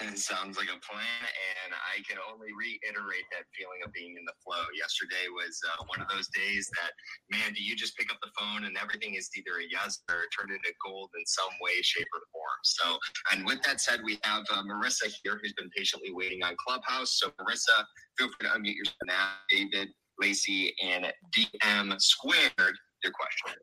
It 0.00 0.18
sounds 0.18 0.56
like 0.58 0.68
a 0.68 0.80
plan, 0.80 1.22
and 1.64 1.70
I 1.72 2.02
can 2.08 2.18
only 2.30 2.50
reiterate 2.56 3.26
that 3.32 3.46
feeling 3.54 3.80
of 3.84 3.92
being 3.92 4.16
in 4.18 4.24
the 4.24 4.36
flow. 4.44 4.62
Yesterday 4.74 5.28
was 5.30 5.54
uh, 5.64 5.84
one 5.86 6.00
of 6.00 6.08
those 6.08 6.28
days 6.34 6.68
that, 6.76 6.92
man, 7.30 7.52
do 7.54 7.62
you 7.62 7.76
just 7.76 7.96
pick 7.96 8.10
up 8.10 8.18
the 8.22 8.32
phone 8.38 8.64
and 8.64 8.76
everything 8.76 9.14
is 9.14 9.30
either 9.36 9.60
a 9.60 9.66
yes 9.70 10.00
or 10.10 10.26
turned 10.34 10.50
into 10.50 10.72
gold 10.84 11.10
in 11.16 11.24
some 11.26 11.52
way, 11.60 11.80
shape, 11.82 12.08
or 12.12 12.22
form. 12.32 12.60
So, 12.64 12.86
and 13.32 13.46
with 13.46 13.62
that 13.62 13.80
said, 13.80 14.00
we 14.04 14.18
have 14.24 14.44
uh, 14.50 14.62
Marissa 14.64 15.12
here 15.22 15.38
who's 15.40 15.54
been 15.54 15.70
patiently 15.76 16.12
waiting 16.12 16.42
on 16.42 16.56
Clubhouse. 16.60 17.18
So, 17.18 17.30
Marissa, 17.40 17.84
feel 18.18 18.28
free 18.28 18.48
to 18.48 18.54
unmute 18.54 18.76
yourself 18.76 19.04
now. 19.06 19.38
David, 19.50 19.88
Lacey, 20.20 20.74
and 20.82 21.12
DM 21.34 22.00
squared 22.00 22.76
your 23.02 23.12
question. 23.12 23.58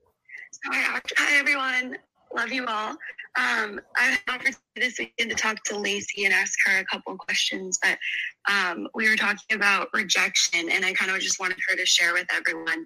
Hi, 1.18 1.38
everyone. 1.38 1.98
Love 2.36 2.52
you 2.52 2.66
all. 2.66 2.96
Um, 3.38 3.80
I 3.98 4.04
had 4.04 4.20
an 4.28 4.34
opportunity 4.36 4.60
this 4.76 5.00
weekend 5.00 5.30
to 5.30 5.36
talk 5.36 5.64
to 5.66 5.78
Lacey 5.78 6.26
and 6.26 6.34
ask 6.34 6.54
her 6.66 6.80
a 6.80 6.86
couple 6.86 7.14
of 7.14 7.20
questions, 7.20 7.80
but 7.82 7.98
um, 8.52 8.88
we 8.94 9.10
were 9.10 9.16
talking 9.16 9.56
about 9.56 9.88
rejection, 9.94 10.70
and 10.70 10.84
I 10.84 10.94
kind 10.94 11.12
of 11.12 11.20
just 11.20 11.40
wanted 11.40 11.58
her 11.70 11.76
to 11.78 11.86
share 11.86 12.14
with 12.14 12.28
everyone 12.34 12.86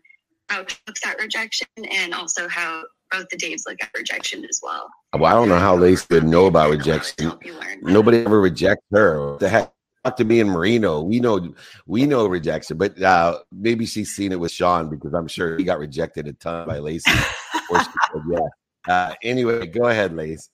how 0.50 0.64
she 0.68 0.78
looks 0.88 1.06
at 1.06 1.20
rejection 1.20 1.68
and 1.92 2.14
also 2.14 2.48
how 2.48 2.84
both 3.12 3.26
the 3.30 3.38
Daves 3.38 3.64
look 3.68 3.78
at 3.82 3.90
rejection 3.98 4.46
as 4.46 4.60
well. 4.62 4.90
Well, 5.14 5.26
I 5.26 5.34
don't 5.34 5.50
know 5.50 5.60
how 5.60 5.76
Lacey 5.76 6.06
would 6.12 6.26
know 6.26 6.46
about 6.46 6.70
rejection. 6.70 7.34
Nobody 7.82 8.20
ever 8.20 8.40
rejects 8.40 8.86
her. 8.92 9.32
What 9.32 9.40
the 9.40 9.50
heck? 9.50 9.72
Talk 10.04 10.18
to 10.18 10.24
me 10.24 10.40
and 10.40 10.52
Marino. 10.52 11.02
We 11.02 11.20
know 11.20 11.56
we 11.88 12.06
know 12.06 12.28
rejection, 12.28 12.78
but 12.78 13.02
uh, 13.02 13.40
maybe 13.52 13.88
she's 13.88 14.16
seen 14.16 14.32
it 14.32 14.40
with 14.40 14.52
Sean 14.52 14.88
because 14.88 15.14
I'm 15.16 15.28
sure 15.28 15.58
he 15.58 15.64
got 15.64 15.80
rejected 15.80 16.28
a 16.28 16.34
ton 16.34 16.68
by 16.68 16.78
Lacey. 16.78 17.10
said, 17.72 18.22
yeah. 18.32 18.40
Uh, 18.88 19.14
anyway, 19.24 19.68
go 19.68 19.86
ahead, 19.88 20.16
Lace. 20.16 20.50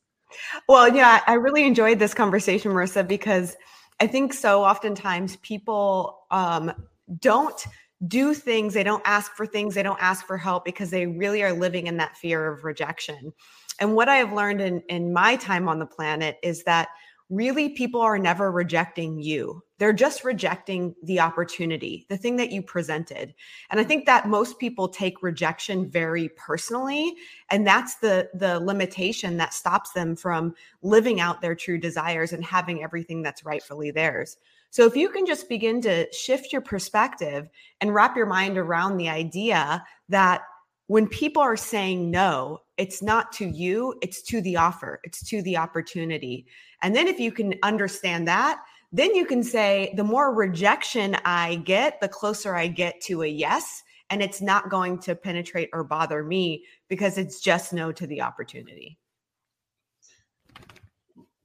Well, 0.68 0.94
yeah, 0.94 1.22
I 1.28 1.34
really 1.34 1.66
enjoyed 1.66 2.00
this 2.00 2.14
conversation, 2.14 2.72
Marissa, 2.72 3.08
because 3.08 3.58
I 4.00 4.08
think 4.08 4.34
so 4.34 4.64
oftentimes 4.64 5.36
people 5.38 6.26
um, 6.32 6.72
don't 7.20 7.66
do 8.08 8.34
things, 8.34 8.74
they 8.74 8.84
don't 8.84 9.04
ask 9.06 9.34
for 9.34 9.46
things, 9.46 9.76
they 9.76 9.84
don't 9.84 10.02
ask 10.02 10.26
for 10.26 10.38
help 10.38 10.66
because 10.66 10.90
they 10.90 11.06
really 11.06 11.44
are 11.44 11.54
living 11.54 11.88
in 11.88 11.98
that 11.98 12.18
fear 12.18 12.52
of 12.52 12.64
rejection. 12.64 13.32
And 13.80 13.96
what 13.96 14.10
I 14.10 14.16
have 14.16 14.34
learned 14.34 14.62
in, 14.62 14.82
in 14.90 15.14
my 15.14 15.36
time 15.36 15.68
on 15.68 15.80
the 15.80 15.86
planet 15.86 16.38
is 16.42 16.64
that 16.64 16.90
really 17.30 17.70
people 17.70 18.02
are 18.02 18.18
never 18.18 18.52
rejecting 18.52 19.20
you. 19.20 19.62
They're 19.82 19.94
just 19.94 20.24
rejecting 20.24 20.94
the 21.02 21.22
opportunity, 21.22 22.06
the 22.08 22.16
thing 22.16 22.36
that 22.36 22.52
you 22.52 22.62
presented. 22.62 23.34
And 23.72 23.80
I 23.80 23.84
think 23.84 24.06
that 24.06 24.28
most 24.28 24.60
people 24.60 24.88
take 24.88 25.24
rejection 25.24 25.90
very 25.90 26.30
personally, 26.38 27.16
and 27.50 27.66
that's 27.66 27.96
the 27.96 28.30
the 28.36 28.60
limitation 28.60 29.38
that 29.38 29.56
stops 29.56 29.92
them 29.94 30.16
from 30.16 30.54
living 30.84 31.20
out 31.20 31.42
their 31.42 31.56
true 31.56 31.80
desires 31.80 32.32
and 32.32 32.46
having 32.46 32.84
everything 32.84 33.24
that's 33.24 33.44
rightfully 33.44 33.90
theirs. 33.90 34.38
So 34.70 34.86
if 34.86 34.96
you 34.96 35.10
can 35.10 35.26
just 35.26 35.50
begin 35.50 35.82
to 35.82 36.06
shift 36.14 36.54
your 36.54 36.62
perspective 36.62 37.50
and 37.82 37.92
wrap 37.92 38.16
your 38.16 38.28
mind 38.28 38.60
around 38.60 38.98
the 38.98 39.10
idea 39.10 39.84
that 40.10 40.44
when 40.86 41.08
people 41.08 41.42
are 41.42 41.58
saying 41.58 42.12
no, 42.12 42.60
it's 42.78 43.02
not 43.02 43.32
to 43.32 43.48
you, 43.48 43.96
it's 44.04 44.22
to 44.24 44.42
the 44.42 44.58
offer, 44.58 45.00
it's 45.04 45.28
to 45.30 45.42
the 45.42 45.58
opportunity. 45.58 46.46
And 46.84 46.96
then 46.96 47.08
if 47.08 47.20
you 47.20 47.32
can 47.32 47.56
understand 47.64 48.28
that, 48.28 48.62
then 48.92 49.16
you 49.16 49.26
can 49.26 49.44
say, 49.44 49.94
the 49.96 50.04
more 50.04 50.34
rejection 50.34 51.16
I 51.24 51.56
get, 51.56 52.02
the 52.02 52.10
closer 52.10 52.56
I 52.56 52.68
get 52.68 53.00
to 53.02 53.24
a 53.24 53.28
yes. 53.28 53.84
And 54.10 54.22
it's 54.22 54.42
not 54.42 54.70
going 54.70 55.00
to 55.00 55.16
penetrate 55.16 55.70
or 55.72 55.86
bother 55.86 56.24
me 56.24 56.66
because 56.90 57.18
it's 57.18 57.40
just 57.40 57.72
no 57.72 57.94
to 57.94 58.06
the 58.06 58.22
opportunity. 58.22 58.98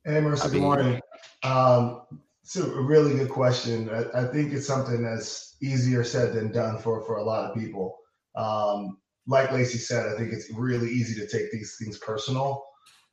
Hey, 0.04 0.20
Marissa, 0.20 0.50
good 0.50 0.60
morning. 0.60 1.00
Um, 1.44 2.02
it's 2.42 2.56
a 2.56 2.68
really 2.68 3.14
good 3.14 3.30
question. 3.30 3.88
I, 3.90 4.22
I, 4.22 4.24
think 4.26 4.52
it's 4.52 4.66
something 4.66 5.02
that's 5.02 5.56
easier 5.60 6.04
said 6.04 6.32
than 6.32 6.52
done 6.52 6.78
for, 6.78 7.04
for 7.04 7.16
a 7.16 7.24
lot 7.24 7.44
of 7.44 7.56
people. 7.56 7.98
Um, 8.34 8.98
like 9.26 9.50
Lacey 9.52 9.78
said, 9.78 10.06
I 10.06 10.16
think 10.16 10.32
it's 10.32 10.52
really 10.52 10.88
easy 10.88 11.20
to 11.20 11.26
take 11.26 11.50
these 11.50 11.76
things 11.80 11.98
personal. 11.98 12.64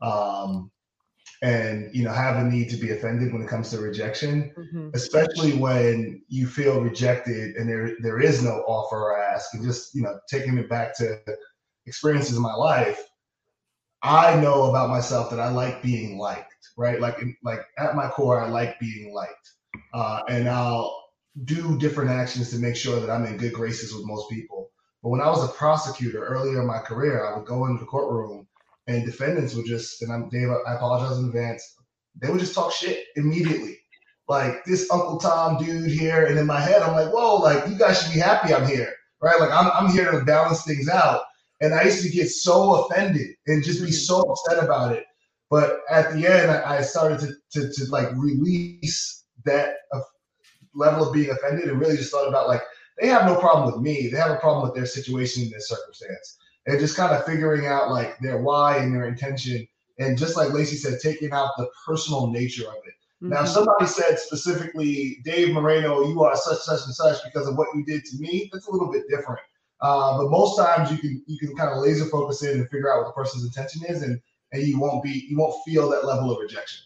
Um, 0.01 0.71
and 1.43 1.93
you 1.93 2.03
know 2.03 2.11
have 2.11 2.37
a 2.37 2.43
need 2.43 2.69
to 2.69 2.77
be 2.77 2.91
offended 2.91 3.31
when 3.31 3.41
it 3.41 3.47
comes 3.47 3.69
to 3.69 3.77
rejection 3.77 4.51
mm-hmm. 4.57 4.89
especially 4.95 5.53
when 5.53 6.21
you 6.29 6.47
feel 6.47 6.81
rejected 6.81 7.55
and 7.57 7.69
there 7.69 7.95
there 7.99 8.19
is 8.19 8.41
no 8.41 8.63
offer 8.65 8.97
or 8.97 9.21
ask 9.21 9.53
and 9.53 9.63
just 9.63 9.93
you 9.93 10.01
know 10.01 10.17
taking 10.27 10.57
it 10.57 10.67
back 10.69 10.97
to 10.97 11.19
experiences 11.85 12.35
in 12.35 12.43
my 12.43 12.53
life, 12.53 13.01
I 14.01 14.35
know 14.39 14.69
about 14.69 14.89
myself 14.89 15.29
that 15.29 15.39
I 15.39 15.49
like 15.49 15.81
being 15.81 16.17
liked, 16.17 16.53
right? 16.77 16.99
Like, 16.99 17.17
like 17.43 17.61
at 17.77 17.95
my 17.95 18.09
core, 18.09 18.41
I 18.41 18.47
like 18.47 18.79
being 18.79 19.13
liked, 19.13 19.51
uh, 19.93 20.21
and 20.27 20.49
I'll 20.49 20.93
do 21.45 21.77
different 21.79 22.11
actions 22.11 22.51
to 22.51 22.57
make 22.57 22.75
sure 22.75 22.99
that 22.99 23.09
I'm 23.09 23.25
in 23.25 23.37
good 23.37 23.53
graces 23.53 23.93
with 23.93 24.05
most 24.05 24.29
people. 24.29 24.69
But 25.01 25.09
when 25.09 25.21
I 25.21 25.29
was 25.29 25.43
a 25.43 25.53
prosecutor 25.53 26.23
earlier 26.23 26.61
in 26.61 26.67
my 26.67 26.79
career, 26.79 27.25
I 27.25 27.37
would 27.37 27.47
go 27.47 27.65
into 27.65 27.79
the 27.79 27.85
courtroom 27.85 28.47
and 28.88 29.05
defendants 29.05 29.55
would 29.55 29.65
just, 29.65 30.01
and 30.01 30.11
I'm 30.11 30.29
Dave, 30.29 30.49
I 30.67 30.75
apologize 30.75 31.17
in 31.17 31.25
advance. 31.25 31.75
They 32.21 32.29
would 32.29 32.39
just 32.39 32.53
talk 32.53 32.71
shit 32.71 33.05
immediately. 33.15 33.77
Like 34.27 34.63
this 34.65 34.89
Uncle 34.91 35.17
Tom 35.17 35.57
dude 35.63 35.89
here. 35.89 36.25
And 36.25 36.38
in 36.38 36.45
my 36.45 36.59
head, 36.59 36.81
I'm 36.81 36.93
like, 36.93 37.13
whoa, 37.13 37.36
like 37.38 37.67
you 37.67 37.77
guys 37.77 38.01
should 38.01 38.13
be 38.13 38.19
happy 38.19 38.53
I'm 38.53 38.67
here. 38.67 38.93
Right. 39.21 39.39
Like 39.39 39.51
I'm, 39.51 39.71
I'm 39.73 39.91
here 39.91 40.11
to 40.11 40.23
balance 40.23 40.63
things 40.63 40.89
out. 40.89 41.21
And 41.61 41.73
I 41.73 41.84
used 41.84 42.03
to 42.03 42.09
get 42.09 42.29
so 42.29 42.86
offended 42.86 43.36
and 43.47 43.63
just 43.63 43.84
be 43.84 43.91
so 43.91 44.21
upset 44.21 44.63
about 44.63 44.93
it. 44.93 45.05
But 45.49 45.79
at 45.89 46.13
the 46.13 46.27
end, 46.27 46.51
I, 46.51 46.77
I 46.77 46.81
started 46.81 47.19
to, 47.19 47.34
to, 47.51 47.71
to 47.71 47.86
like 47.89 48.11
release 48.15 49.25
that 49.45 49.75
level 50.73 51.07
of 51.07 51.13
being 51.13 51.29
offended 51.29 51.69
and 51.69 51.79
really 51.79 51.97
just 51.97 52.11
thought 52.11 52.27
about 52.27 52.47
like, 52.47 52.61
they 52.99 53.07
have 53.07 53.25
no 53.25 53.39
problem 53.39 53.71
with 53.71 53.81
me. 53.81 54.07
They 54.07 54.17
have 54.17 54.31
a 54.31 54.38
problem 54.38 54.63
with 54.63 54.75
their 54.75 54.86
situation 54.86 55.43
and 55.43 55.51
their 55.51 55.59
circumstance. 55.59 56.38
And 56.66 56.80
just 56.80 56.95
kind 56.95 57.14
of 57.14 57.26
figuring 57.26 57.66
out 57.66 57.91
like 57.91 58.18
their 58.20 58.41
why 58.41 58.78
and 58.78 58.93
their 58.93 59.07
intention. 59.07 59.68
And 59.99 60.18
just 60.18 60.38
like 60.38 60.53
Lacey 60.53 60.78
said, 60.78 60.99
taking 61.01 61.32
out 61.32 61.51
the 61.57 61.70
personal 61.86 62.28
nature 62.28 62.68
of 62.68 62.76
it. 62.86 62.93
Mm-hmm. 63.22 63.30
Now, 63.30 63.43
if 63.43 63.49
somebody 63.49 63.86
said 63.86 64.18
specifically, 64.20 65.18
Dave 65.24 65.53
Marino, 65.53 66.07
you 66.07 66.24
are 66.24 66.36
such, 66.36 66.59
such, 66.59 66.86
and 66.86 66.95
such 66.95 67.24
because 67.24 67.47
of 67.47 67.57
what 67.57 67.68
you 67.76 67.84
did 67.86 68.03
to 68.05 68.18
me, 68.18 68.49
that's 68.51 68.68
a 68.68 68.72
little 68.72 68.91
bit 68.91 69.03
different. 69.09 69.41
Uh, 69.82 70.18
but 70.18 70.30
most 70.30 70.57
times 70.57 70.89
you 70.89 70.97
can 70.97 71.22
you 71.28 71.38
can 71.38 71.55
kind 71.57 71.70
of 71.70 71.80
laser 71.80 72.05
focus 72.05 72.41
in 72.41 72.59
and 72.59 72.70
figure 72.70 72.91
out 72.91 72.99
what 72.99 73.07
the 73.07 73.14
person's 73.14 73.43
intention 73.43 73.82
is, 73.88 74.01
and 74.01 74.20
and 74.53 74.64
you 74.64 74.80
won't 74.80 75.03
be 75.03 75.26
you 75.30 75.38
won't 75.38 75.55
feel 75.66 75.89
that 75.89 76.05
level 76.05 76.32
of 76.32 76.39
rejection. 76.39 76.86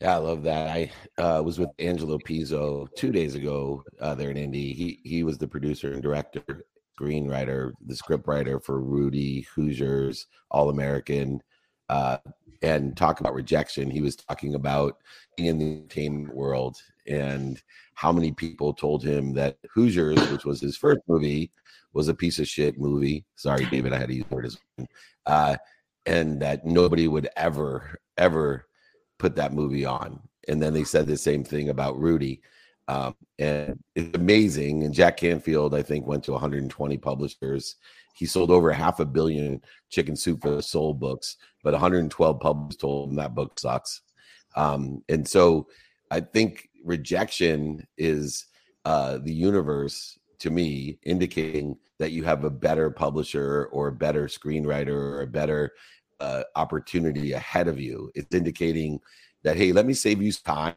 Yeah, 0.00 0.14
I 0.14 0.18
love 0.18 0.42
that. 0.44 0.68
I 0.68 0.90
uh, 1.22 1.42
was 1.42 1.58
with 1.58 1.68
Angelo 1.78 2.18
Pizzo 2.18 2.88
two 2.96 3.12
days 3.12 3.34
ago 3.34 3.84
uh, 4.00 4.14
there 4.14 4.30
in 4.30 4.36
Indy. 4.36 4.72
He 4.72 5.00
he 5.04 5.22
was 5.22 5.36
the 5.36 5.46
producer 5.46 5.92
and 5.92 6.02
director, 6.02 6.64
screenwriter, 6.98 7.72
the 7.86 7.94
scriptwriter 7.94 8.62
for 8.62 8.80
Rudy, 8.80 9.46
Hoosiers, 9.54 10.26
All 10.50 10.70
American, 10.70 11.42
uh, 11.88 12.18
and 12.62 12.96
talk 12.96 13.20
about 13.20 13.34
rejection. 13.34 13.90
He 13.90 14.00
was 14.00 14.16
talking 14.16 14.54
about 14.54 14.98
in 15.36 15.58
the 15.58 15.64
entertainment 15.64 16.34
world 16.34 16.76
and 17.06 17.60
how 17.94 18.12
many 18.12 18.32
people 18.32 18.72
told 18.72 19.04
him 19.04 19.34
that 19.34 19.58
Hoosiers, 19.74 20.30
which 20.30 20.44
was 20.44 20.60
his 20.60 20.76
first 20.76 21.00
movie, 21.08 21.50
was 21.92 22.08
a 22.08 22.14
piece 22.14 22.38
of 22.38 22.48
shit 22.48 22.78
movie. 22.78 23.24
Sorry, 23.36 23.66
David, 23.70 23.92
I 23.92 23.98
had 23.98 24.08
to 24.08 24.14
use 24.14 24.24
the 24.28 24.34
word 24.34 24.46
as 24.46 24.58
uh, 25.26 25.56
and 26.06 26.40
that 26.42 26.64
nobody 26.64 27.08
would 27.08 27.28
ever 27.36 28.00
ever 28.18 28.66
put 29.18 29.36
that 29.36 29.52
movie 29.52 29.84
on. 29.84 30.20
And 30.48 30.60
then 30.60 30.74
they 30.74 30.84
said 30.84 31.06
the 31.06 31.16
same 31.16 31.44
thing 31.44 31.68
about 31.68 31.98
Rudy. 31.98 32.40
Um, 32.88 33.14
and 33.38 33.78
it's 33.94 34.16
amazing. 34.16 34.84
And 34.84 34.94
Jack 34.94 35.16
Canfield, 35.16 35.74
I 35.74 35.82
think, 35.82 36.06
went 36.06 36.24
to 36.24 36.32
120 36.32 36.98
publishers. 36.98 37.76
He 38.14 38.26
sold 38.26 38.50
over 38.50 38.72
half 38.72 39.00
a 39.00 39.04
billion 39.04 39.62
Chicken 39.90 40.16
Soup 40.16 40.40
for 40.40 40.50
the 40.50 40.62
Soul 40.62 40.94
books, 40.94 41.36
but 41.62 41.72
112 41.72 42.40
publishers 42.40 42.76
told 42.76 43.10
him 43.10 43.16
that 43.16 43.34
book 43.34 43.58
sucks. 43.58 44.02
Um, 44.56 45.02
and 45.08 45.26
so 45.26 45.68
I 46.10 46.20
think 46.20 46.68
rejection 46.84 47.86
is 47.96 48.46
uh, 48.84 49.18
the 49.18 49.32
universe 49.32 50.18
to 50.40 50.50
me 50.50 50.98
indicating 51.04 51.78
that 51.98 52.10
you 52.10 52.24
have 52.24 52.44
a 52.44 52.50
better 52.50 52.90
publisher 52.90 53.68
or 53.72 53.88
a 53.88 53.92
better 53.92 54.26
screenwriter 54.26 54.88
or 54.88 55.22
a 55.22 55.26
better 55.26 55.72
uh, 56.20 56.42
opportunity 56.56 57.32
ahead 57.32 57.68
of 57.68 57.80
you. 57.80 58.10
It's 58.14 58.34
indicating 58.34 59.00
that 59.44 59.56
hey, 59.56 59.72
let 59.72 59.86
me 59.86 59.94
save 59.94 60.20
you 60.20 60.32
time 60.32 60.74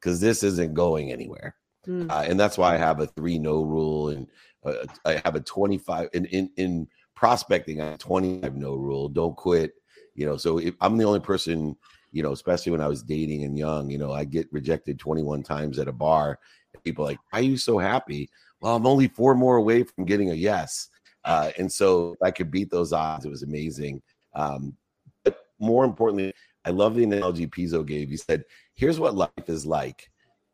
because 0.00 0.20
this 0.20 0.42
isn't 0.42 0.74
going 0.74 1.12
anywhere. 1.12 1.54
Mm. 1.86 2.10
Uh, 2.10 2.24
and 2.26 2.38
that's 2.38 2.58
why 2.58 2.74
I 2.74 2.78
have 2.78 3.00
a 3.00 3.06
three 3.06 3.38
no 3.38 3.62
rule, 3.62 4.10
and 4.10 4.26
uh, 4.64 4.84
I 5.04 5.20
have 5.24 5.34
a 5.34 5.40
twenty 5.40 5.78
five 5.78 6.08
in 6.12 6.26
in 6.26 6.50
in 6.56 6.88
prospecting. 7.14 7.80
I 7.80 7.90
have 7.90 7.98
twenty 7.98 8.40
five 8.40 8.56
no 8.56 8.74
rule. 8.74 9.08
Don't 9.08 9.36
quit. 9.36 9.72
You 10.14 10.26
know, 10.26 10.36
so 10.36 10.58
if 10.58 10.74
I'm 10.80 10.98
the 10.98 11.04
only 11.04 11.20
person, 11.20 11.76
you 12.10 12.22
know, 12.22 12.32
especially 12.32 12.72
when 12.72 12.80
I 12.80 12.88
was 12.88 13.02
dating 13.02 13.44
and 13.44 13.56
young, 13.56 13.88
you 13.88 13.98
know, 13.98 14.12
I 14.12 14.24
get 14.24 14.52
rejected 14.52 14.98
21 14.98 15.44
times 15.44 15.78
at 15.78 15.86
a 15.86 15.92
bar. 15.92 16.40
People 16.82 17.04
like, 17.04 17.18
why 17.30 17.38
are 17.38 17.42
you 17.42 17.56
so 17.56 17.78
happy? 17.78 18.28
Well, 18.60 18.74
I'm 18.74 18.84
only 18.84 19.06
four 19.06 19.36
more 19.36 19.58
away 19.58 19.84
from 19.84 20.06
getting 20.06 20.32
a 20.32 20.34
yes. 20.34 20.88
Uh, 21.24 21.50
and 21.56 21.70
so 21.70 22.16
I 22.22 22.32
could 22.32 22.50
beat 22.50 22.68
those 22.68 22.92
odds. 22.92 23.26
It 23.26 23.30
was 23.30 23.44
amazing. 23.44 24.02
Um, 24.34 24.76
but 25.22 25.38
more 25.60 25.84
importantly, 25.84 26.32
I 26.68 26.70
love 26.70 26.96
the 26.96 27.04
analogy 27.04 27.46
Pizzo 27.46 27.84
gave. 27.84 28.10
He 28.10 28.18
said, 28.18 28.44
Here's 28.74 29.00
what 29.00 29.14
life 29.14 29.48
is 29.48 29.64
like 29.64 30.10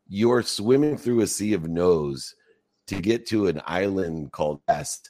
you're 0.07 0.43
swimming 0.43 0.97
through 0.97 1.19
a 1.19 1.27
sea 1.27 1.53
of 1.53 1.67
no's 1.67 2.35
to 2.87 3.01
get 3.01 3.25
to 3.25 3.47
an 3.47 3.61
island 3.65 4.31
called 4.31 4.61
Est 4.69 5.09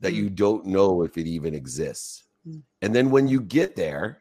that 0.00 0.14
you 0.14 0.28
mm. 0.28 0.34
don't 0.34 0.66
know 0.66 1.02
if 1.02 1.16
it 1.16 1.28
even 1.28 1.54
exists. 1.54 2.24
Mm. 2.48 2.62
And 2.82 2.94
then 2.94 3.10
when 3.10 3.28
you 3.28 3.40
get 3.40 3.76
there, 3.76 4.18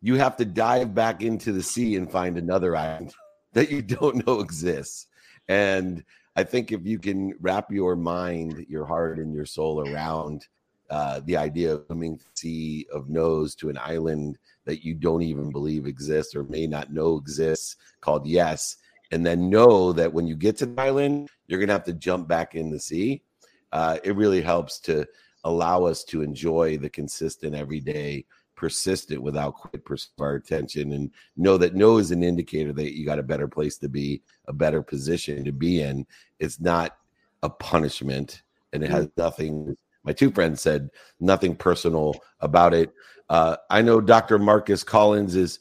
you 0.00 0.16
have 0.16 0.36
to 0.38 0.44
dive 0.44 0.92
back 0.92 1.22
into 1.22 1.52
the 1.52 1.62
sea 1.62 1.94
and 1.94 2.10
find 2.10 2.36
another 2.36 2.74
island 2.74 3.14
that 3.52 3.70
you 3.70 3.80
don't 3.80 4.26
know 4.26 4.40
exists. 4.40 5.06
And 5.46 6.02
I 6.34 6.42
think 6.42 6.72
if 6.72 6.84
you 6.84 6.98
can 6.98 7.34
wrap 7.40 7.70
your 7.70 7.94
mind, 7.94 8.66
your 8.68 8.86
heart, 8.86 9.20
and 9.20 9.32
your 9.32 9.46
soul 9.46 9.88
around 9.88 10.48
uh, 10.90 11.20
the 11.24 11.36
idea 11.36 11.74
of 11.74 11.86
coming 11.86 12.18
sea 12.34 12.86
of 12.92 13.08
no's 13.08 13.54
to 13.56 13.68
an 13.68 13.78
island 13.78 14.38
that 14.64 14.84
you 14.84 14.94
don't 14.94 15.22
even 15.22 15.50
believe 15.50 15.86
exists 15.86 16.34
or 16.34 16.44
may 16.44 16.66
not 16.66 16.92
know 16.92 17.16
exists 17.16 17.76
called 18.00 18.26
yes 18.26 18.76
and 19.10 19.24
then 19.24 19.50
know 19.50 19.92
that 19.92 20.12
when 20.12 20.26
you 20.26 20.34
get 20.34 20.56
to 20.56 20.66
the 20.66 20.80
island 20.80 21.28
you're 21.46 21.58
going 21.58 21.68
to 21.68 21.74
have 21.74 21.84
to 21.84 21.92
jump 21.92 22.26
back 22.28 22.54
in 22.54 22.70
the 22.70 22.80
sea 22.80 23.22
uh, 23.72 23.98
it 24.04 24.14
really 24.16 24.40
helps 24.40 24.78
to 24.78 25.06
allow 25.44 25.84
us 25.84 26.04
to 26.04 26.22
enjoy 26.22 26.78
the 26.78 26.88
consistent 26.88 27.54
everyday 27.54 28.24
persistent 28.56 29.20
without 29.20 29.54
quit 29.54 29.82
our 30.20 30.34
attention 30.34 30.92
and 30.92 31.10
know 31.36 31.58
that 31.58 31.74
no 31.74 31.98
is 31.98 32.10
an 32.10 32.22
indicator 32.22 32.72
that 32.72 32.96
you 32.96 33.04
got 33.04 33.18
a 33.18 33.22
better 33.22 33.48
place 33.48 33.76
to 33.76 33.88
be 33.88 34.22
a 34.46 34.52
better 34.52 34.82
position 34.82 35.44
to 35.44 35.52
be 35.52 35.82
in 35.82 36.06
it's 36.38 36.60
not 36.60 36.96
a 37.42 37.50
punishment 37.50 38.42
and 38.72 38.82
it 38.82 38.90
has 38.90 39.06
mm. 39.06 39.12
nothing 39.16 39.76
my 40.04 40.12
two 40.12 40.30
friends 40.30 40.60
said 40.60 40.90
nothing 41.20 41.56
personal 41.56 42.14
about 42.40 42.74
it. 42.74 42.92
Uh, 43.28 43.56
I 43.70 43.82
know 43.82 44.00
Dr. 44.00 44.38
Marcus 44.38 44.84
Collins 44.84 45.34
is 45.34 45.58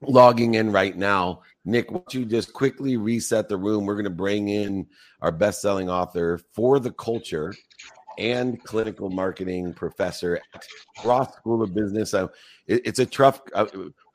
logging 0.00 0.54
in 0.54 0.72
right 0.72 0.96
now. 0.96 1.42
Nick, 1.64 1.90
why 1.90 1.98
don't 1.98 2.14
you 2.14 2.24
just 2.24 2.52
quickly 2.52 2.96
reset 2.96 3.48
the 3.48 3.56
room? 3.56 3.86
We're 3.86 3.94
going 3.94 4.04
to 4.04 4.10
bring 4.10 4.48
in 4.48 4.86
our 5.20 5.30
best-selling 5.30 5.88
author 5.88 6.40
for 6.52 6.80
the 6.80 6.90
culture 6.90 7.54
and 8.18 8.62
clinical 8.64 9.10
marketing 9.10 9.72
professor 9.72 10.40
at 10.54 10.64
Ross 11.04 11.32
School 11.36 11.62
of 11.62 11.72
Business. 11.72 12.14
it, 12.14 12.30
it's 12.66 12.98
a 12.98 13.06
tough. 13.06 13.40
Uh, 13.54 13.66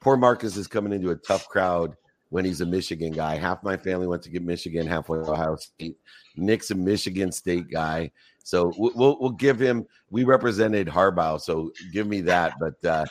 poor 0.01 0.17
Marcus 0.17 0.57
is 0.57 0.67
coming 0.67 0.91
into 0.91 1.11
a 1.11 1.15
tough 1.15 1.47
crowd 1.47 1.95
when 2.29 2.45
he's 2.45 2.61
a 2.61 2.65
Michigan 2.65 3.11
guy. 3.11 3.35
Half 3.37 3.63
my 3.63 3.77
family 3.77 4.07
went 4.07 4.21
to 4.23 4.29
get 4.29 4.43
Michigan, 4.43 4.87
half 4.87 5.09
went 5.09 5.25
to 5.25 5.31
Ohio 5.31 5.55
State. 5.55 5.97
Nick's 6.35 6.71
a 6.71 6.75
Michigan 6.75 7.31
State 7.31 7.69
guy. 7.69 8.11
So 8.43 8.73
we'll 8.77 9.17
we'll 9.19 9.31
give 9.31 9.59
him. 9.59 9.85
We 10.09 10.23
represented 10.23 10.87
Harbaugh, 10.87 11.41
so 11.41 11.71
give 11.91 12.07
me 12.07 12.21
that. 12.21 12.53
But 12.59 12.85
uh, 12.85 13.05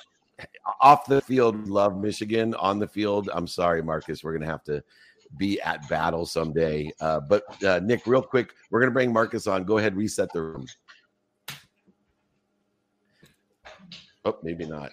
off 0.81 1.05
the 1.07 1.21
field, 1.21 1.69
love 1.69 1.99
Michigan. 1.99 2.55
On 2.55 2.79
the 2.79 2.89
field, 2.89 3.29
I'm 3.33 3.47
sorry, 3.47 3.83
Marcus. 3.83 4.25
We're 4.25 4.33
gonna 4.33 4.51
have 4.51 4.65
to 4.65 4.83
be 5.37 5.61
at 5.61 5.87
battle 5.89 6.25
someday. 6.25 6.91
Uh, 7.01 7.21
but 7.21 7.63
uh, 7.65 7.81
Nick, 7.81 8.07
real 8.07 8.23
quick, 8.23 8.55
we're 8.71 8.81
gonna 8.81 8.93
bring 8.93 9.13
Marcus 9.13 9.47
on. 9.47 9.65
Go 9.65 9.79
ahead, 9.79 9.97
reset 9.97 10.33
the 10.33 10.41
room. 10.41 10.67
Oh, 14.25 14.39
maybe 14.43 14.67
not. 14.67 14.91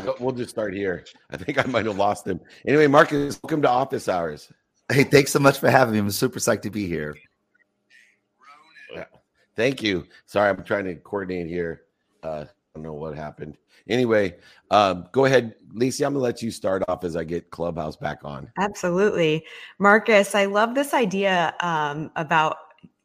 Go, 0.00 0.16
we'll 0.18 0.32
just 0.32 0.50
start 0.50 0.74
here. 0.74 1.04
I 1.30 1.36
think 1.36 1.58
I 1.58 1.68
might 1.68 1.86
have 1.86 1.96
lost 1.96 2.26
him. 2.26 2.40
Anyway, 2.66 2.86
Marcus, 2.86 3.38
welcome 3.42 3.62
to 3.62 3.68
Office 3.68 4.08
Hours. 4.08 4.52
Hey, 4.90 5.04
thanks 5.04 5.32
so 5.32 5.38
much 5.38 5.58
for 5.58 5.70
having 5.70 5.94
me. 5.94 6.00
I'm 6.00 6.10
super 6.10 6.38
psyched 6.38 6.62
to 6.62 6.70
be 6.70 6.86
here. 6.86 7.14
Thank 9.56 9.82
you. 9.82 10.06
Sorry, 10.26 10.50
I'm 10.50 10.64
trying 10.64 10.84
to 10.86 10.96
coordinate 10.96 11.46
here. 11.46 11.82
Uh, 12.22 12.44
I 12.46 12.48
don't 12.74 12.82
know 12.82 12.94
what 12.94 13.14
happened. 13.14 13.56
Anyway, 13.88 14.36
um, 14.70 15.06
go 15.12 15.26
ahead, 15.26 15.54
Lacey. 15.72 16.04
I'm 16.04 16.14
gonna 16.14 16.24
let 16.24 16.42
you 16.42 16.50
start 16.50 16.82
off 16.88 17.04
as 17.04 17.14
I 17.14 17.22
get 17.22 17.50
Clubhouse 17.50 17.96
back 17.96 18.24
on. 18.24 18.50
Absolutely, 18.58 19.44
Marcus. 19.78 20.34
I 20.34 20.46
love 20.46 20.74
this 20.74 20.92
idea 20.92 21.54
um, 21.60 22.10
about 22.16 22.56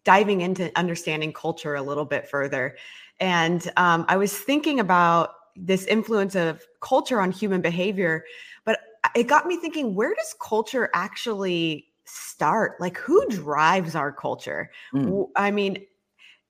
diving 0.05 0.41
into 0.41 0.71
understanding 0.75 1.33
culture 1.33 1.75
a 1.75 1.81
little 1.81 2.05
bit 2.05 2.27
further. 2.27 2.77
And 3.19 3.69
um, 3.77 4.05
I 4.07 4.17
was 4.17 4.35
thinking 4.35 4.79
about 4.79 5.31
this 5.65 5.85
influence 5.85 6.35
of 6.35 6.65
culture 6.81 7.19
on 7.21 7.31
human 7.31 7.61
behavior, 7.61 8.23
but 8.65 8.79
it 9.15 9.27
got 9.27 9.45
me 9.45 9.57
thinking: 9.57 9.95
where 9.95 10.13
does 10.13 10.35
culture 10.41 10.89
actually 10.93 11.87
start? 12.05 12.79
Like, 12.79 12.97
who 12.97 13.25
drives 13.27 13.95
our 13.95 14.11
culture? 14.11 14.71
Mm. 14.93 15.29
I 15.35 15.51
mean, 15.51 15.85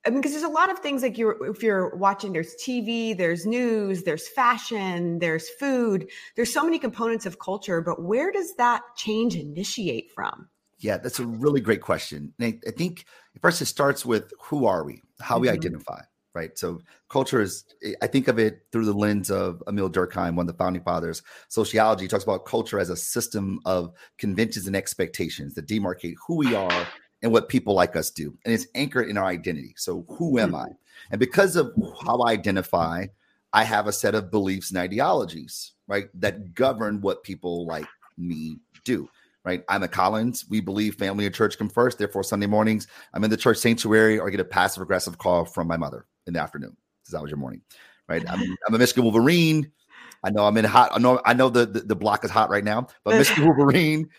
I 0.05 0.11
mean, 0.11 0.21
because 0.21 0.31
there's 0.31 0.43
a 0.43 0.49
lot 0.49 0.71
of 0.71 0.79
things 0.79 1.03
like 1.03 1.17
you're 1.17 1.45
if 1.45 1.61
you're 1.61 1.95
watching, 1.95 2.31
there's 2.31 2.55
TV, 2.55 3.17
there's 3.17 3.45
news, 3.45 4.03
there's 4.03 4.27
fashion, 4.29 5.19
there's 5.19 5.49
food, 5.49 6.09
there's 6.35 6.53
so 6.53 6.63
many 6.63 6.79
components 6.79 7.25
of 7.25 7.39
culture. 7.39 7.81
But 7.81 8.01
where 8.01 8.31
does 8.31 8.55
that 8.55 8.81
change 8.95 9.35
initiate 9.35 10.11
from? 10.11 10.47
Yeah, 10.79 10.97
that's 10.97 11.19
a 11.19 11.25
really 11.25 11.59
great 11.59 11.81
question. 11.81 12.33
And 12.39 12.61
I 12.65 12.71
think 12.71 13.05
first 13.41 13.61
it 13.61 13.65
starts 13.65 14.05
with 14.05 14.31
who 14.41 14.65
are 14.65 14.85
we, 14.85 15.01
how 15.19 15.37
we 15.37 15.47
mm-hmm. 15.47 15.55
identify, 15.55 16.01
right? 16.39 16.57
So 16.57 16.81
culture 17.09 17.41
is, 17.41 17.65
eh, 17.83 17.93
I 18.01 18.07
think 18.07 18.29
of 18.29 18.39
it 18.39 18.61
through 18.71 18.85
the 18.85 18.93
lens 18.93 19.29
of 19.29 19.61
Emile 19.67 19.89
Durkheim, 19.89 20.35
one 20.35 20.47
of 20.47 20.53
the 20.53 20.57
founding 20.57 20.81
fathers. 20.81 21.21
Sociology 21.49 22.07
talks 22.07 22.23
about 22.23 22.45
culture 22.45 22.79
as 22.79 22.89
a 22.89 22.95
system 22.95 23.59
of 23.65 23.91
conventions 24.17 24.65
and 24.65 24.75
expectations 24.75 25.53
that 25.55 25.67
demarcate 25.67 26.15
who 26.25 26.37
we 26.37 26.55
are 26.55 26.87
and 27.21 27.33
what 27.33 27.49
people 27.49 27.73
like 27.73 27.97
us 27.97 28.09
do. 28.09 28.37
And 28.45 28.53
it's 28.53 28.67
anchored 28.73 29.09
in 29.09 29.17
our 29.17 29.25
identity. 29.25 29.73
So 29.75 30.05
who 30.07 30.39
am 30.39 30.55
I? 30.55 30.69
Mm-hmm. 30.69 31.11
And 31.11 31.19
because 31.19 31.57
of 31.57 31.73
how 32.05 32.19
I 32.19 32.31
identify, 32.31 33.07
I 33.51 33.65
have 33.65 33.87
a 33.87 33.91
set 33.91 34.15
of 34.15 34.31
beliefs 34.31 34.69
and 34.69 34.79
ideologies, 34.79 35.73
right, 35.87 36.07
that 36.13 36.53
govern 36.53 37.01
what 37.01 37.23
people 37.23 37.65
like 37.65 37.87
me 38.17 38.59
do 38.85 39.09
right? 39.49 39.63
I'm 39.67 39.81
a 39.81 39.87
Collins. 39.87 40.45
We 40.47 40.61
believe 40.61 40.95
family 40.95 41.25
and 41.25 41.33
church 41.33 41.57
come 41.57 41.69
first. 41.69 41.97
Therefore, 41.97 42.23
Sunday 42.23 42.45
mornings, 42.45 42.85
I'm 43.15 43.23
in 43.23 43.31
the 43.31 43.37
church 43.37 43.57
sanctuary 43.57 44.19
or 44.19 44.27
I 44.27 44.29
get 44.29 44.39
a 44.39 44.45
passive 44.45 44.83
aggressive 44.83 45.17
call 45.17 45.43
from 45.43 45.67
my 45.67 45.75
mother 45.75 46.05
in 46.27 46.33
the 46.33 46.39
afternoon 46.39 46.77
because 47.01 47.13
that 47.13 47.21
was 47.21 47.31
your 47.31 47.39
morning, 47.39 47.61
right? 48.07 48.23
I'm, 48.29 48.41
I'm 48.67 48.75
a 48.75 48.77
Michigan 48.77 49.03
Wolverine. 49.03 49.71
I 50.23 50.29
know 50.29 50.45
I'm 50.45 50.55
in 50.57 50.65
hot. 50.65 50.91
I 50.93 50.99
know 50.99 51.19
I 51.25 51.33
know 51.33 51.49
the, 51.49 51.65
the, 51.65 51.79
the 51.79 51.95
block 51.95 52.23
is 52.23 52.29
hot 52.29 52.51
right 52.51 52.63
now, 52.63 52.87
but 53.03 53.15
Michigan 53.17 53.45
Wolverine, 53.45 54.09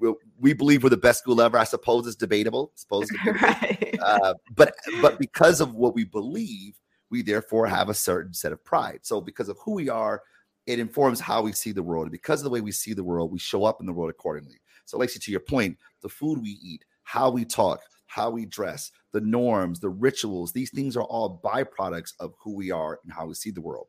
we, 0.00 0.14
we, 0.40 0.52
believe 0.54 0.82
we're 0.82 0.88
the 0.88 0.96
best 0.96 1.20
school 1.20 1.40
ever. 1.40 1.56
I 1.56 1.64
suppose 1.64 2.06
it's 2.06 2.16
debatable. 2.16 2.72
Suppose, 2.74 3.08
right. 3.26 3.96
uh, 4.02 4.34
but 4.56 4.74
but 5.02 5.18
because 5.20 5.60
of 5.60 5.74
what 5.74 5.94
we 5.94 6.04
believe, 6.04 6.80
we 7.10 7.22
therefore 7.22 7.66
have 7.66 7.90
a 7.90 7.94
certain 7.94 8.32
set 8.32 8.52
of 8.52 8.64
pride. 8.64 9.00
So 9.02 9.20
because 9.20 9.50
of 9.50 9.58
who 9.62 9.74
we 9.74 9.90
are, 9.90 10.22
it 10.66 10.78
informs 10.78 11.20
how 11.20 11.42
we 11.42 11.52
see 11.52 11.72
the 11.72 11.82
world. 11.82 12.04
And 12.04 12.12
because 12.12 12.40
of 12.40 12.44
the 12.44 12.50
way 12.50 12.60
we 12.60 12.72
see 12.72 12.94
the 12.94 13.04
world, 13.04 13.30
we 13.30 13.38
show 13.38 13.64
up 13.64 13.80
in 13.80 13.86
the 13.86 13.92
world 13.92 14.10
accordingly. 14.10 14.60
So, 14.84 14.98
Lacey, 14.98 15.18
to 15.20 15.30
your 15.30 15.40
point, 15.40 15.78
the 16.02 16.08
food 16.08 16.40
we 16.40 16.58
eat, 16.62 16.84
how 17.02 17.30
we 17.30 17.44
talk, 17.44 17.80
how 18.06 18.30
we 18.30 18.46
dress, 18.46 18.90
the 19.12 19.20
norms, 19.20 19.80
the 19.80 19.88
rituals, 19.88 20.52
these 20.52 20.70
things 20.70 20.96
are 20.96 21.04
all 21.04 21.40
byproducts 21.44 22.12
of 22.20 22.34
who 22.38 22.54
we 22.54 22.70
are 22.70 23.00
and 23.02 23.12
how 23.12 23.26
we 23.26 23.34
see 23.34 23.50
the 23.50 23.60
world. 23.60 23.88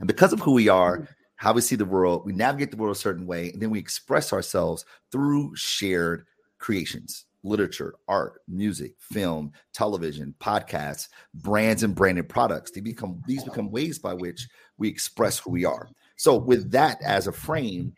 And 0.00 0.06
because 0.06 0.32
of 0.32 0.40
who 0.40 0.52
we 0.52 0.68
are, 0.68 0.98
mm. 0.98 1.08
how 1.36 1.52
we 1.52 1.60
see 1.60 1.76
the 1.76 1.84
world, 1.84 2.22
we 2.24 2.32
navigate 2.32 2.70
the 2.70 2.76
world 2.76 2.96
a 2.96 2.98
certain 2.98 3.26
way, 3.26 3.50
and 3.52 3.60
then 3.62 3.70
we 3.70 3.78
express 3.78 4.32
ourselves 4.32 4.84
through 5.12 5.54
shared 5.54 6.26
creations 6.58 7.26
literature, 7.44 7.94
art, 8.08 8.40
music, 8.48 8.94
film, 8.98 9.52
television, 9.72 10.34
podcasts, 10.40 11.08
brands 11.34 11.82
and 11.82 11.94
branded 11.94 12.28
products. 12.28 12.70
They 12.70 12.80
become 12.80 13.22
these 13.26 13.44
become 13.44 13.70
ways 13.70 13.98
by 13.98 14.14
which 14.14 14.48
we 14.76 14.88
express 14.88 15.38
who 15.38 15.52
we 15.52 15.64
are. 15.64 15.88
So 16.16 16.36
with 16.36 16.70
that 16.72 17.00
as 17.02 17.26
a 17.26 17.32
frame, 17.32 17.92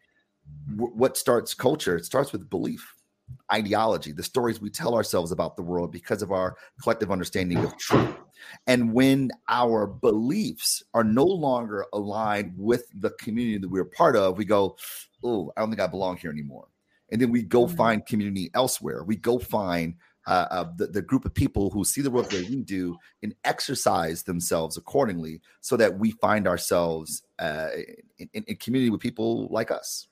w- 0.77 0.93
what 0.95 1.17
starts 1.17 1.55
culture? 1.55 1.97
It 1.97 2.05
starts 2.05 2.33
with 2.33 2.51
belief, 2.51 2.95
ideology, 3.53 4.13
the 4.13 4.23
stories 4.23 4.61
we 4.61 4.71
tell 4.71 4.95
ourselves 4.95 5.33
about 5.33 5.57
the 5.57 5.63
world 5.63 5.93
because 5.93 6.23
of 6.23 6.33
our 6.33 6.57
collective 6.83 7.11
understanding 7.11 7.59
of 7.59 7.77
truth. 7.77 8.15
And 8.67 8.93
when 8.93 9.31
our 9.49 9.87
beliefs 9.87 10.83
are 10.95 11.05
no 11.05 11.25
longer 11.25 11.85
aligned 11.93 12.55
with 12.57 12.85
the 12.95 13.11
community 13.11 13.59
that 13.59 13.69
we're 13.69 13.85
part 13.85 14.17
of, 14.17 14.39
we 14.39 14.45
go, 14.45 14.77
Oh, 15.23 15.53
I 15.57 15.61
don't 15.61 15.71
think 15.71 15.81
I 15.81 15.87
belong 15.87 16.17
here 16.17 16.31
anymore. 16.31 16.69
And 17.13 17.21
then 17.21 17.31
we 17.31 17.43
go 17.43 17.67
mm-hmm. 17.67 17.77
find 17.77 18.07
community 18.07 18.51
elsewhere. 18.55 19.05
We 19.05 19.17
go 19.17 19.39
find 19.39 19.95
uh, 20.27 20.47
uh, 20.51 20.65
the, 20.77 20.87
the 20.87 21.03
group 21.03 21.25
of 21.25 21.35
people 21.35 21.71
who 21.71 21.85
see 21.85 22.03
the 22.03 22.11
world 22.11 22.31
the 22.31 22.37
way 22.37 22.49
we 22.49 22.63
do 22.63 22.97
and 23.23 23.35
exercise 23.45 24.23
themselves 24.23 24.77
accordingly 24.77 25.41
so 25.61 25.77
that 25.77 25.99
we 25.99 26.13
find 26.13 26.47
ourselves 26.47 27.23
uh, 27.39 27.69
in, 28.19 28.29
in, 28.35 28.45
in 28.45 28.57
community 28.57 28.91
with 28.91 29.01
people 29.01 29.49
like 29.49 29.71
us. 29.71 30.07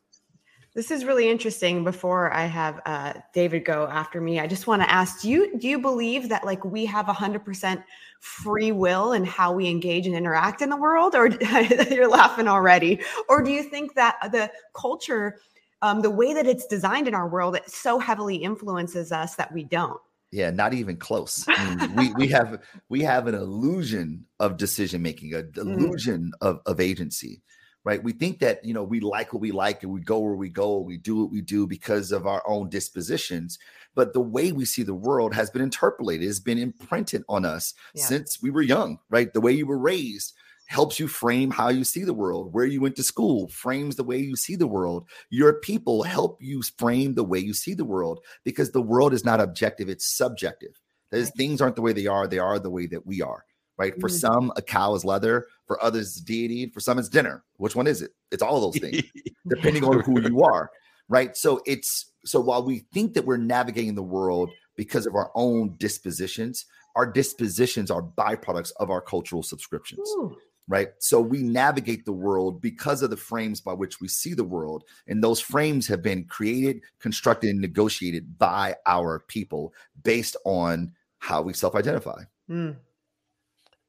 This 0.79 0.93
is 0.93 1.05
really 1.05 1.29
interesting. 1.29 1.83
Before 1.83 2.33
I 2.33 2.45
have 2.45 2.81
uh, 2.87 3.15
David 3.35 3.65
go 3.65 3.89
after 3.89 4.21
me, 4.21 4.39
I 4.39 4.47
just 4.47 4.69
want 4.69 4.81
to 4.81 4.89
ask: 4.89 5.23
Do 5.23 5.29
you 5.29 5.59
do 5.59 5.67
you 5.67 5.81
believe 5.81 6.29
that 6.29 6.45
like 6.45 6.65
we 6.65 6.87
have 6.87 7.07
hundred 7.07 7.45
percent 7.45 7.81
free 8.21 8.71
will 8.71 9.11
in 9.11 9.25
how 9.25 9.53
we 9.53 9.67
engage 9.67 10.07
and 10.07 10.15
interact 10.15 10.63
in 10.63 10.71
the 10.71 10.77
world, 10.77 11.17
or 11.17 11.27
you're 11.91 12.09
laughing 12.09 12.47
already? 12.47 13.01
Or 13.29 13.43
do 13.43 13.51
you 13.51 13.65
think 13.65 13.97
that 13.97 14.19
the 14.31 14.53
culture, 14.73 15.41
um, 15.83 16.01
the 16.01 16.11
way 16.11 16.33
that 16.33 16.47
it's 16.47 16.65
designed 16.65 17.09
in 17.09 17.15
our 17.15 17.29
world, 17.29 17.57
it 17.57 17.69
so 17.69 17.99
heavily 17.99 18.37
influences 18.37 19.11
us 19.11 19.35
that 19.35 19.53
we 19.53 19.65
don't? 19.65 20.01
Yeah, 20.31 20.51
not 20.51 20.75
even 20.75 20.97
close. 20.97 21.45
I 21.49 21.75
mean, 21.75 21.97
we 21.97 22.13
we 22.13 22.29
have 22.29 22.63
we 22.89 23.03
have 23.03 23.27
an 23.27 23.35
illusion 23.35 24.27
of 24.39 24.57
decision 24.57 25.03
making, 25.03 25.35
a 25.35 25.43
mm. 25.43 25.57
illusion 25.57 26.31
mm. 26.41 26.47
of, 26.47 26.61
of 26.67 26.79
agency 26.79 27.43
right? 27.89 28.05
We 28.05 28.13
think 28.13 28.41
that, 28.41 28.63
you 28.63 28.75
know, 28.75 28.83
we 28.83 29.01
like 29.01 29.33
what 29.33 29.41
we 29.41 29.51
like 29.51 29.83
and 29.83 29.91
we 29.91 30.03
go 30.03 30.19
where 30.19 30.35
we 30.35 30.51
go, 30.51 30.77
and 30.77 30.87
we 30.87 30.99
do 30.99 31.23
what 31.23 31.31
we 31.31 31.41
do 31.41 31.67
because 31.67 32.13
of 32.13 32.27
our 32.27 32.47
own 32.47 32.69
dispositions. 32.69 33.59
But 33.95 34.13
the 34.13 34.21
way 34.21 34.53
we 34.53 34.67
see 34.67 34.83
the 34.83 34.95
world 34.95 35.35
has 35.35 35.49
been 35.49 35.63
interpolated, 35.63 36.27
has 36.27 36.39
been 36.39 36.59
imprinted 36.59 37.25
on 37.31 37.47
us 37.47 37.73
yeah. 37.95 38.05
since 38.05 38.43
we 38.43 38.51
were 38.51 38.61
young, 38.61 38.99
right? 39.09 39.33
The 39.33 39.41
way 39.41 39.53
you 39.53 39.65
were 39.65 39.79
raised 39.79 40.35
helps 40.67 41.01
you 41.01 41.09
frame 41.09 41.51
how 41.51 41.71
you 41.71 41.83
see 41.83 42.05
the 42.05 42.13
world. 42.13 42.53
Where 42.53 42.67
you 42.67 42.83
went 42.83 42.95
to 42.97 43.03
school 43.03 43.49
frames 43.49 43.97
the 43.97 44.05
way 44.05 44.19
you 44.19 44.37
see 44.37 44.55
the 44.55 44.67
world. 44.67 45.09
Your 45.31 45.55
people 45.55 46.03
help 46.03 46.37
you 46.43 46.61
frame 46.61 47.15
the 47.15 47.25
way 47.25 47.39
you 47.39 47.55
see 47.55 47.73
the 47.73 47.87
world 47.87 48.21
because 48.45 48.71
the 48.71 48.83
world 48.83 49.15
is 49.15 49.25
not 49.25 49.41
objective, 49.41 49.89
it's 49.89 50.05
subjective. 50.05 50.79
That 51.11 51.21
is, 51.21 51.31
things 51.31 51.63
aren't 51.63 51.77
the 51.77 51.81
way 51.81 51.95
they 51.95 52.07
are, 52.07 52.27
they 52.27 52.39
are 52.39 52.59
the 52.59 52.69
way 52.69 52.85
that 52.89 53.07
we 53.07 53.23
are 53.23 53.47
right? 53.79 53.93
Mm-hmm. 53.93 54.01
For 54.01 54.09
some, 54.09 54.53
a 54.57 54.63
cow 54.63 54.95
is 54.95 55.05
leather. 55.05 55.47
For 55.69 55.83
others, 55.83 56.09
it's 56.09 56.21
deity. 56.21 56.71
For 56.71 56.81
some, 56.81 56.99
it's 56.99 57.09
dinner. 57.09 57.45
Which 57.59 57.77
one 57.77 57.87
is 57.87 58.03
it? 58.03 58.13
It's 58.33 58.43
all 58.43 58.61
those 58.61 58.81
things, 58.81 59.03
depending 59.49 59.85
on 59.85 60.01
who 60.01 60.21
you 60.21 60.43
are, 60.43 60.71
right? 61.09 61.37
So 61.37 61.61
it's 61.67 62.13
so 62.25 62.41
while 62.41 62.65
we 62.65 62.81
think 62.93 63.15
that 63.15 63.25
we're 63.25 63.37
navigating 63.37 63.95
the 63.95 64.03
world 64.03 64.51
because 64.77 65.07
of 65.07 65.15
our 65.15 65.31
own 65.35 65.77
dispositions, 65.77 66.65
our 66.97 67.07
dispositions 67.07 67.91
are 67.91 68.03
byproducts 68.03 68.73
of 68.81 68.91
our 68.91 69.01
cultural 69.01 69.43
subscriptions. 69.43 70.09
Ooh. 70.17 70.37
Right. 70.71 70.89
So 70.99 71.19
we 71.21 71.43
navigate 71.43 72.05
the 72.05 72.13
world 72.13 72.61
because 72.61 73.03
of 73.03 73.09
the 73.09 73.17
frames 73.17 73.61
by 73.61 73.73
which 73.73 74.03
we 74.03 74.09
see 74.09 74.35
the 74.35 74.45
world. 74.45 74.85
And 75.07 75.25
those 75.25 75.41
frames 75.41 75.87
have 75.87 76.03
been 76.03 76.25
created, 76.25 76.83
constructed, 77.01 77.51
and 77.51 77.61
negotiated 77.61 78.37
by 78.39 78.75
our 78.85 79.21
people 79.29 79.73
based 80.03 80.37
on 80.45 80.93
how 81.21 81.41
we 81.41 81.55
self 81.55 81.75
identify. 81.75 82.23
Mm. 82.51 82.77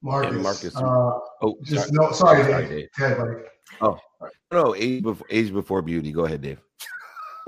Marcus. 0.01 0.43
Marcus. 0.43 0.75
Uh, 0.75 1.19
oh, 1.41 1.57
just 1.63 1.93
sorry. 1.93 2.07
no. 2.07 2.11
Sorry, 2.11 2.43
sorry 2.43 2.63
Dave. 2.63 2.69
Dave. 2.69 2.89
Ahead, 2.97 3.17
buddy. 3.17 3.33
Oh 3.81 3.99
no, 4.51 4.75
age 4.75 5.03
before 5.03 5.27
age 5.29 5.53
before 5.53 5.81
beauty. 5.81 6.11
Go 6.11 6.25
ahead, 6.25 6.41
Dave. 6.41 6.59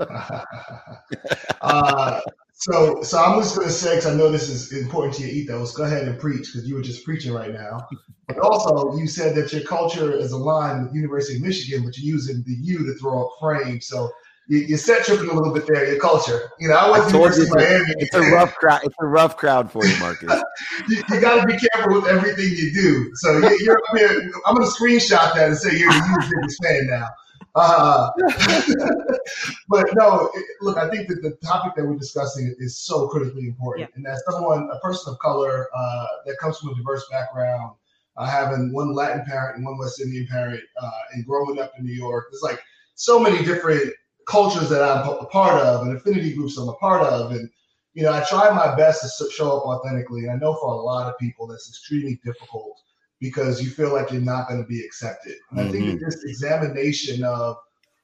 uh, 1.60 2.20
so, 2.54 3.02
so 3.02 3.18
I'm 3.18 3.40
just 3.40 3.56
going 3.56 3.66
to 3.66 3.72
say, 3.72 3.96
because 3.96 4.06
I 4.06 4.14
know 4.14 4.30
this 4.30 4.48
is 4.48 4.72
important 4.72 5.14
to 5.16 5.22
your 5.22 5.30
ethos, 5.30 5.74
go 5.74 5.84
ahead 5.84 6.06
and 6.06 6.18
preach 6.18 6.52
because 6.52 6.66
you 6.68 6.74
were 6.74 6.82
just 6.82 7.04
preaching 7.04 7.32
right 7.32 7.52
now. 7.52 7.86
But 8.28 8.38
also, 8.38 8.96
you 8.96 9.06
said 9.06 9.34
that 9.34 9.52
your 9.52 9.62
culture 9.62 10.12
is 10.12 10.32
aligned 10.32 10.84
with 10.84 10.94
University 10.94 11.36
of 11.36 11.42
Michigan, 11.42 11.84
but 11.84 11.98
you're 11.98 12.14
using 12.14 12.42
the 12.46 12.54
U 12.54 12.86
to 12.86 12.94
throw 12.94 13.26
up 13.26 13.32
frame. 13.40 13.80
So 13.80 14.10
you, 14.48 14.58
you 14.58 14.76
set 14.76 15.04
tripping 15.04 15.28
a 15.28 15.32
little 15.32 15.52
bit 15.52 15.66
there. 15.66 15.86
Your 15.88 16.00
culture, 16.00 16.50
you 16.58 16.68
know, 16.68 16.74
I 16.74 16.90
was 16.90 17.06
I 17.06 17.10
told 17.10 17.34
you 17.36 17.42
it's, 17.42 17.54
a, 17.54 17.84
it's 17.98 18.14
a 18.14 18.20
rough 18.32 18.54
crowd. 18.56 18.80
It's 18.84 18.94
a 19.00 19.06
rough 19.06 19.36
crowd 19.36 19.70
for 19.70 19.84
you, 19.84 19.98
Marcus. 19.98 20.42
you, 20.88 21.02
you 21.08 21.20
got 21.20 21.40
to 21.40 21.46
be 21.46 21.56
careful 21.56 21.94
with 21.94 22.06
everything 22.06 22.50
you 22.56 22.72
do. 22.72 23.10
So 23.16 23.38
you, 23.38 23.70
are 23.70 23.78
up 23.78 23.96
here. 23.96 24.30
I'm 24.46 24.54
going 24.54 24.66
to 24.66 24.72
screenshot 24.72 25.34
that 25.34 25.48
and 25.48 25.56
say 25.56 25.78
you're 25.78 25.92
the 25.92 26.34
biggest 26.36 26.62
fan 26.62 26.86
now. 26.88 27.08
Uh, 27.54 28.08
but 29.68 29.86
no, 29.94 30.30
it, 30.34 30.44
look, 30.62 30.78
I 30.78 30.88
think 30.88 31.08
that 31.08 31.22
the 31.22 31.36
topic 31.46 31.74
that 31.76 31.84
we're 31.84 31.96
discussing 31.96 32.54
is 32.58 32.78
so 32.78 33.08
critically 33.08 33.46
important, 33.46 33.90
yeah. 33.90 33.96
and 33.96 34.06
as 34.06 34.22
someone, 34.30 34.70
a 34.72 34.78
person 34.78 35.12
of 35.12 35.18
color 35.18 35.68
uh, 35.76 36.06
that 36.24 36.38
comes 36.38 36.58
from 36.58 36.70
a 36.70 36.74
diverse 36.74 37.04
background, 37.10 37.74
uh, 38.16 38.26
having 38.26 38.72
one 38.72 38.94
Latin 38.94 39.22
parent 39.26 39.56
and 39.56 39.66
one 39.66 39.76
West 39.78 40.00
Indian 40.00 40.26
parent, 40.28 40.62
uh, 40.82 40.90
and 41.12 41.26
growing 41.26 41.58
up 41.58 41.72
in 41.78 41.84
New 41.84 41.92
York, 41.92 42.28
there's 42.30 42.42
like 42.42 42.62
so 42.94 43.20
many 43.20 43.44
different 43.44 43.92
cultures 44.26 44.68
that 44.70 44.82
I'm 44.82 45.08
a 45.08 45.26
part 45.26 45.60
of 45.60 45.86
and 45.86 45.96
affinity 45.96 46.34
groups 46.34 46.56
I'm 46.56 46.68
a 46.68 46.74
part 46.74 47.02
of. 47.02 47.32
And, 47.32 47.48
you 47.94 48.02
know, 48.02 48.12
I 48.12 48.24
try 48.24 48.50
my 48.50 48.74
best 48.74 49.18
to 49.18 49.30
show 49.30 49.56
up 49.56 49.64
authentically. 49.64 50.22
And 50.22 50.32
I 50.32 50.36
know 50.36 50.54
for 50.54 50.68
a 50.68 50.76
lot 50.76 51.08
of 51.08 51.18
people 51.18 51.46
that's 51.46 51.68
extremely 51.68 52.20
difficult 52.24 52.80
because 53.20 53.62
you 53.62 53.70
feel 53.70 53.92
like 53.92 54.10
you're 54.10 54.20
not 54.20 54.48
going 54.48 54.60
to 54.60 54.66
be 54.66 54.84
accepted. 54.84 55.36
And 55.50 55.60
mm-hmm. 55.60 55.68
I 55.68 55.72
think 55.72 55.84
that 55.86 55.96
mm-hmm. 55.96 56.04
this 56.04 56.24
examination 56.24 57.24
of 57.24 57.56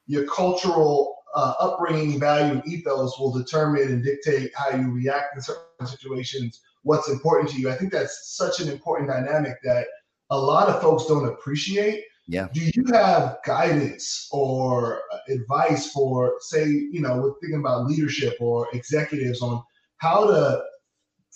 your 0.06 0.26
cultural 0.26 1.16
uh, 1.34 1.54
upbringing, 1.60 2.18
value, 2.18 2.62
ethos 2.66 3.18
will 3.18 3.32
determine 3.32 3.88
and 3.88 4.02
dictate 4.02 4.50
how 4.54 4.70
you 4.70 4.90
react 4.90 5.34
in 5.34 5.42
certain 5.42 5.86
situations, 5.86 6.60
what's 6.82 7.08
important 7.08 7.50
to 7.50 7.60
you. 7.60 7.70
I 7.70 7.74
think 7.74 7.92
that's 7.92 8.36
such 8.36 8.60
an 8.60 8.68
important 8.68 9.10
dynamic 9.10 9.54
that 9.64 9.86
a 10.30 10.38
lot 10.38 10.68
of 10.68 10.80
folks 10.80 11.06
don't 11.06 11.26
appreciate 11.26 12.04
yeah. 12.28 12.48
Do 12.52 12.60
you 12.60 12.84
have 12.92 13.38
guidance 13.44 14.28
or 14.30 15.00
advice 15.28 15.90
for, 15.90 16.34
say, 16.40 16.66
you 16.66 17.00
know, 17.00 17.18
we're 17.18 17.34
thinking 17.40 17.60
about 17.60 17.86
leadership 17.86 18.36
or 18.40 18.68
executives 18.72 19.42
on 19.42 19.62
how 19.98 20.26
to 20.26 20.62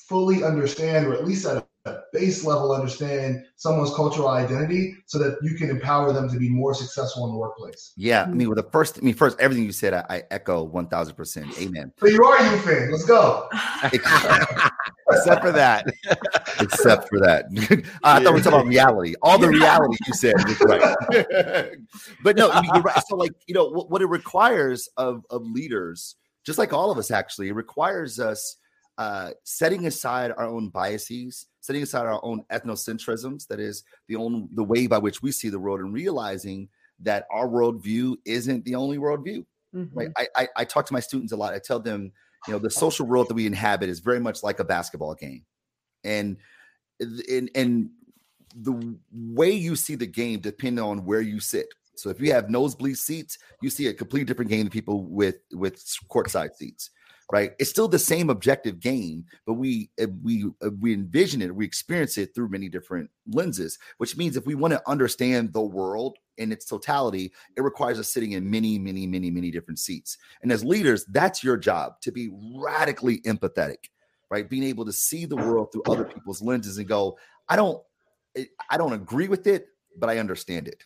fully 0.08 0.44
understand, 0.44 1.06
or 1.06 1.14
at 1.14 1.26
least 1.26 1.46
at 1.46 1.66
a 1.84 1.98
base 2.12 2.44
level, 2.44 2.72
understand 2.72 3.44
someone's 3.56 3.94
cultural 3.94 4.28
identity 4.28 4.94
so 5.06 5.18
that 5.18 5.36
you 5.42 5.56
can 5.56 5.68
empower 5.70 6.12
them 6.12 6.28
to 6.28 6.38
be 6.38 6.48
more 6.48 6.74
successful 6.74 7.26
in 7.26 7.32
the 7.32 7.38
workplace. 7.38 7.92
Yeah, 7.96 8.22
I 8.22 8.26
mean, 8.26 8.40
mm-hmm. 8.40 8.48
well, 8.48 8.56
the 8.56 8.70
first, 8.70 8.98
I 8.98 9.00
mean, 9.00 9.14
first, 9.14 9.40
everything 9.40 9.64
you 9.64 9.72
said, 9.72 9.94
I, 9.94 10.04
I 10.08 10.22
echo 10.30 10.62
one 10.62 10.86
thousand 10.86 11.16
percent. 11.16 11.58
Amen. 11.60 11.92
So 11.98 12.06
you 12.06 12.24
are 12.24 12.54
you 12.54 12.58
fan. 12.60 12.90
Let's 12.92 13.04
go. 13.04 13.48
Except 15.18 15.42
for 15.42 15.52
that. 15.52 15.86
Except 16.60 17.08
for 17.08 17.20
that, 17.20 17.46
I 18.02 18.22
thought 18.22 18.32
we 18.34 18.38
were 18.38 18.44
talking 18.44 18.60
about 18.60 18.66
reality. 18.66 19.14
All 19.22 19.38
the 19.38 19.48
reality 19.48 19.96
you 20.06 20.14
said 20.14 20.34
was 20.46 20.60
right. 20.60 21.76
but 22.22 22.36
no, 22.36 22.52
you're 22.62 22.82
right. 22.82 23.02
So, 23.06 23.16
like, 23.16 23.32
you 23.46 23.54
know, 23.54 23.68
what, 23.68 23.90
what 23.90 24.02
it 24.02 24.06
requires 24.06 24.88
of 24.96 25.24
of 25.30 25.44
leaders, 25.44 26.16
just 26.44 26.58
like 26.58 26.72
all 26.72 26.90
of 26.90 26.98
us, 26.98 27.10
actually, 27.10 27.48
it 27.48 27.54
requires 27.54 28.20
us 28.20 28.56
uh, 28.98 29.30
setting 29.44 29.86
aside 29.86 30.32
our 30.36 30.46
own 30.46 30.68
biases, 30.68 31.46
setting 31.60 31.82
aside 31.82 32.06
our 32.06 32.20
own 32.24 32.44
ethnocentrisms, 32.52 33.46
that 33.48 33.60
is 33.60 33.84
the 34.08 34.16
only 34.16 34.46
the 34.54 34.64
way 34.64 34.86
by 34.86 34.98
which 34.98 35.22
we 35.22 35.32
see 35.32 35.48
the 35.48 35.58
world, 35.58 35.80
and 35.80 35.92
realizing 35.92 36.68
that 37.00 37.26
our 37.30 37.48
worldview 37.48 38.16
isn't 38.24 38.64
the 38.64 38.74
only 38.74 38.98
worldview. 38.98 39.44
Mm-hmm. 39.74 39.98
Right. 39.98 40.08
I, 40.16 40.26
I 40.36 40.48
I 40.58 40.64
talk 40.64 40.86
to 40.86 40.92
my 40.92 41.00
students 41.00 41.32
a 41.32 41.36
lot. 41.36 41.54
I 41.54 41.58
tell 41.58 41.80
them, 41.80 42.12
you 42.46 42.52
know, 42.52 42.58
the 42.58 42.70
social 42.70 43.06
world 43.06 43.28
that 43.28 43.34
we 43.34 43.46
inhabit 43.46 43.88
is 43.88 44.00
very 44.00 44.20
much 44.20 44.42
like 44.42 44.58
a 44.58 44.64
basketball 44.64 45.14
game, 45.14 45.44
and 46.04 46.36
and 47.00 47.50
and 47.54 47.90
the 48.54 48.96
way 49.12 49.50
you 49.50 49.76
see 49.76 49.94
the 49.94 50.06
game 50.06 50.40
depends 50.40 50.80
on 50.80 51.04
where 51.04 51.20
you 51.20 51.40
sit. 51.40 51.66
So 51.94 52.10
if 52.10 52.20
you 52.20 52.32
have 52.32 52.50
nosebleed 52.50 52.98
seats, 52.98 53.38
you 53.60 53.70
see 53.70 53.86
a 53.86 53.94
completely 53.94 54.24
different 54.24 54.50
game 54.50 54.64
than 54.64 54.70
people 54.70 55.04
with 55.04 55.36
with 55.52 55.84
courtside 56.10 56.54
seats 56.54 56.90
right? 57.32 57.52
It's 57.58 57.70
still 57.70 57.88
the 57.88 57.98
same 57.98 58.30
objective 58.30 58.78
game, 58.78 59.24
but 59.46 59.54
we 59.54 59.90
uh, 60.00 60.06
we 60.22 60.44
uh, 60.64 60.70
we 60.80 60.92
envision 60.92 61.42
it, 61.42 61.54
we 61.54 61.64
experience 61.64 62.18
it 62.18 62.34
through 62.34 62.50
many 62.50 62.68
different 62.68 63.10
lenses. 63.26 63.78
Which 63.96 64.16
means 64.16 64.36
if 64.36 64.46
we 64.46 64.54
want 64.54 64.72
to 64.74 64.82
understand 64.88 65.52
the 65.52 65.62
world 65.62 66.18
in 66.38 66.52
its 66.52 66.64
totality, 66.64 67.32
it 67.56 67.62
requires 67.62 67.98
us 67.98 68.12
sitting 68.12 68.32
in 68.32 68.50
many, 68.50 68.78
many, 68.78 69.06
many, 69.06 69.30
many 69.30 69.50
different 69.50 69.78
seats. 69.78 70.18
And 70.42 70.50
as 70.50 70.64
leaders, 70.64 71.04
that's 71.06 71.44
your 71.44 71.56
job 71.56 72.00
to 72.02 72.12
be 72.12 72.30
radically 72.56 73.20
empathetic, 73.20 73.90
right? 74.30 74.48
Being 74.48 74.64
able 74.64 74.84
to 74.84 74.92
see 74.92 75.24
the 75.24 75.36
world 75.36 75.72
through 75.72 75.82
other 75.88 76.04
people's 76.04 76.42
lenses 76.42 76.78
and 76.78 76.88
go, 76.88 77.18
I 77.48 77.56
don't, 77.56 77.82
eh, 78.36 78.44
I 78.70 78.78
don't 78.78 78.92
agree 78.92 79.28
with 79.28 79.46
it, 79.46 79.66
but 79.96 80.08
I 80.08 80.18
understand 80.18 80.68
it. 80.68 80.84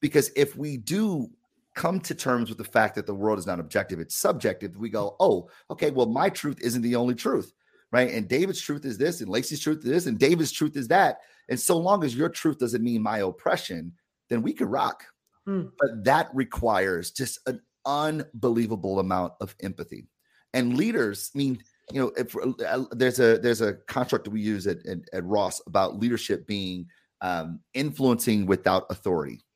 Because 0.00 0.30
if 0.36 0.56
we 0.56 0.76
do 0.76 1.30
come 1.74 2.00
to 2.00 2.14
terms 2.14 2.48
with 2.48 2.58
the 2.58 2.64
fact 2.64 2.94
that 2.94 3.06
the 3.06 3.14
world 3.14 3.38
is 3.38 3.46
not 3.46 3.60
objective, 3.60 4.00
it's 4.00 4.16
subjective. 4.16 4.76
We 4.76 4.88
go, 4.88 5.16
oh, 5.20 5.48
okay, 5.70 5.90
well, 5.90 6.06
my 6.06 6.30
truth 6.30 6.58
isn't 6.60 6.82
the 6.82 6.96
only 6.96 7.14
truth, 7.14 7.52
right? 7.92 8.10
And 8.10 8.28
David's 8.28 8.60
truth 8.60 8.84
is 8.84 8.98
this, 8.98 9.20
and 9.20 9.28
Lacey's 9.28 9.60
truth 9.60 9.78
is 9.78 9.90
this, 9.90 10.06
and 10.06 10.18
David's 10.18 10.52
truth 10.52 10.76
is 10.76 10.88
that. 10.88 11.18
And 11.48 11.60
so 11.60 11.76
long 11.76 12.02
as 12.02 12.16
your 12.16 12.28
truth 12.28 12.58
doesn't 12.58 12.82
mean 12.82 13.02
my 13.02 13.18
oppression, 13.18 13.92
then 14.30 14.42
we 14.42 14.52
could 14.52 14.68
rock. 14.68 15.04
Mm. 15.48 15.70
But 15.78 16.04
that 16.04 16.28
requires 16.34 17.10
just 17.10 17.38
an 17.46 17.60
unbelievable 17.84 18.98
amount 18.98 19.34
of 19.40 19.54
empathy. 19.62 20.08
And 20.52 20.76
leaders, 20.76 21.30
I 21.34 21.38
mean, 21.38 21.62
you 21.92 22.00
know, 22.00 22.12
if, 22.16 22.34
uh, 22.36 22.84
there's 22.90 23.20
a 23.20 23.38
there's 23.38 23.60
a 23.60 23.74
construct 23.74 24.24
that 24.24 24.30
we 24.30 24.40
use 24.40 24.66
at, 24.66 24.84
at, 24.86 24.98
at 25.12 25.24
Ross 25.24 25.60
about 25.66 25.98
leadership 25.98 26.46
being 26.46 26.86
um, 27.20 27.60
influencing 27.74 28.46
without 28.46 28.86
authority 28.90 29.46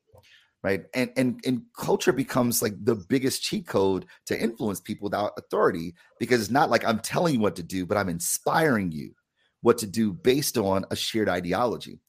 right 0.63 0.85
and 0.93 1.11
and 1.17 1.39
and 1.45 1.61
culture 1.77 2.13
becomes 2.13 2.61
like 2.61 2.73
the 2.83 2.95
biggest 2.95 3.41
cheat 3.41 3.67
code 3.67 4.05
to 4.25 4.39
influence 4.39 4.79
people 4.79 5.05
without 5.05 5.33
authority 5.37 5.93
because 6.19 6.41
it's 6.41 6.51
not 6.51 6.69
like 6.69 6.85
i'm 6.85 6.99
telling 6.99 7.35
you 7.35 7.39
what 7.39 7.55
to 7.55 7.63
do 7.63 7.85
but 7.85 7.97
i'm 7.97 8.09
inspiring 8.09 8.91
you 8.91 9.11
what 9.61 9.77
to 9.77 9.87
do 9.87 10.13
based 10.13 10.57
on 10.57 10.85
a 10.91 10.95
shared 10.95 11.29
ideology 11.29 11.99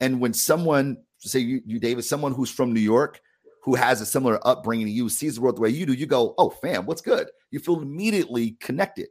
and 0.00 0.20
when 0.20 0.32
someone 0.32 0.96
say 1.28 1.38
you, 1.38 1.60
you 1.64 1.78
david 1.78 2.04
someone 2.04 2.32
who's 2.32 2.50
from 2.50 2.72
new 2.72 2.80
york 2.80 3.20
who 3.62 3.74
has 3.74 4.00
a 4.00 4.06
similar 4.06 4.40
upbringing 4.46 4.86
to 4.86 4.92
you 4.92 5.08
sees 5.08 5.34
the 5.34 5.40
world 5.40 5.56
the 5.56 5.60
way 5.60 5.68
you 5.68 5.86
do 5.86 5.92
you 5.92 6.06
go 6.06 6.34
oh 6.38 6.50
fam 6.50 6.86
what's 6.86 7.02
good 7.02 7.28
you 7.50 7.58
feel 7.58 7.80
immediately 7.80 8.52
connected 8.60 9.08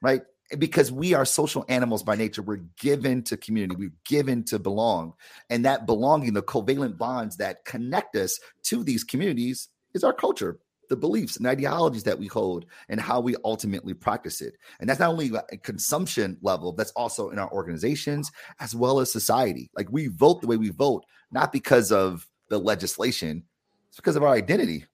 right 0.00 0.22
because 0.58 0.92
we 0.92 1.14
are 1.14 1.24
social 1.24 1.64
animals 1.68 2.02
by 2.02 2.16
nature. 2.16 2.42
We're 2.42 2.64
given 2.78 3.22
to 3.24 3.36
community, 3.36 3.76
we're 3.76 3.92
given 4.04 4.44
to 4.44 4.58
belong. 4.58 5.14
And 5.50 5.64
that 5.64 5.86
belonging, 5.86 6.34
the 6.34 6.42
covalent 6.42 6.98
bonds 6.98 7.36
that 7.38 7.64
connect 7.64 8.16
us 8.16 8.38
to 8.64 8.84
these 8.84 9.04
communities, 9.04 9.68
is 9.94 10.04
our 10.04 10.12
culture, 10.12 10.58
the 10.88 10.96
beliefs 10.96 11.36
and 11.36 11.46
ideologies 11.46 12.04
that 12.04 12.18
we 12.18 12.26
hold, 12.26 12.66
and 12.88 13.00
how 13.00 13.20
we 13.20 13.36
ultimately 13.44 13.94
practice 13.94 14.40
it. 14.40 14.54
And 14.80 14.88
that's 14.88 15.00
not 15.00 15.10
only 15.10 15.30
a 15.34 15.56
consumption 15.58 16.38
level, 16.42 16.72
that's 16.72 16.92
also 16.92 17.30
in 17.30 17.38
our 17.38 17.50
organizations 17.52 18.30
as 18.60 18.74
well 18.74 19.00
as 19.00 19.12
society. 19.12 19.70
Like 19.76 19.88
we 19.90 20.08
vote 20.08 20.40
the 20.40 20.46
way 20.46 20.56
we 20.56 20.70
vote, 20.70 21.04
not 21.32 21.52
because 21.52 21.90
of 21.90 22.28
the 22.48 22.58
legislation, 22.58 23.44
it's 23.88 23.96
because 23.96 24.16
of 24.16 24.22
our 24.22 24.34
identity, 24.34 24.84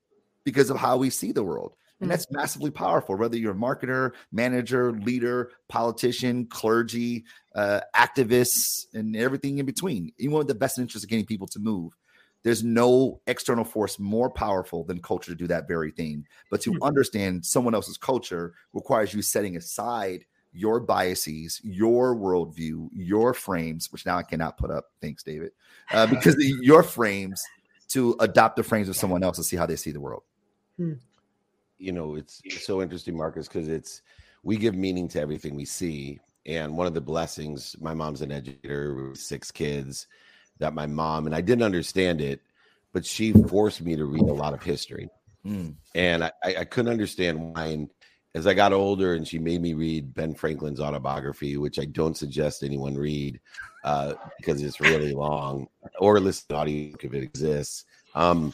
because 0.45 0.70
of 0.70 0.76
how 0.76 0.97
we 0.97 1.11
see 1.11 1.32
the 1.32 1.45
world. 1.45 1.74
And 2.01 2.09
that's 2.09 2.30
massively 2.30 2.70
powerful, 2.70 3.16
whether 3.16 3.36
you're 3.36 3.53
a 3.53 3.57
marketer, 3.57 4.12
manager, 4.30 4.93
leader, 4.93 5.51
politician, 5.68 6.47
clergy, 6.47 7.24
uh, 7.57 7.80
activists, 7.97 8.86
and 8.95 9.16
everything 9.16 9.59
in 9.59 9.66
between. 9.66 10.12
You 10.16 10.30
want 10.30 10.47
the 10.47 10.55
best 10.55 10.78
interest 10.78 11.05
of 11.05 11.11
getting 11.11 11.26
people 11.26 11.49
to 11.49 11.59
move. 11.59 11.93
There's 12.45 12.62
no 12.62 13.20
external 13.26 13.64
force 13.64 13.99
more 13.99 14.30
powerful 14.30 14.84
than 14.84 15.03
culture 15.03 15.32
to 15.32 15.36
do 15.36 15.49
that 15.49 15.66
very 15.66 15.91
thing. 15.91 16.24
But 16.53 16.61
to 16.62 16.78
understand 16.82 17.45
someone 17.45 17.74
else's 17.74 17.99
culture 17.99 18.55
requires 18.72 19.12
you 19.12 19.20
setting 19.20 19.57
aside 19.57 20.24
your 20.53 20.80
biases, 20.80 21.61
your 21.62 22.16
worldview, 22.16 22.88
your 22.94 23.34
frames, 23.34 23.92
which 23.92 24.07
now 24.07 24.16
I 24.16 24.22
cannot 24.22 24.59
put 24.59 24.70
up. 24.70 24.86
Thanks, 25.01 25.22
David, 25.22 25.53
uh, 25.92 26.07
because 26.11 26.36
your 26.38 26.82
frames 26.82 27.42
to 27.88 28.16
adopt 28.20 28.57
the 28.57 28.62
frames 28.62 28.88
of 28.88 28.96
someone 28.96 29.22
else 29.22 29.38
and 29.38 29.46
see 29.46 29.57
how 29.57 29.66
they 29.66 29.76
see 29.76 29.92
the 29.92 30.01
world. 30.01 30.22
Hmm 30.76 30.94
you 31.78 31.92
know 31.92 32.16
it's 32.16 32.42
so 32.61 32.82
interesting 32.82 33.16
marcus 33.16 33.49
because 33.49 33.68
it's 33.68 34.03
we 34.42 34.57
give 34.57 34.74
meaning 34.74 35.09
to 35.09 35.20
everything 35.20 35.55
we 35.55 35.64
see 35.64 36.18
and 36.44 36.76
one 36.76 36.86
of 36.86 36.94
the 36.94 37.01
blessings 37.01 37.76
my 37.80 37.94
mom's 37.94 38.20
an 38.20 38.32
educator 38.32 38.94
with 38.94 39.18
six 39.18 39.51
kids 39.51 40.07
that 40.59 40.74
my 40.74 40.86
mom 40.86 41.26
and 41.26 41.34
i 41.34 41.40
didn't 41.40 41.64
understand 41.64 42.20
it 42.20 42.40
but 42.92 43.07
she 43.07 43.32
forced 43.32 43.80
me 43.80 43.96
to 43.96 44.05
read 44.05 44.22
a 44.22 44.34
lot 44.34 44.53
of 44.53 44.62
history 44.62 45.09
mm. 45.46 45.74
and 45.94 46.24
I, 46.24 46.32
I 46.44 46.64
couldn't 46.64 46.90
understand 46.90 47.55
why 47.55 47.66
and 47.66 47.90
as 48.39 48.47
i 48.47 48.55
got 48.55 48.72
older 48.72 49.14
and 49.14 49.26
she 49.26 49.39
made 49.39 49.61
me 49.61 49.74
read 49.74 50.14
ben 50.14 50.34
franklin's 50.34 50.80
autobiography 50.80 51.57
which 51.57 51.78
i 51.78 51.84
don't 51.84 52.16
suggest 52.16 52.62
anyone 52.62 52.95
read 52.95 53.41
uh, 53.84 54.14
because 54.39 54.62
it's 54.62 54.80
really 54.80 55.12
long 55.12 55.66
or 55.99 56.18
listen 56.18 56.45
to 56.49 56.57
audio 56.57 56.95
if 57.01 57.14
it 57.14 57.22
exists 57.22 57.84
um, 58.14 58.53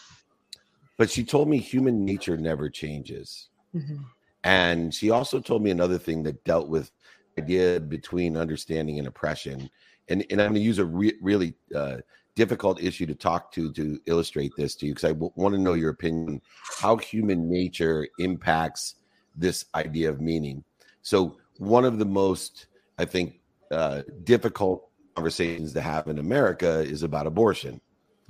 but 0.97 1.11
she 1.11 1.24
told 1.24 1.49
me 1.49 1.59
human 1.59 2.05
nature 2.05 2.37
never 2.37 2.70
changes. 2.70 3.49
Mm-hmm. 3.74 4.03
And 4.45 4.95
she 4.95 5.11
also 5.11 5.41
told 5.41 5.62
me 5.62 5.70
another 5.70 5.99
thing 5.99 6.22
that 6.24 6.45
dealt 6.45 6.68
with 6.68 6.91
idea 7.39 7.80
between 7.80 8.37
understanding 8.37 8.99
and 8.99 9.09
oppression. 9.09 9.68
And, 10.09 10.24
and 10.30 10.41
I'm 10.41 10.49
going 10.49 10.55
to 10.55 10.61
use 10.61 10.78
a 10.78 10.85
re- 10.85 11.18
really 11.20 11.55
uh, 11.74 11.99
difficult 12.37 12.80
issue 12.82 13.07
to 13.07 13.14
talk 13.14 13.51
to 13.53 13.72
to 13.72 13.99
illustrate 14.07 14.53
this 14.57 14.74
to 14.76 14.87
you 14.87 14.93
because 14.93 15.09
I 15.09 15.14
w- 15.14 15.32
want 15.35 15.55
to 15.55 15.61
know 15.61 15.72
your 15.72 15.91
opinion 15.91 16.43
how 16.78 16.97
human 16.97 17.49
nature 17.49 18.07
impacts 18.18 18.97
this 19.35 19.66
idea 19.74 20.11
of 20.11 20.20
meaning. 20.20 20.64
So 21.03 21.37
one 21.59 21.85
of 21.85 21.99
the 21.99 22.05
most, 22.05 22.66
I 22.99 23.05
think, 23.05 23.41
uh, 23.70 24.03
difficult 24.24 24.89
conversations 25.14 25.72
to 25.72 25.80
have 25.80 26.09
in 26.09 26.18
America 26.18 26.80
is 26.80 27.03
about 27.03 27.26
abortion. 27.26 27.80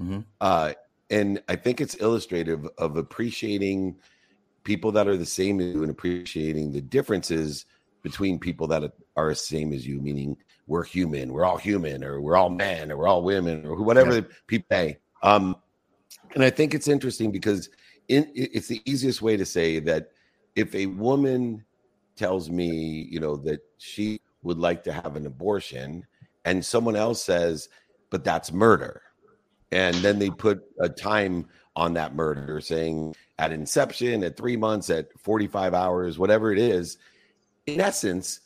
Mm-hmm. 0.01 0.21
Uh, 0.41 0.73
and 1.11 1.43
I 1.49 1.57
think 1.57 1.81
it's 1.81 1.95
illustrative 1.97 2.67
of 2.79 2.97
appreciating 2.97 3.97
people 4.65 4.93
that 4.93 5.07
are 5.07 5.17
the 5.17 5.27
same 5.27 5.61
as 5.61 5.75
you 5.75 5.83
and 5.83 5.91
appreciating 5.91 6.73
the 6.73 6.81
differences 6.81 7.67
between 8.03 8.39
people 8.39 8.67
that 8.69 8.93
are 9.17 9.29
the 9.31 9.35
same 9.35 9.73
as 9.73 9.87
you, 9.87 10.01
meaning 10.01 10.37
we're 10.67 10.85
human, 10.85 11.33
we're 11.33 11.45
all 11.45 11.59
human, 11.59 12.03
or 12.03 12.21
we're 12.21 12.37
all 12.37 12.51
men, 12.51 12.91
or 12.91 12.99
we're 12.99 13.09
all 13.09 13.23
women, 13.23 13.67
or 13.67 13.83
whatever 13.83 14.17
yeah. 14.17 14.23
people 14.47 14.67
say. 14.71 14.99
Um, 15.23 15.57
and 16.35 16.43
I 16.43 16.51
think 16.51 16.75
it's 16.75 16.89
interesting 16.89 17.31
because 17.31 17.69
in, 18.09 18.31
it's 18.35 18.69
the 18.69 18.83
easiest 18.85 19.23
way 19.23 19.37
to 19.37 19.47
say 19.47 19.79
that 19.81 20.11
if 20.57 20.75
a 20.75 20.87
woman 20.87 21.65
tells 22.17 22.51
me, 22.51 23.09
you 23.11 23.21
know, 23.21 23.37
that 23.37 23.61
she 23.79 24.21
would 24.43 24.59
like 24.59 24.85
to 24.85 24.93
have 24.93 25.17
an 25.17 25.27
abortion, 25.27 26.07
and 26.45 26.65
someone 26.65 26.97
else 26.97 27.23
says, 27.23 27.69
but 28.11 28.25
that's 28.25 28.53
murder. 28.53 29.03
And 29.73 29.97
then 29.97 30.19
they 30.19 30.31
put 30.31 30.63
a 30.81 30.89
time 30.89 31.47
on 31.77 31.95
that 31.95 32.15
murder 32.15 32.61
saying 32.61 33.15
at 33.39 33.53
inception 33.53 34.23
at 34.23 34.37
three 34.37 34.57
months 34.57 34.91
at 34.91 35.09
45 35.19 35.75
hours 35.75 36.19
whatever 36.19 36.53
it 36.53 36.59
is 36.59 36.99
in 37.67 37.81
essence 37.81 38.41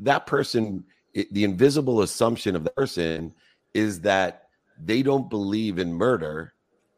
that 0.00 0.26
person 0.26 0.84
it, 1.14 1.32
the 1.32 1.44
invisible 1.44 2.02
assumption 2.02 2.56
of 2.56 2.64
the 2.64 2.70
person 2.70 3.32
is 3.74 4.00
that 4.00 4.48
they 4.82 5.02
don't 5.02 5.30
believe 5.30 5.78
in 5.78 5.92
murder 5.92 6.52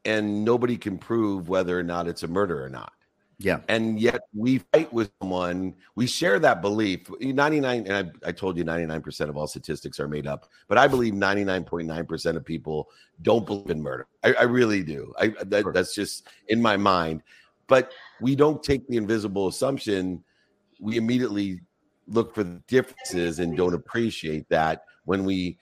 and 0.05 0.45
nobody 0.45 0.79
can 0.79 0.97
prove 0.97 1.49
whether 1.49 1.79
or 1.79 1.83
not 1.83 2.09
it's 2.09 2.23
a 2.23 2.29
murder 2.29 2.65
or 2.65 2.71
not 2.71 2.93
Yeah. 3.43 3.61
And 3.69 3.99
yet 3.99 4.21
we 4.35 4.59
fight 4.59 4.93
with 4.93 5.11
someone, 5.19 5.75
we 5.95 6.07
share 6.07 6.39
that 6.41 6.61
belief. 6.61 7.09
99, 7.21 7.87
and 7.87 8.13
I, 8.23 8.29
I 8.29 8.33
told 8.33 8.59
you 8.59 8.65
99% 8.65 9.31
of 9.31 9.37
all 9.39 9.47
statistics 9.47 9.99
are 9.99 10.09
made 10.09 10.27
up, 10.27 10.47
but 10.69 10.77
I 10.77 10.87
believe 10.87 11.15
99.9% 11.15 12.37
of 12.37 12.45
people 12.45 12.91
don't 13.23 13.47
believe 13.47 13.71
in 13.71 13.81
murder. 13.81 14.07
I, 14.23 14.35
I 14.35 14.43
really 14.43 14.83
do. 14.83 15.15
I 15.19 15.29
that, 15.45 15.63
Sure. 15.63 15.73
That's 15.73 15.95
just 15.95 16.29
in 16.49 16.61
my 16.61 16.77
mind. 16.77 17.23
But 17.67 17.93
we 18.21 18.37
don't 18.37 18.63
take 18.63 18.87
the 18.89 18.99
invisible 18.99 19.49
assumption. 19.49 20.23
We 20.79 20.99
immediately 20.99 21.63
look 22.09 22.35
for 22.35 22.45
the 22.45 22.61
differences 22.67 23.39
and 23.39 23.57
don't 23.57 23.75
appreciate 23.75 24.51
that 24.51 24.85
when 25.07 25.25
we 25.25 25.57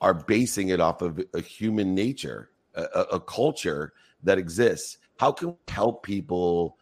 are 0.00 0.14
basing 0.14 0.70
it 0.70 0.80
off 0.80 1.00
of 1.00 1.20
a 1.32 1.40
human 1.40 1.94
nature, 1.94 2.50
a, 2.74 2.82
a, 2.82 3.00
a 3.02 3.20
culture 3.20 3.92
that 4.24 4.36
exists. 4.36 4.98
How 5.18 5.30
can 5.30 5.50
we 5.50 5.72
help 5.72 6.02
people 6.02 6.76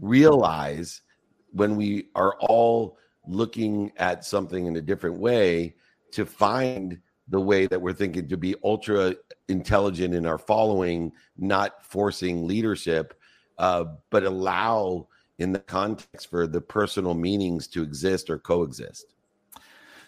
realize 0.00 1.02
when 1.52 1.76
we 1.76 2.08
are 2.14 2.34
all 2.40 2.98
looking 3.26 3.92
at 3.96 4.24
something 4.24 4.66
in 4.66 4.76
a 4.76 4.80
different 4.80 5.18
way 5.18 5.74
to 6.12 6.24
find 6.24 6.98
the 7.28 7.40
way 7.40 7.66
that 7.66 7.80
we're 7.80 7.92
thinking 7.92 8.28
to 8.28 8.36
be 8.36 8.56
ultra 8.64 9.14
intelligent 9.48 10.14
in 10.14 10.26
our 10.26 10.38
following, 10.38 11.12
not 11.38 11.84
forcing 11.84 12.46
leadership, 12.46 13.14
uh, 13.58 13.84
but 14.10 14.24
allow 14.24 15.06
in 15.38 15.52
the 15.52 15.58
context 15.58 16.28
for 16.28 16.46
the 16.46 16.60
personal 16.60 17.14
meanings 17.14 17.66
to 17.68 17.82
exist 17.82 18.28
or 18.28 18.38
coexist. 18.38 19.14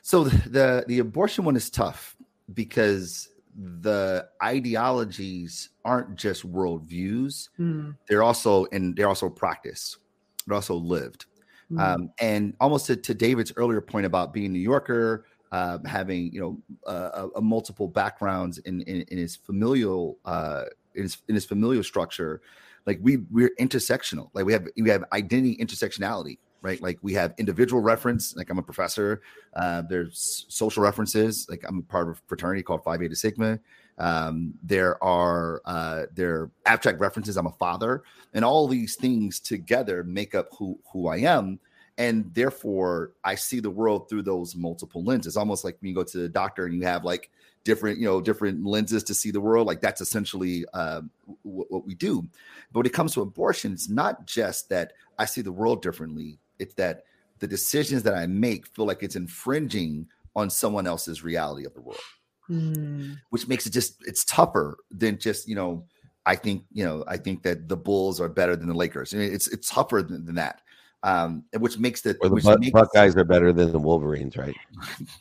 So 0.02 0.24
the 0.24 0.84
the 0.88 0.98
abortion 0.98 1.44
one 1.44 1.56
is 1.56 1.70
tough 1.70 2.16
because 2.52 3.28
the 3.56 4.28
ideologies 4.42 5.70
aren't 5.84 6.16
just 6.16 6.50
worldviews; 6.50 7.48
Mm, 7.58 7.96
they're 8.08 8.22
also 8.22 8.66
and 8.72 8.96
they're 8.96 9.08
also 9.08 9.28
practice. 9.30 9.98
They're 10.46 10.54
also 10.56 10.74
lived. 10.76 11.26
mm, 11.70 11.80
Um, 11.80 12.10
and 12.20 12.54
almost 12.60 12.86
to, 12.86 12.96
to 12.96 13.14
David's 13.14 13.52
earlier 13.56 13.80
point 13.80 14.06
about 14.06 14.32
being 14.32 14.46
a 14.46 14.48
New 14.50 14.58
Yorker, 14.60 15.26
uh, 15.52 15.78
having 15.86 16.32
you 16.32 16.40
know 16.40 16.62
uh, 16.86 17.26
a, 17.34 17.38
a 17.38 17.42
multiple 17.42 17.88
backgrounds 17.88 18.58
in, 18.58 18.80
in 18.82 19.02
in 19.02 19.18
his 19.18 19.36
familial 19.36 20.18
uh, 20.24 20.64
in 20.94 21.02
his 21.02 21.18
in 21.28 21.34
his 21.34 21.44
familial 21.44 21.82
structure, 21.84 22.40
like 22.86 22.98
we 23.02 23.18
we're 23.30 23.54
intersectional. 23.60 24.30
Like 24.34 24.44
we 24.46 24.52
have 24.52 24.66
we 24.76 24.88
have 24.90 25.04
identity 25.12 25.56
intersectionality, 25.56 26.38
right? 26.62 26.80
Like 26.80 26.98
we 27.02 27.12
have 27.14 27.34
individual 27.38 27.82
reference. 27.82 28.34
Like 28.36 28.50
I'm 28.50 28.58
a 28.58 28.62
professor. 28.62 29.22
Uh, 29.54 29.82
there's 29.82 30.46
social 30.48 30.82
references. 30.82 31.46
Like 31.50 31.64
I'm 31.66 31.78
a 31.80 31.82
part 31.82 32.08
of 32.08 32.16
a 32.16 32.20
fraternity 32.26 32.62
called 32.62 32.84
Phi 32.84 32.96
Beta 32.96 33.16
Sigma. 33.16 33.58
Um, 33.98 34.54
there 34.62 35.02
are 35.04 35.60
uh, 35.64 36.06
there 36.14 36.34
are 36.34 36.50
abstract 36.66 37.00
references. 37.00 37.36
I'm 37.36 37.46
a 37.46 37.52
father, 37.52 38.02
and 38.32 38.44
all 38.44 38.66
these 38.66 38.96
things 38.96 39.38
together 39.38 40.02
make 40.04 40.34
up 40.34 40.48
who 40.56 40.78
who 40.92 41.08
I 41.08 41.18
am 41.18 41.60
and 41.98 42.32
therefore 42.34 43.12
I 43.22 43.34
see 43.34 43.60
the 43.60 43.70
world 43.70 44.08
through 44.08 44.22
those 44.22 44.56
multiple 44.56 45.04
lenses. 45.04 45.36
Almost 45.36 45.64
like 45.64 45.76
when 45.80 45.90
you 45.90 45.94
go 45.94 46.02
to 46.02 46.18
the 46.18 46.28
doctor 46.28 46.64
and 46.64 46.74
you 46.74 46.82
have 46.82 47.04
like 47.04 47.30
different, 47.64 47.98
you 47.98 48.06
know, 48.06 48.20
different 48.20 48.64
lenses 48.64 49.04
to 49.04 49.14
see 49.14 49.30
the 49.30 49.40
world. 49.40 49.66
Like 49.66 49.80
that's 49.80 50.00
essentially 50.00 50.64
uh, 50.72 51.02
w- 51.44 51.66
what 51.68 51.86
we 51.86 51.94
do. 51.94 52.26
But 52.72 52.80
when 52.80 52.86
it 52.86 52.92
comes 52.92 53.14
to 53.14 53.20
abortion, 53.20 53.72
it's 53.72 53.88
not 53.88 54.26
just 54.26 54.68
that 54.70 54.94
I 55.18 55.26
see 55.26 55.42
the 55.42 55.52
world 55.52 55.82
differently. 55.82 56.38
It's 56.58 56.74
that 56.74 57.04
the 57.38 57.46
decisions 57.46 58.02
that 58.04 58.14
I 58.14 58.26
make 58.26 58.66
feel 58.68 58.86
like 58.86 59.02
it's 59.02 59.16
infringing 59.16 60.06
on 60.34 60.50
someone 60.50 60.86
else's 60.86 61.22
reality 61.22 61.66
of 61.66 61.74
the 61.74 61.82
world, 61.82 62.00
mm. 62.48 63.16
which 63.30 63.48
makes 63.48 63.66
it 63.66 63.72
just 63.72 63.96
it's 64.06 64.24
tougher 64.24 64.78
than 64.90 65.18
just 65.18 65.48
you 65.48 65.54
know. 65.54 65.84
I 66.24 66.36
think 66.36 66.64
you 66.72 66.84
know. 66.84 67.04
I 67.08 67.16
think 67.16 67.42
that 67.42 67.68
the 67.68 67.76
Bulls 67.76 68.20
are 68.20 68.28
better 68.28 68.54
than 68.54 68.68
the 68.68 68.74
Lakers. 68.74 69.12
I 69.12 69.16
mean, 69.16 69.34
it's 69.34 69.48
it's 69.48 69.68
tougher 69.68 70.02
than, 70.02 70.24
than 70.24 70.36
that 70.36 70.62
um, 71.02 71.44
which 71.58 71.78
makes 71.78 72.00
the 72.00 72.16
Or 72.20 72.28
the 72.28 72.34
which 72.34 72.44
Buck- 72.44 72.60
makes, 72.60 72.72
Buckeyes 72.72 73.16
are 73.16 73.24
better 73.24 73.52
than 73.52 73.72
the 73.72 73.78
Wolverines, 73.78 74.36
right? 74.36 74.54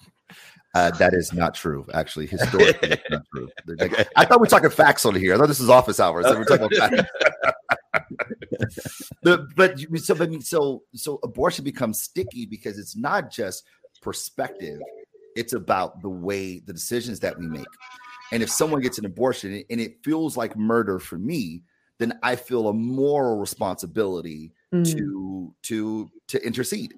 uh, 0.76 0.92
that 0.92 1.14
is 1.14 1.34
not 1.34 1.56
true. 1.56 1.86
Actually, 1.94 2.28
historically, 2.28 2.98
not 3.10 3.24
true. 3.34 3.50
Like- 3.66 3.94
Okay. 3.94 4.06
I 4.16 4.26
thought 4.26 4.40
we 4.40 4.46
were 4.46 4.50
talking 4.50 4.70
facts 4.70 5.06
on 5.06 5.16
here. 5.16 5.34
I 5.34 5.38
thought 5.38 5.48
this 5.48 5.60
was 5.60 5.70
office 5.70 6.00
hours. 6.00 6.26
We're 6.26 6.46
talking 6.46 6.66
about 6.66 6.92
facts. 6.92 7.10
but 9.56 9.80
you- 9.80 9.98
so, 9.98 10.16
I 10.16 10.28
mean, 10.28 10.42
so, 10.42 10.84
so 10.96 11.20
abortion 11.24 11.64
becomes 11.64 12.02
sticky 12.02 12.46
because 12.46 12.78
it's 12.78 12.96
not 12.96 13.32
just 13.32 13.64
perspective; 14.02 14.80
it's 15.36 15.54
about 15.54 16.02
the 16.02 16.10
way 16.10 16.60
the 16.60 16.74
decisions 16.74 17.20
that 17.22 17.38
we 17.38 17.48
make. 17.48 17.68
And 18.32 18.42
if 18.42 18.50
someone 18.50 18.82
gets 18.82 18.98
an 18.98 19.06
abortion 19.06 19.64
and 19.70 19.82
it 19.82 20.04
feels 20.04 20.38
like 20.38 20.56
murder 20.56 21.00
for 21.00 21.18
me, 21.18 21.64
then 22.00 22.18
I 22.24 22.36
feel 22.36 22.70
a 22.70 22.74
moral 22.74 23.38
responsibility 23.38 24.54
Mm. 24.74 24.90
to 24.96 25.54
to 25.64 26.10
to 26.28 26.46
intercede 26.48 26.94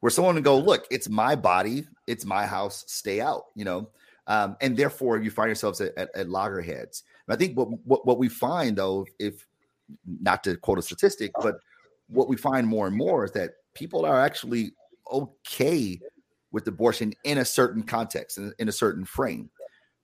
where 0.00 0.08
someone 0.08 0.36
would 0.36 0.44
go 0.44 0.56
look 0.58 0.86
it's 0.90 1.06
my 1.06 1.36
body 1.36 1.84
it's 2.06 2.24
my 2.24 2.46
house 2.46 2.82
stay 2.86 3.20
out 3.20 3.42
you 3.54 3.62
know 3.62 3.90
um, 4.26 4.56
and 4.62 4.74
therefore 4.74 5.18
you 5.18 5.30
find 5.30 5.48
yourselves 5.48 5.82
at, 5.82 5.92
at, 5.98 6.08
at 6.16 6.30
loggerheads 6.30 7.02
and 7.26 7.34
i 7.34 7.36
think 7.36 7.58
what, 7.58 7.68
what 7.84 8.06
what 8.06 8.16
we 8.16 8.26
find 8.26 8.78
though 8.78 9.04
if 9.18 9.46
not 10.20 10.44
to 10.44 10.56
quote 10.56 10.78
a 10.78 10.82
statistic 10.82 11.30
but 11.40 11.56
what 12.08 12.28
we 12.28 12.36
find 12.36 12.66
more 12.66 12.86
and 12.86 12.96
more 12.96 13.24
is 13.24 13.32
that 13.32 13.52
people 13.74 14.04
are 14.04 14.20
actually 14.20 14.72
okay 15.12 15.98
with 16.52 16.66
abortion 16.66 17.12
in 17.24 17.38
a 17.38 17.44
certain 17.44 17.82
context 17.82 18.38
in, 18.38 18.52
in 18.58 18.68
a 18.68 18.72
certain 18.72 19.04
frame 19.04 19.50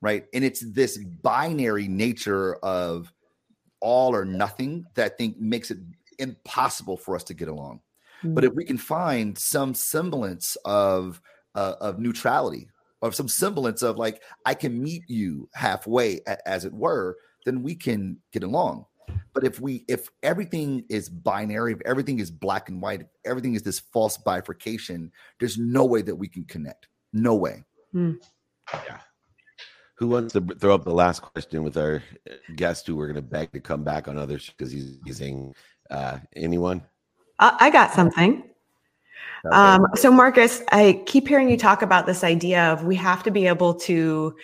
right 0.01 0.25
and 0.33 0.43
it's 0.43 0.61
this 0.73 0.97
binary 1.21 1.87
nature 1.87 2.55
of 2.57 3.11
all 3.85 4.15
or 4.15 4.25
nothing 4.25 4.83
that 4.95 5.05
I 5.05 5.15
think 5.15 5.39
makes 5.39 5.69
it 5.69 5.77
impossible 6.17 6.97
for 6.97 7.15
us 7.15 7.23
to 7.25 7.33
get 7.35 7.47
along. 7.47 7.81
But 8.23 8.43
if 8.43 8.53
we 8.53 8.65
can 8.65 8.79
find 8.79 9.37
some 9.37 9.75
semblance 9.75 10.57
of 10.65 11.21
uh, 11.53 11.75
of 11.79 11.99
neutrality, 11.99 12.67
of 13.03 13.13
some 13.13 13.27
semblance 13.27 13.83
of 13.83 13.97
like 13.97 14.23
I 14.45 14.55
can 14.55 14.81
meet 14.81 15.03
you 15.07 15.47
halfway, 15.53 16.21
as 16.47 16.65
it 16.65 16.73
were, 16.73 17.17
then 17.45 17.61
we 17.61 17.75
can 17.75 18.17
get 18.31 18.41
along. 18.41 18.85
But 19.33 19.43
if 19.43 19.59
we 19.59 19.85
if 19.87 20.09
everything 20.23 20.85
is 20.89 21.09
binary, 21.09 21.73
if 21.73 21.81
everything 21.85 22.19
is 22.19 22.31
black 22.31 22.69
and 22.69 22.81
white, 22.81 23.01
if 23.01 23.07
everything 23.25 23.55
is 23.55 23.63
this 23.63 23.79
false 23.79 24.17
bifurcation, 24.17 25.11
there's 25.39 25.57
no 25.57 25.85
way 25.85 26.01
that 26.01 26.15
we 26.15 26.27
can 26.27 26.45
connect. 26.45 26.87
No 27.13 27.35
way. 27.35 27.63
Yeah. 27.93 28.99
Who 29.97 30.09
wants 30.09 30.33
to 30.33 30.41
throw 30.41 30.75
up 30.75 30.83
the 30.83 30.93
last 30.93 31.21
question 31.21 31.63
with 31.63 31.77
our 31.77 32.03
uh, 32.29 32.33
guest 32.55 32.85
who 32.87 32.97
we're 32.97 33.07
going 33.07 33.15
to 33.15 33.21
beg 33.21 33.51
to 33.53 33.61
come 33.61 33.83
back 33.83 34.07
on 34.09 34.17
others 34.17 34.49
because 34.49 34.71
he's 34.71 34.97
using 35.05 35.53
uh, 35.89 36.17
anyone? 36.35 36.83
I 37.39 37.55
I 37.59 37.69
got 37.69 37.93
something. 37.93 38.43
Um, 39.51 39.87
so, 39.95 40.11
Marcus, 40.11 40.63
I 40.71 41.03
keep 41.05 41.27
hearing 41.27 41.49
you 41.49 41.57
talk 41.57 41.81
about 41.81 42.05
this 42.05 42.23
idea 42.23 42.73
of 42.73 42.83
we 42.83 42.95
have 42.95 43.23
to 43.23 43.31
be 43.31 43.47
able 43.47 43.75
to 43.75 44.35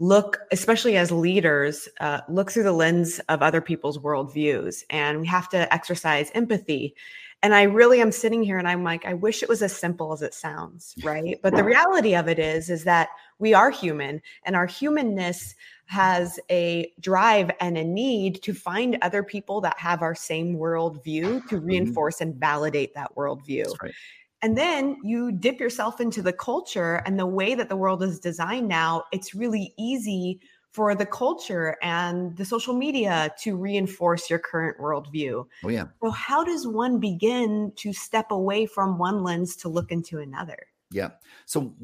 look, 0.00 0.40
especially 0.50 0.96
as 0.96 1.12
leaders, 1.12 1.88
uh, 2.00 2.22
look 2.28 2.50
through 2.50 2.64
the 2.64 2.72
lens 2.72 3.20
of 3.28 3.42
other 3.42 3.60
people's 3.60 3.98
worldviews, 3.98 4.82
and 4.88 5.20
we 5.20 5.26
have 5.26 5.48
to 5.50 5.72
exercise 5.72 6.30
empathy. 6.34 6.96
And 7.42 7.54
I 7.54 7.62
really 7.62 8.00
am 8.00 8.12
sitting 8.12 8.42
here 8.42 8.58
and 8.58 8.68
I'm 8.68 8.84
like, 8.84 9.06
I 9.06 9.14
wish 9.14 9.42
it 9.42 9.48
was 9.48 9.62
as 9.62 9.74
simple 9.74 10.12
as 10.12 10.20
it 10.20 10.34
sounds, 10.34 10.94
right? 11.02 11.38
But 11.42 11.56
the 11.56 11.64
reality 11.64 12.14
of 12.14 12.28
it 12.28 12.38
is, 12.38 12.68
is 12.68 12.84
that 12.84 13.08
we 13.38 13.54
are 13.54 13.70
human 13.70 14.20
and 14.44 14.54
our 14.54 14.66
humanness 14.66 15.54
has 15.86 16.38
a 16.50 16.92
drive 17.00 17.50
and 17.60 17.78
a 17.78 17.84
need 17.84 18.42
to 18.42 18.52
find 18.52 18.98
other 19.00 19.22
people 19.22 19.62
that 19.62 19.78
have 19.78 20.02
our 20.02 20.14
same 20.14 20.54
worldview 20.56 21.48
to 21.48 21.58
reinforce 21.58 22.20
and 22.20 22.34
validate 22.34 22.94
that 22.94 23.14
worldview. 23.16 23.64
That's 23.64 23.82
right. 23.82 23.94
And 24.42 24.56
then 24.56 24.96
you 25.02 25.32
dip 25.32 25.60
yourself 25.60 26.00
into 26.00 26.22
the 26.22 26.32
culture 26.32 27.02
and 27.04 27.18
the 27.18 27.26
way 27.26 27.54
that 27.54 27.68
the 27.68 27.76
world 27.76 28.02
is 28.02 28.18
designed 28.18 28.68
now, 28.68 29.04
it's 29.12 29.34
really 29.34 29.74
easy 29.78 30.40
for 30.72 30.94
the 30.94 31.06
culture 31.06 31.76
and 31.82 32.36
the 32.36 32.44
social 32.44 32.74
media 32.74 33.34
to 33.40 33.56
reinforce 33.56 34.30
your 34.30 34.38
current 34.38 34.78
worldview. 34.78 35.44
Oh 35.64 35.68
yeah. 35.68 35.86
So, 36.02 36.10
how 36.10 36.44
does 36.44 36.66
one 36.66 37.00
begin 37.00 37.72
to 37.76 37.92
step 37.92 38.30
away 38.30 38.66
from 38.66 38.98
one 38.98 39.24
lens 39.24 39.56
to 39.56 39.68
look 39.68 39.90
into 39.90 40.20
another? 40.20 40.58
Yeah. 40.90 41.10
So 41.46 41.74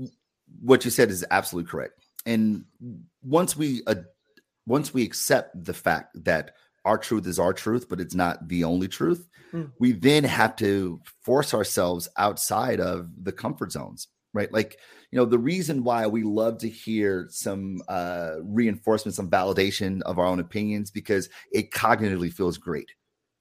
what 0.61 0.84
you 0.84 0.90
said 0.90 1.11
is 1.11 1.24
absolutely 1.30 1.70
correct. 1.70 2.04
And 2.24 2.64
once 3.22 3.57
we 3.57 3.82
uh, 3.86 3.96
once 4.66 4.92
we 4.92 5.02
accept 5.04 5.64
the 5.64 5.74
fact 5.74 6.24
that 6.24 6.52
our 6.87 6.97
truth 6.99 7.26
is 7.26 7.39
our 7.39 7.53
truth, 7.53 7.89
but 7.89 8.01
it's 8.01 8.14
not 8.14 8.49
the 8.49 8.64
only 8.64 8.89
truth, 8.89 9.28
Mm. 9.53 9.72
we 9.78 9.93
then 9.93 10.24
have 10.24 10.57
to 10.57 11.01
force 11.22 11.55
ourselves 11.55 12.09
outside 12.16 12.80
of 12.80 13.09
the 13.22 13.32
comfort 13.32 13.70
zones, 13.72 14.09
right? 14.34 14.53
Like, 14.53 14.78
you 15.12 15.18
know, 15.18 15.24
the 15.24 15.39
reason 15.39 15.84
why 15.84 16.07
we 16.07 16.22
love 16.24 16.59
to 16.59 16.68
hear 16.68 17.28
some 17.30 17.80
uh, 17.89 18.37
reinforcement, 18.43 19.14
some 19.14 19.30
validation 19.30 20.03
of 20.03 20.18
our 20.18 20.26
own 20.26 20.41
opinions, 20.41 20.91
because 20.91 21.28
it 21.53 21.70
cognitively 21.70 22.32
feels 22.32 22.59
great. 22.59 22.91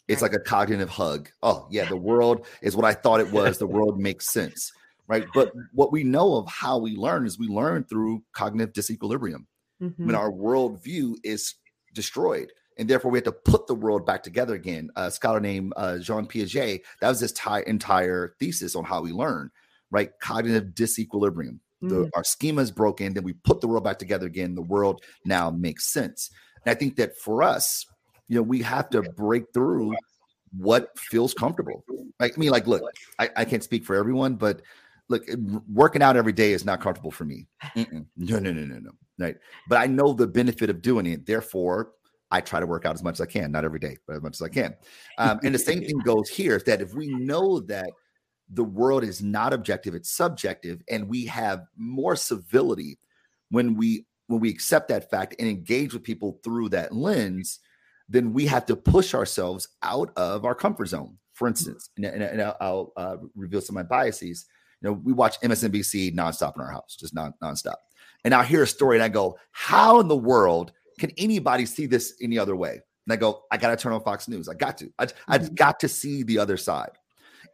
It's 0.08 0.22
Right. 0.22 0.32
like 0.32 0.40
a 0.42 0.44
cognitive 0.44 0.90
hug. 0.90 1.30
Oh, 1.42 1.68
yeah, 1.72 1.86
the 1.86 1.98
world 2.12 2.46
is 2.62 2.76
what 2.76 2.86
I 2.86 2.94
thought 2.94 3.20
it 3.20 3.32
was. 3.32 3.58
The 3.58 3.68
world 3.68 4.00
makes 4.00 4.28
sense 4.30 4.72
right? 5.08 5.26
But 5.36 5.52
what 5.72 5.92
we 5.92 6.04
know 6.04 6.36
of 6.36 6.48
how 6.48 6.80
we 6.80 6.96
learn 6.96 7.28
is 7.28 7.38
we 7.38 7.48
learn 7.48 7.84
through 7.84 8.24
cognitive 8.34 8.74
disequilibrium. 8.74 9.46
Mhm. 9.80 9.94
When 9.98 10.16
our 10.16 10.32
worldview 10.32 11.18
is 11.24 11.54
destroyed, 11.94 12.52
and 12.78 12.90
therefore 12.90 13.12
we 13.12 13.18
have 13.18 13.26
to 13.26 13.32
put 13.32 13.68
the 13.68 13.76
world 13.76 14.06
back 14.06 14.24
together 14.24 14.56
again. 14.56 14.90
A 14.96 15.10
scholar 15.12 15.40
named 15.40 15.74
uh, 15.76 15.98
Jean 16.00 16.26
Piaget, 16.26 16.82
that 17.02 17.10
was 17.10 17.20
his 17.20 17.32
ty- 17.34 17.64
entire 17.68 18.36
thesis 18.40 18.76
on 18.76 18.84
how 18.84 19.02
we 19.02 19.12
learn, 19.12 19.52
right? 19.92 20.12
Cognitive 20.22 20.74
disequilibrium. 20.74 21.60
The, 21.82 21.96
Mm. 22.06 22.10
Our 22.16 22.24
schema 22.24 22.62
is 22.62 22.72
broken, 22.72 23.14
then 23.14 23.24
we 23.24 23.34
put 23.34 23.62
the 23.62 23.68
world 23.68 23.84
back 23.84 24.00
together 24.00 24.26
again. 24.26 24.56
The 24.56 24.62
world 24.62 25.04
now 25.26 25.52
makes 25.52 25.92
sense. 25.92 26.32
And 26.66 26.72
I 26.72 26.74
think 26.74 26.96
that 26.96 27.18
for 27.18 27.44
us, 27.44 27.86
you 28.28 28.38
know, 28.38 28.42
we 28.42 28.62
have 28.64 28.90
to 28.92 29.04
break 29.04 29.44
through 29.54 29.94
what 30.58 30.98
feels 30.98 31.34
comfortable. 31.34 31.84
Like, 32.20 32.38
I 32.38 32.40
mean, 32.40 32.50
like, 32.50 32.66
look, 32.66 32.82
I, 33.20 33.30
I 33.36 33.46
can't 33.46 33.64
speak 33.64 33.86
for 33.86 33.96
everyone, 33.96 34.36
but 34.36 34.62
look, 35.10 35.28
working 35.72 36.02
out 36.02 36.18
every 36.18 36.34
day 36.34 36.54
is 36.54 36.66
not 36.66 36.82
comfortable 36.82 37.12
for 37.12 37.26
me. 37.26 37.46
Mm-mm. 37.76 38.06
No, 38.18 38.40
no, 38.40 38.52
no, 38.52 38.66
no, 38.66 38.80
no. 38.80 38.92
Right. 39.20 39.38
But 39.68 39.78
I 39.78 39.86
know 39.86 40.14
the 40.14 40.28
benefit 40.28 40.70
of 40.70 40.82
doing 40.82 41.06
it. 41.06 41.26
Therefore, 41.26 41.92
I 42.36 42.42
try 42.42 42.60
to 42.60 42.66
work 42.66 42.86
out 42.86 42.96
as 42.96 43.04
much 43.04 43.16
as 43.16 43.22
I 43.22 43.26
can, 43.28 43.50
not 43.50 43.64
every 43.64 43.80
day, 43.80 43.98
but 44.06 44.18
as 44.18 44.22
much 44.22 44.36
as 44.36 44.42
I 44.42 44.50
can. 44.50 44.76
Um, 45.18 45.40
and 45.44 45.56
the 45.56 45.60
same 45.60 45.80
thing 45.80 45.98
goes 46.04 46.28
here 46.28 46.58
is 46.58 46.64
that 46.64 46.82
if 46.82 46.94
we 46.94 47.08
know 47.08 47.62
that 47.62 47.90
the 48.50 48.64
world 48.64 49.06
is 49.06 49.24
not 49.24 49.54
objective, 49.54 49.96
it's 49.96 50.12
subjective, 50.12 50.82
and 50.90 51.08
we 51.08 51.26
have 51.28 51.66
more 51.78 52.18
civility 52.18 53.00
when 53.52 53.76
we 53.76 54.06
when 54.28 54.42
we 54.42 54.50
accept 54.50 54.90
that 54.90 55.10
fact 55.10 55.36
and 55.40 55.48
engage 55.48 55.94
with 55.94 56.04
people 56.04 56.40
through 56.44 56.68
that 56.68 56.94
lens, 56.94 57.60
then 58.10 58.34
we 58.34 58.48
have 58.48 58.66
to 58.66 58.76
push 58.76 59.14
ourselves 59.14 59.70
out 59.82 60.12
of 60.18 60.44
our 60.44 60.56
comfort 60.56 60.88
zone. 60.88 61.18
For 61.34 61.48
instance, 61.48 61.90
and, 61.96 62.06
and, 62.06 62.24
and 62.24 62.42
I'll, 62.42 62.58
I'll 62.60 62.94
uh, 62.98 63.18
reveal 63.36 63.62
some 63.62 63.78
of 63.78 63.86
my 63.86 63.88
biases. 63.88 64.46
You 64.82 64.90
know, 64.90 64.94
we 64.94 65.14
watch 65.14 65.40
MSNBC 65.42 66.14
nonstop 66.16 66.56
in 66.56 66.62
our 66.62 66.72
house, 66.72 66.98
just 67.00 67.14
non 67.14 67.34
nonstop. 67.42 67.76
And 68.26 68.34
I 68.34 68.44
hear 68.44 68.64
a 68.64 68.68
story 68.68 68.98
and 68.98 69.04
I 69.04 69.10
go, 69.10 69.38
"How 69.52 70.00
in 70.02 70.08
the 70.08 70.18
world 70.18 70.74
can 71.00 71.12
anybody 71.18 71.66
see 71.66 71.86
this 71.86 72.14
any 72.22 72.38
other 72.38 72.56
way?" 72.56 72.82
And 73.06 73.14
I 73.14 73.16
go, 73.16 73.44
"I 73.52 73.58
got 73.58 73.70
to 73.70 73.78
turn 73.78 73.94
on 73.94 74.02
Fox 74.02 74.28
News. 74.28 74.50
I 74.50 74.54
got 74.54 74.78
to. 74.80 74.92
I, 75.00 75.08
I've 75.28 75.56
got 75.56 75.80
to 75.82 75.88
see 75.88 76.24
the 76.24 76.40
other 76.40 76.58
side." 76.58 76.92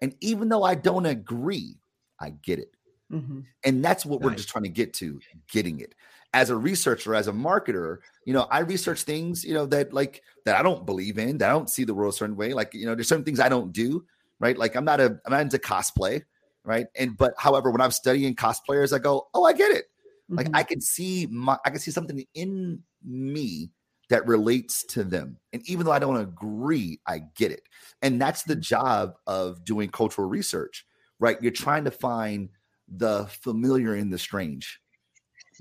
And 0.01 0.15
even 0.21 0.49
though 0.49 0.63
I 0.63 0.75
don't 0.75 1.05
agree, 1.05 1.77
I 2.19 2.31
get 2.31 2.59
it. 2.59 2.71
Mhm. 3.11 3.43
And 3.63 3.83
that's 3.83 4.05
what 4.05 4.21
we're 4.21 4.33
just 4.33 4.49
trying 4.49 4.63
to 4.63 4.69
get 4.69 4.93
to, 4.95 5.19
getting 5.51 5.79
it. 5.81 5.95
As 6.33 6.49
a 6.49 6.55
researcher, 6.55 7.13
as 7.13 7.27
a 7.27 7.33
marketer, 7.33 7.97
you 8.25 8.33
know, 8.33 8.47
I 8.49 8.59
research 8.59 9.03
things, 9.03 9.43
you 9.43 9.53
know, 9.53 9.65
that 9.67 9.91
like 9.91 10.23
that 10.45 10.55
I 10.55 10.63
don't 10.63 10.85
believe 10.85 11.17
in, 11.17 11.37
that 11.39 11.49
I 11.49 11.53
don't 11.53 11.69
see 11.69 11.83
the 11.83 11.93
world 11.93 12.13
a 12.13 12.17
certain 12.17 12.37
way. 12.37 12.53
Like, 12.53 12.73
you 12.73 12.85
know, 12.85 12.95
there's 12.95 13.09
certain 13.09 13.25
things 13.25 13.41
I 13.41 13.49
don't 13.49 13.73
do, 13.73 14.05
right? 14.39 14.57
Like 14.57 14.75
I'm 14.75 14.85
not 14.85 15.01
a 15.01 15.19
I'm 15.25 15.31
not 15.31 15.41
into 15.41 15.57
cosplay, 15.57 16.21
right? 16.63 16.87
And 16.95 17.17
but 17.17 17.33
however, 17.37 17.69
when 17.69 17.81
I'm 17.81 17.91
studying 17.91 18.33
cosplayers, 18.33 18.93
I 18.93 18.99
go, 18.99 19.27
oh, 19.33 19.43
I 19.43 19.51
get 19.51 19.71
it. 19.71 19.85
Like 20.31 20.47
Mhm. 20.47 20.55
I 20.55 20.63
can 20.63 20.81
see 20.81 21.27
my 21.27 21.57
I 21.65 21.69
can 21.69 21.79
see 21.79 21.91
something 21.91 22.25
in 22.33 22.81
me 23.03 23.71
that 24.09 24.27
relates 24.27 24.83
to 24.83 25.03
them. 25.05 25.37
And 25.53 25.61
even 25.69 25.85
though 25.85 25.91
I 25.93 25.99
don't 25.99 26.17
agree, 26.17 26.99
I 27.07 27.19
get 27.35 27.51
it. 27.51 27.63
And 28.01 28.21
that's 28.21 28.43
the 28.43 28.55
mm-hmm. 28.55 28.61
job 28.61 29.15
of 29.25 29.63
doing 29.63 29.89
cultural 29.89 30.27
research, 30.27 30.85
right? 31.19 31.41
You're 31.41 31.51
trying 31.51 31.85
to 31.85 31.91
find 31.91 32.49
the 32.89 33.25
familiar 33.27 33.95
in 33.95 34.09
the 34.09 34.17
strange, 34.17 34.81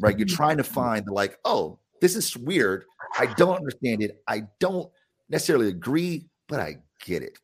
right? 0.01 0.19
You're 0.19 0.27
mm-hmm. 0.27 0.35
trying 0.35 0.57
to 0.57 0.65
find 0.65 1.07
the 1.07 1.13
like, 1.13 1.39
oh, 1.45 1.79
this 2.01 2.17
is 2.17 2.37
weird. 2.37 2.87
I 3.19 3.27
don't 3.35 3.57
understand 3.57 4.03
it. 4.03 4.21
I 4.27 4.45
don't 4.59 4.91
necessarily 5.29 5.69
agree, 5.69 6.29
but 6.49 6.59
I 6.59 6.79
get 7.05 7.23
it. 7.23 7.39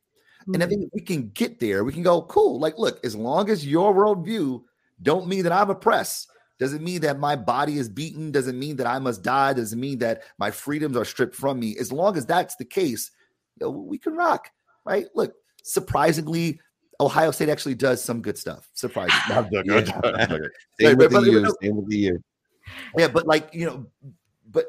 And 0.46 0.56
I 0.56 0.66
mm-hmm. 0.66 0.70
think 0.70 0.82
if 0.82 0.90
we 0.92 1.00
can 1.02 1.28
get 1.30 1.60
there, 1.60 1.84
we 1.84 1.92
can 1.92 2.02
go, 2.02 2.22
cool. 2.22 2.58
Like, 2.58 2.78
look, 2.78 3.04
as 3.04 3.14
long 3.14 3.48
as 3.48 3.66
your 3.66 3.94
worldview 3.94 4.62
don't 5.02 5.28
mean 5.28 5.44
that 5.44 5.52
I'm 5.52 5.70
oppressed, 5.70 6.28
doesn't 6.58 6.82
mean 6.82 7.00
that 7.02 7.18
my 7.18 7.36
body 7.36 7.78
is 7.78 7.88
beaten, 7.88 8.30
doesn't 8.32 8.58
mean 8.58 8.76
that 8.76 8.86
I 8.86 8.98
must 8.98 9.22
die, 9.22 9.52
doesn't 9.52 9.78
mean 9.78 9.98
that 9.98 10.22
my 10.38 10.50
freedoms 10.50 10.96
are 10.96 11.04
stripped 11.04 11.34
from 11.34 11.60
me. 11.60 11.76
As 11.78 11.92
long 11.92 12.16
as 12.16 12.24
that's 12.26 12.56
the 12.56 12.64
case, 12.64 13.10
you 13.58 13.66
know, 13.66 13.70
we 13.70 13.98
can 13.98 14.14
rock, 14.16 14.50
right? 14.84 15.06
Look, 15.14 15.34
surprisingly, 15.62 16.60
Ohio 16.98 17.30
State 17.30 17.50
actually 17.50 17.74
does 17.74 18.02
some 18.02 18.22
good 18.22 18.38
stuff. 18.38 18.70
Surprisingly. 18.72 19.20
No, 19.28 19.38
I'm 19.38 19.50
joking, 19.52 19.94
I'm 20.04 20.14
I'm 20.14 20.28
joking. 20.28 20.48
Same 20.80 20.96
with 20.96 21.12
but- 21.12 21.20
the 21.24 21.32
but- 21.32 21.48
U. 21.48 21.56
Same 21.62 21.76
with 21.76 21.88
the 21.90 21.96
U. 21.96 22.22
yeah, 22.96 23.08
but 23.08 23.26
like 23.26 23.50
you 23.52 23.66
know, 23.66 23.86
but 24.50 24.66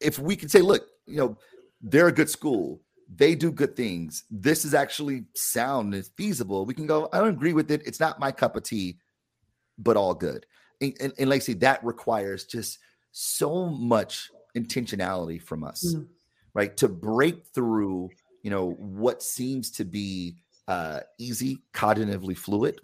if 0.00 0.18
we 0.18 0.36
can 0.36 0.48
say, 0.48 0.60
look, 0.62 0.86
you 1.06 1.16
know, 1.16 1.36
they're 1.82 2.08
a 2.08 2.12
good 2.12 2.30
school, 2.30 2.80
they 3.14 3.34
do 3.34 3.52
good 3.52 3.76
things. 3.76 4.24
This 4.30 4.64
is 4.64 4.72
actually 4.74 5.26
sound 5.34 5.94
and 5.94 6.06
feasible. 6.16 6.64
We 6.64 6.74
can 6.74 6.86
go. 6.86 7.08
I 7.12 7.18
don't 7.18 7.28
agree 7.28 7.52
with 7.52 7.70
it. 7.70 7.82
It's 7.86 8.00
not 8.00 8.18
my 8.18 8.32
cup 8.32 8.56
of 8.56 8.62
tea, 8.62 8.96
but 9.78 9.96
all 9.96 10.14
good. 10.14 10.46
And, 10.80 10.94
and, 11.00 11.12
and 11.18 11.30
like 11.30 11.42
I 11.42 11.44
say, 11.44 11.52
that 11.54 11.84
requires 11.84 12.44
just 12.44 12.78
so 13.12 13.66
much 13.66 14.30
intentionality 14.56 15.40
from 15.40 15.64
us, 15.64 15.94
Mm. 15.94 16.06
right? 16.54 16.76
To 16.78 16.88
break 16.88 17.46
through, 17.54 18.10
you 18.42 18.50
know, 18.50 18.72
what 18.72 19.22
seems 19.22 19.70
to 19.72 19.84
be 19.84 20.36
uh, 20.68 21.00
easy, 21.18 21.58
cognitively 21.72 22.36
fluid, 22.36 22.80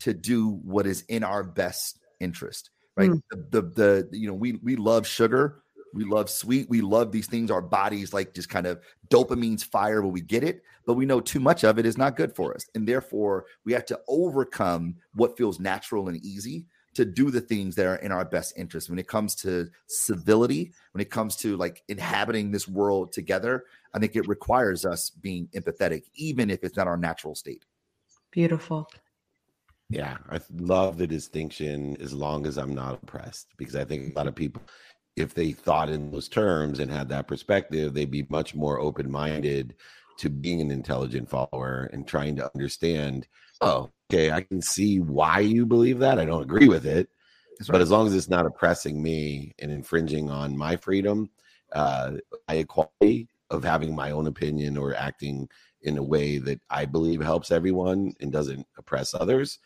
to 0.00 0.12
do 0.12 0.50
what 0.62 0.86
is 0.86 1.02
in 1.08 1.24
our 1.24 1.42
best 1.42 1.98
interest 2.20 2.70
right 2.96 3.10
Mm. 3.10 3.22
the, 3.30 3.36
the 3.50 4.08
the 4.10 4.18
you 4.18 4.26
know 4.28 4.34
we 4.34 4.52
we 4.62 4.76
love 4.76 5.06
sugar 5.06 5.62
we 5.94 6.04
love 6.04 6.30
sweet 6.30 6.68
we 6.68 6.80
love 6.80 7.10
these 7.10 7.26
things 7.26 7.50
our 7.50 7.60
bodies 7.62 8.12
like 8.12 8.34
just 8.34 8.48
kind 8.48 8.66
of 8.66 8.80
dopamine's 9.08 9.62
fire 9.64 10.02
when 10.02 10.12
we 10.12 10.20
get 10.20 10.44
it 10.44 10.62
but 10.86 10.94
we 10.94 11.06
know 11.06 11.20
too 11.20 11.40
much 11.40 11.64
of 11.64 11.78
it 11.78 11.86
is 11.86 11.98
not 11.98 12.16
good 12.16 12.34
for 12.34 12.54
us 12.54 12.66
and 12.74 12.86
therefore 12.86 13.46
we 13.64 13.72
have 13.72 13.84
to 13.84 13.98
overcome 14.08 14.94
what 15.14 15.36
feels 15.36 15.58
natural 15.58 16.08
and 16.08 16.22
easy 16.24 16.66
to 16.94 17.04
do 17.04 17.30
the 17.30 17.40
things 17.40 17.74
that 17.74 17.86
are 17.86 17.96
in 17.96 18.12
our 18.12 18.24
best 18.24 18.54
interest 18.56 18.88
when 18.88 18.98
it 18.98 19.08
comes 19.08 19.34
to 19.34 19.68
civility 19.86 20.72
when 20.92 21.00
it 21.00 21.10
comes 21.10 21.36
to 21.36 21.56
like 21.56 21.82
inhabiting 21.88 22.50
this 22.50 22.68
world 22.68 23.12
together 23.12 23.64
i 23.94 23.98
think 23.98 24.16
it 24.16 24.26
requires 24.28 24.84
us 24.84 25.10
being 25.10 25.48
empathetic 25.54 26.04
even 26.14 26.50
if 26.50 26.62
it's 26.62 26.76
not 26.76 26.86
our 26.86 26.96
natural 26.96 27.34
state 27.34 27.64
Beautiful. 28.34 28.90
Yeah, 29.90 30.16
I 30.28 30.40
love 30.56 30.98
the 30.98 31.06
distinction 31.06 31.96
as 32.00 32.12
long 32.12 32.46
as 32.48 32.58
I'm 32.58 32.74
not 32.74 32.94
oppressed 32.94 33.46
because 33.56 33.76
I 33.76 33.84
think 33.84 34.12
a 34.12 34.18
lot 34.18 34.26
of 34.26 34.34
people, 34.34 34.60
if 35.14 35.34
they 35.34 35.52
thought 35.52 35.88
in 35.88 36.10
those 36.10 36.28
terms 36.28 36.80
and 36.80 36.90
had 36.90 37.08
that 37.10 37.28
perspective, 37.28 37.94
they'd 37.94 38.10
be 38.10 38.26
much 38.30 38.56
more 38.56 38.80
open 38.80 39.08
minded 39.08 39.76
to 40.18 40.30
being 40.30 40.60
an 40.60 40.70
intelligent 40.70 41.28
follower 41.28 41.90
and 41.92 42.06
trying 42.06 42.36
to 42.36 42.50
understand, 42.54 43.26
oh, 43.60 43.90
okay, 44.10 44.30
I 44.30 44.42
can 44.42 44.62
see 44.62 45.00
why 45.00 45.40
you 45.40 45.66
believe 45.66 45.98
that. 46.00 46.18
I 46.18 46.24
don't 46.24 46.42
agree 46.42 46.68
with 46.68 46.86
it, 46.86 47.08
That's 47.58 47.68
but 47.68 47.80
as 47.80 47.90
long 47.90 48.06
as 48.06 48.14
it's 48.14 48.28
not 48.28 48.46
oppressing 48.46 49.02
me 49.02 49.52
and 49.58 49.70
infringing 49.70 50.30
on 50.30 50.56
my 50.56 50.76
freedom, 50.76 51.30
uh, 51.72 52.12
my 52.48 52.54
equality 52.54 53.28
of 53.50 53.64
having 53.64 53.94
my 53.94 54.10
own 54.10 54.26
opinion 54.26 54.76
or 54.76 54.94
acting 54.94 55.48
in 55.82 55.98
a 55.98 56.02
way 56.02 56.38
that 56.38 56.60
I 56.70 56.86
believe 56.86 57.20
helps 57.20 57.50
everyone 57.50 58.14
and 58.20 58.32
doesn't 58.32 58.66
oppress 58.78 59.14
others, 59.14 59.58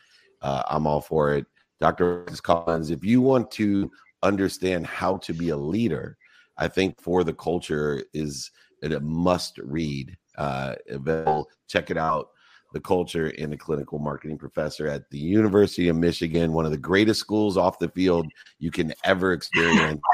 uh, 0.42 0.62
I'm 0.68 0.86
all 0.86 1.01
for 1.01 1.34
it. 1.34 1.46
Dr. 1.80 2.24
Collins, 2.42 2.90
if 2.90 3.05
you 3.05 3.20
want 3.20 3.51
to 3.53 3.90
understand 4.22 4.86
how 4.86 5.18
to 5.18 5.32
be 5.32 5.51
a 5.51 5.57
leader, 5.57 6.16
I 6.57 6.66
think 6.68 7.01
for 7.01 7.22
the 7.22 7.34
culture 7.34 8.03
is 8.12 8.51
a 8.82 9.01
must 9.01 9.59
read. 9.59 10.16
Uh, 10.39 10.74
available. 10.89 11.49
Check 11.66 11.91
it 11.91 11.99
out. 11.99 12.30
The 12.72 12.80
culture 12.80 13.32
and 13.39 13.53
the 13.53 13.57
clinical 13.57 13.99
marketing 13.99 14.39
professor 14.39 14.86
at 14.86 15.11
the 15.11 15.18
University 15.18 15.89
of 15.89 15.97
Michigan, 15.97 16.53
one 16.53 16.64
of 16.64 16.70
the 16.70 16.78
greatest 16.78 17.18
schools 17.18 17.57
off 17.57 17.78
the 17.78 17.89
field 17.89 18.26
you 18.61 18.70
can 18.70 18.95
ever 19.05 19.32
experience. 19.32 20.01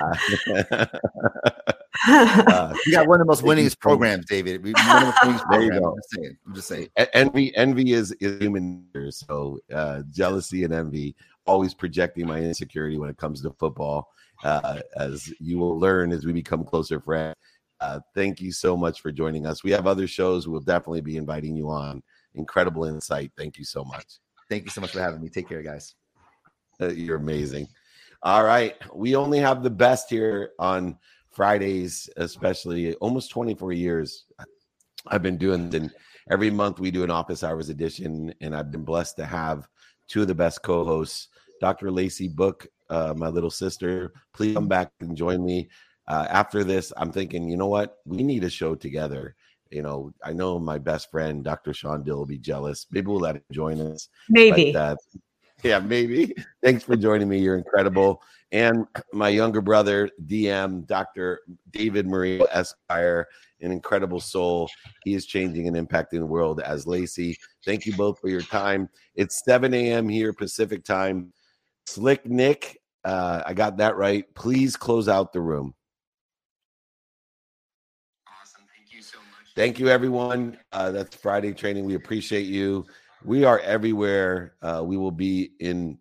Uh, 0.00 0.16
uh, 2.08 2.74
you 2.84 2.92
got 2.92 3.06
one 3.06 3.20
of 3.20 3.24
the 3.24 3.30
most 3.30 3.42
Thank 3.42 3.60
winningest 3.60 3.78
programs 3.78 4.26
david 4.26 4.64
We- 4.64 4.72
one 4.72 4.80
of 4.80 5.00
the 5.00 5.06
most 5.06 5.16
winningest 5.22 5.50
There 5.50 5.62
you 5.62 5.70
go. 5.80 5.90
i'm 5.90 5.96
just 5.96 6.10
saying 6.10 6.36
i'm 6.46 6.54
just 6.54 6.68
saying 6.68 6.88
envy 7.14 7.56
envy 7.56 7.92
is, 7.92 8.10
is 8.20 8.40
human 8.40 8.84
so 9.10 9.60
uh 9.72 10.02
jealousy 10.10 10.64
and 10.64 10.74
envy 10.74 11.14
always 11.46 11.74
projecting 11.74 12.26
my 12.26 12.38
insecurity 12.40 12.98
when 12.98 13.08
it 13.08 13.16
comes 13.18 13.40
to 13.42 13.50
football 13.52 14.12
uh 14.42 14.80
as 14.96 15.32
you 15.38 15.58
will 15.58 15.78
learn 15.78 16.10
as 16.10 16.26
we 16.26 16.32
become 16.32 16.64
closer 16.64 17.00
friends 17.00 17.36
uh 17.84 18.00
thank 18.14 18.40
you 18.40 18.52
so 18.52 18.76
much 18.76 19.00
for 19.00 19.12
joining 19.12 19.46
us. 19.46 19.62
We 19.62 19.70
have 19.72 19.86
other 19.86 20.06
shows. 20.06 20.48
We'll 20.48 20.60
definitely 20.60 21.00
be 21.00 21.16
inviting 21.16 21.56
you 21.56 21.68
on. 21.68 22.02
Incredible 22.34 22.84
insight. 22.84 23.32
Thank 23.36 23.58
you 23.58 23.64
so 23.64 23.84
much. 23.84 24.18
Thank 24.48 24.64
you 24.64 24.70
so 24.70 24.80
much 24.80 24.92
for 24.92 25.00
having 25.00 25.20
me. 25.20 25.28
Take 25.28 25.48
care 25.48 25.62
guys. 25.62 25.94
Uh, 26.80 26.88
you're 26.88 27.16
amazing. 27.16 27.68
All 28.22 28.44
right. 28.44 28.74
We 28.94 29.16
only 29.16 29.38
have 29.38 29.62
the 29.62 29.70
best 29.70 30.10
here 30.10 30.50
on 30.58 30.98
fridays 31.30 32.08
especially 32.16 32.94
almost 33.06 33.28
24 33.32 33.72
years 33.72 34.26
i've 35.08 35.20
been 35.20 35.36
doing 35.36 35.74
and 35.74 35.90
every 36.30 36.48
month 36.48 36.78
we 36.78 36.92
do 36.92 37.02
an 37.02 37.10
office 37.10 37.42
hours 37.42 37.70
edition 37.70 38.32
and 38.40 38.54
i've 38.54 38.70
been 38.70 38.84
blessed 38.84 39.16
to 39.16 39.26
have 39.26 39.66
two 40.06 40.22
of 40.22 40.28
the 40.28 40.34
best 40.34 40.62
co-hosts 40.62 41.26
dr 41.60 41.90
lacey 41.90 42.28
book 42.28 42.68
uh, 42.90 43.14
my 43.16 43.28
little 43.28 43.50
sister. 43.50 44.12
Please 44.32 44.54
come 44.54 44.68
back 44.68 44.92
and 45.00 45.16
join 45.16 45.44
me 45.44 45.68
uh, 46.08 46.26
after 46.30 46.64
this 46.64 46.92
i'm 46.96 47.12
thinking 47.12 47.48
you 47.48 47.56
know 47.56 47.66
what 47.66 47.98
we 48.04 48.22
need 48.22 48.44
a 48.44 48.50
show 48.50 48.74
together 48.74 49.34
you 49.70 49.82
know 49.82 50.12
i 50.22 50.32
know 50.32 50.58
my 50.58 50.78
best 50.78 51.10
friend 51.10 51.44
dr 51.44 51.72
sean 51.74 52.02
dill 52.02 52.18
will 52.18 52.26
be 52.26 52.38
jealous 52.38 52.86
maybe 52.90 53.06
we'll 53.06 53.20
let 53.20 53.36
him 53.36 53.42
join 53.52 53.80
us 53.80 54.08
Maybe. 54.28 54.72
but, 54.72 54.78
uh, 54.78 54.96
yeah, 55.64 55.78
maybe. 55.78 56.34
Thanks 56.62 56.84
for 56.84 56.94
joining 56.94 57.28
me. 57.28 57.38
You're 57.38 57.56
incredible. 57.56 58.22
And 58.52 58.86
my 59.12 59.30
younger 59.30 59.62
brother, 59.62 60.10
DM, 60.26 60.86
Dr. 60.86 61.40
David 61.70 62.06
Marino 62.06 62.44
Esquire, 62.44 63.26
an 63.60 63.72
incredible 63.72 64.20
soul. 64.20 64.68
He 65.04 65.14
is 65.14 65.26
changing 65.26 65.66
and 65.66 65.76
impacting 65.76 66.18
the 66.20 66.26
world 66.26 66.60
as 66.60 66.86
Lacey. 66.86 67.36
Thank 67.64 67.86
you 67.86 67.96
both 67.96 68.20
for 68.20 68.28
your 68.28 68.42
time. 68.42 68.88
It's 69.14 69.42
7 69.44 69.72
a.m. 69.72 70.08
here, 70.08 70.32
Pacific 70.32 70.84
time. 70.84 71.32
Slick 71.86 72.26
Nick, 72.26 72.78
uh, 73.04 73.42
I 73.46 73.54
got 73.54 73.78
that 73.78 73.96
right. 73.96 74.24
Please 74.34 74.76
close 74.76 75.08
out 75.08 75.32
the 75.32 75.40
room. 75.40 75.74
Awesome. 78.28 78.62
Thank 78.76 78.94
you 78.94 79.02
so 79.02 79.18
much. 79.18 79.43
Thank 79.56 79.78
you, 79.78 79.88
everyone. 79.88 80.58
Uh, 80.72 80.90
that's 80.90 81.14
Friday 81.14 81.52
training. 81.52 81.84
We 81.84 81.94
appreciate 81.94 82.46
you. 82.46 82.86
We 83.24 83.44
are 83.44 83.60
everywhere. 83.60 84.54
Uh, 84.60 84.82
we 84.84 84.96
will 84.96 85.12
be 85.12 85.52
in 85.60 85.96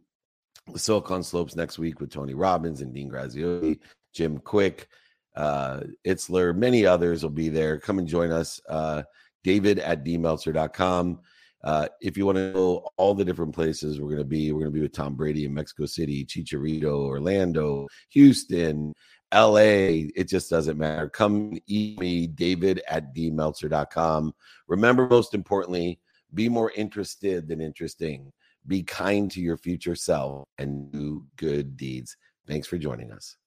the 0.71 0.79
Silicon 0.79 1.21
Slopes 1.21 1.55
next 1.55 1.77
week 1.77 1.99
with 1.99 2.11
Tony 2.11 2.33
Robbins 2.33 2.81
and 2.81 2.91
Dean 2.93 3.11
Graziosi, 3.11 3.79
Jim 4.11 4.39
Kwik, 4.39 4.87
uh, 5.35 5.81
Itzler, 6.05 6.55
many 6.55 6.85
others 6.85 7.21
will 7.21 7.29
be 7.29 7.49
there. 7.49 7.79
Come 7.79 7.99
and 7.99 8.07
join 8.07 8.31
us. 8.31 8.59
Uh, 8.67 9.03
David 9.43 9.77
at 9.77 10.03
dmeltzer.com. 10.03 11.19
Uh, 11.63 11.87
if 12.01 12.17
you 12.17 12.25
want 12.25 12.37
to 12.37 12.53
know 12.53 12.87
all 12.97 13.13
the 13.13 13.23
different 13.23 13.53
places 13.53 13.99
we're 13.99 14.09
going 14.09 14.17
to 14.17 14.25
be, 14.25 14.51
we're 14.51 14.59
going 14.61 14.71
to 14.71 14.75
be 14.75 14.81
with 14.81 14.93
Tom 14.93 15.15
Brady 15.15 15.45
in 15.45 15.53
Mexico 15.53 15.85
City, 15.85 16.25
Chicharito, 16.25 17.05
Orlando, 17.05 17.87
Houston, 18.09 18.93
LA. 19.33 20.09
It 20.15 20.27
just 20.27 20.49
doesn't 20.49 20.77
matter. 20.77 21.09
Come 21.09 21.57
eat 21.67 21.99
me, 21.99 22.27
David 22.27 22.81
at 22.87 23.13
dmeltzer.com. 23.15 24.33
Remember, 24.67 25.07
most 25.07 25.33
importantly, 25.33 25.99
be 26.33 26.49
more 26.49 26.71
interested 26.75 27.47
than 27.47 27.61
interesting. 27.61 28.31
Be 28.67 28.83
kind 28.83 29.29
to 29.31 29.41
your 29.41 29.57
future 29.57 29.95
self 29.95 30.47
and 30.57 30.91
do 30.91 31.25
good 31.35 31.75
deeds. 31.75 32.15
Thanks 32.47 32.67
for 32.67 32.77
joining 32.77 33.11
us. 33.11 33.37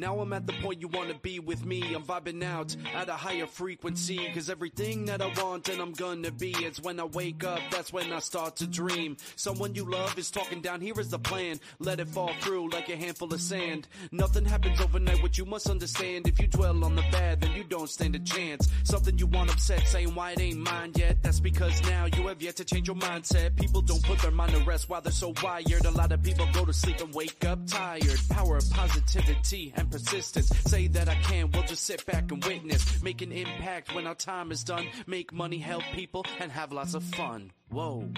Now 0.00 0.18
I'm 0.18 0.32
at 0.32 0.46
the 0.46 0.54
point 0.54 0.80
you 0.80 0.88
wanna 0.88 1.12
be 1.12 1.40
with 1.40 1.66
me. 1.66 1.92
I'm 1.92 2.02
vibing 2.02 2.42
out 2.42 2.74
at 2.94 3.10
a 3.10 3.12
higher 3.12 3.46
frequency. 3.46 4.30
Cause 4.32 4.48
everything 4.48 5.04
that 5.04 5.20
I 5.20 5.26
want 5.42 5.68
and 5.68 5.78
I'm 5.78 5.92
gonna 5.92 6.30
be 6.30 6.52
is 6.52 6.80
when 6.80 6.98
I 6.98 7.04
wake 7.04 7.44
up, 7.44 7.60
that's 7.70 7.92
when 7.92 8.10
I 8.10 8.20
start 8.20 8.56
to 8.56 8.66
dream. 8.66 9.18
Someone 9.36 9.74
you 9.74 9.84
love 9.84 10.16
is 10.16 10.30
talking 10.30 10.62
down, 10.62 10.80
here 10.80 10.98
is 10.98 11.10
the 11.10 11.18
plan. 11.18 11.60
Let 11.80 12.00
it 12.00 12.08
fall 12.08 12.32
through 12.40 12.70
like 12.70 12.88
a 12.88 12.96
handful 12.96 13.34
of 13.34 13.42
sand. 13.42 13.88
Nothing 14.10 14.46
happens 14.46 14.80
overnight, 14.80 15.22
what 15.22 15.36
you 15.36 15.44
must 15.44 15.68
understand. 15.68 16.26
If 16.26 16.40
you 16.40 16.46
dwell 16.46 16.82
on 16.82 16.96
the 16.96 17.04
bad, 17.12 17.42
then 17.42 17.52
you 17.52 17.64
don't 17.64 17.90
stand 17.90 18.16
a 18.16 18.20
chance. 18.20 18.70
Something 18.84 19.18
you 19.18 19.26
want 19.26 19.50
upset, 19.50 19.86
saying 19.86 20.14
why 20.14 20.30
it 20.30 20.40
ain't 20.40 20.60
mine 20.60 20.92
yet. 20.96 21.22
That's 21.22 21.40
because 21.40 21.78
now 21.82 22.06
you 22.06 22.26
have 22.28 22.40
yet 22.40 22.56
to 22.56 22.64
change 22.64 22.88
your 22.88 22.96
mindset. 22.96 23.54
People 23.54 23.82
don't 23.82 24.02
put 24.02 24.20
their 24.20 24.30
mind 24.30 24.52
to 24.52 24.60
rest 24.60 24.88
while 24.88 25.02
they're 25.02 25.12
so 25.12 25.34
wired. 25.42 25.84
A 25.84 25.90
lot 25.90 26.10
of 26.10 26.22
people 26.22 26.48
go 26.54 26.64
to 26.64 26.72
sleep 26.72 27.02
and 27.02 27.12
wake 27.12 27.44
up 27.44 27.58
tired. 27.66 28.18
Power 28.30 28.56
of 28.56 28.70
positivity 28.70 29.74
persistence. 29.90 30.48
Say 30.66 30.86
that 30.88 31.08
I 31.08 31.16
can, 31.16 31.50
we'll 31.50 31.64
just 31.64 31.84
sit 31.84 32.04
back 32.06 32.30
and 32.30 32.44
witness. 32.44 33.02
Make 33.02 33.22
an 33.22 33.32
impact 33.32 33.94
when 33.94 34.06
our 34.06 34.14
time 34.14 34.52
is 34.52 34.64
done. 34.64 34.86
Make 35.06 35.32
money, 35.32 35.58
help 35.58 35.82
people, 35.92 36.24
and 36.38 36.50
have 36.52 36.72
lots 36.72 36.94
of 36.94 37.02
fun. 37.02 37.52
Whoa. 37.70 38.08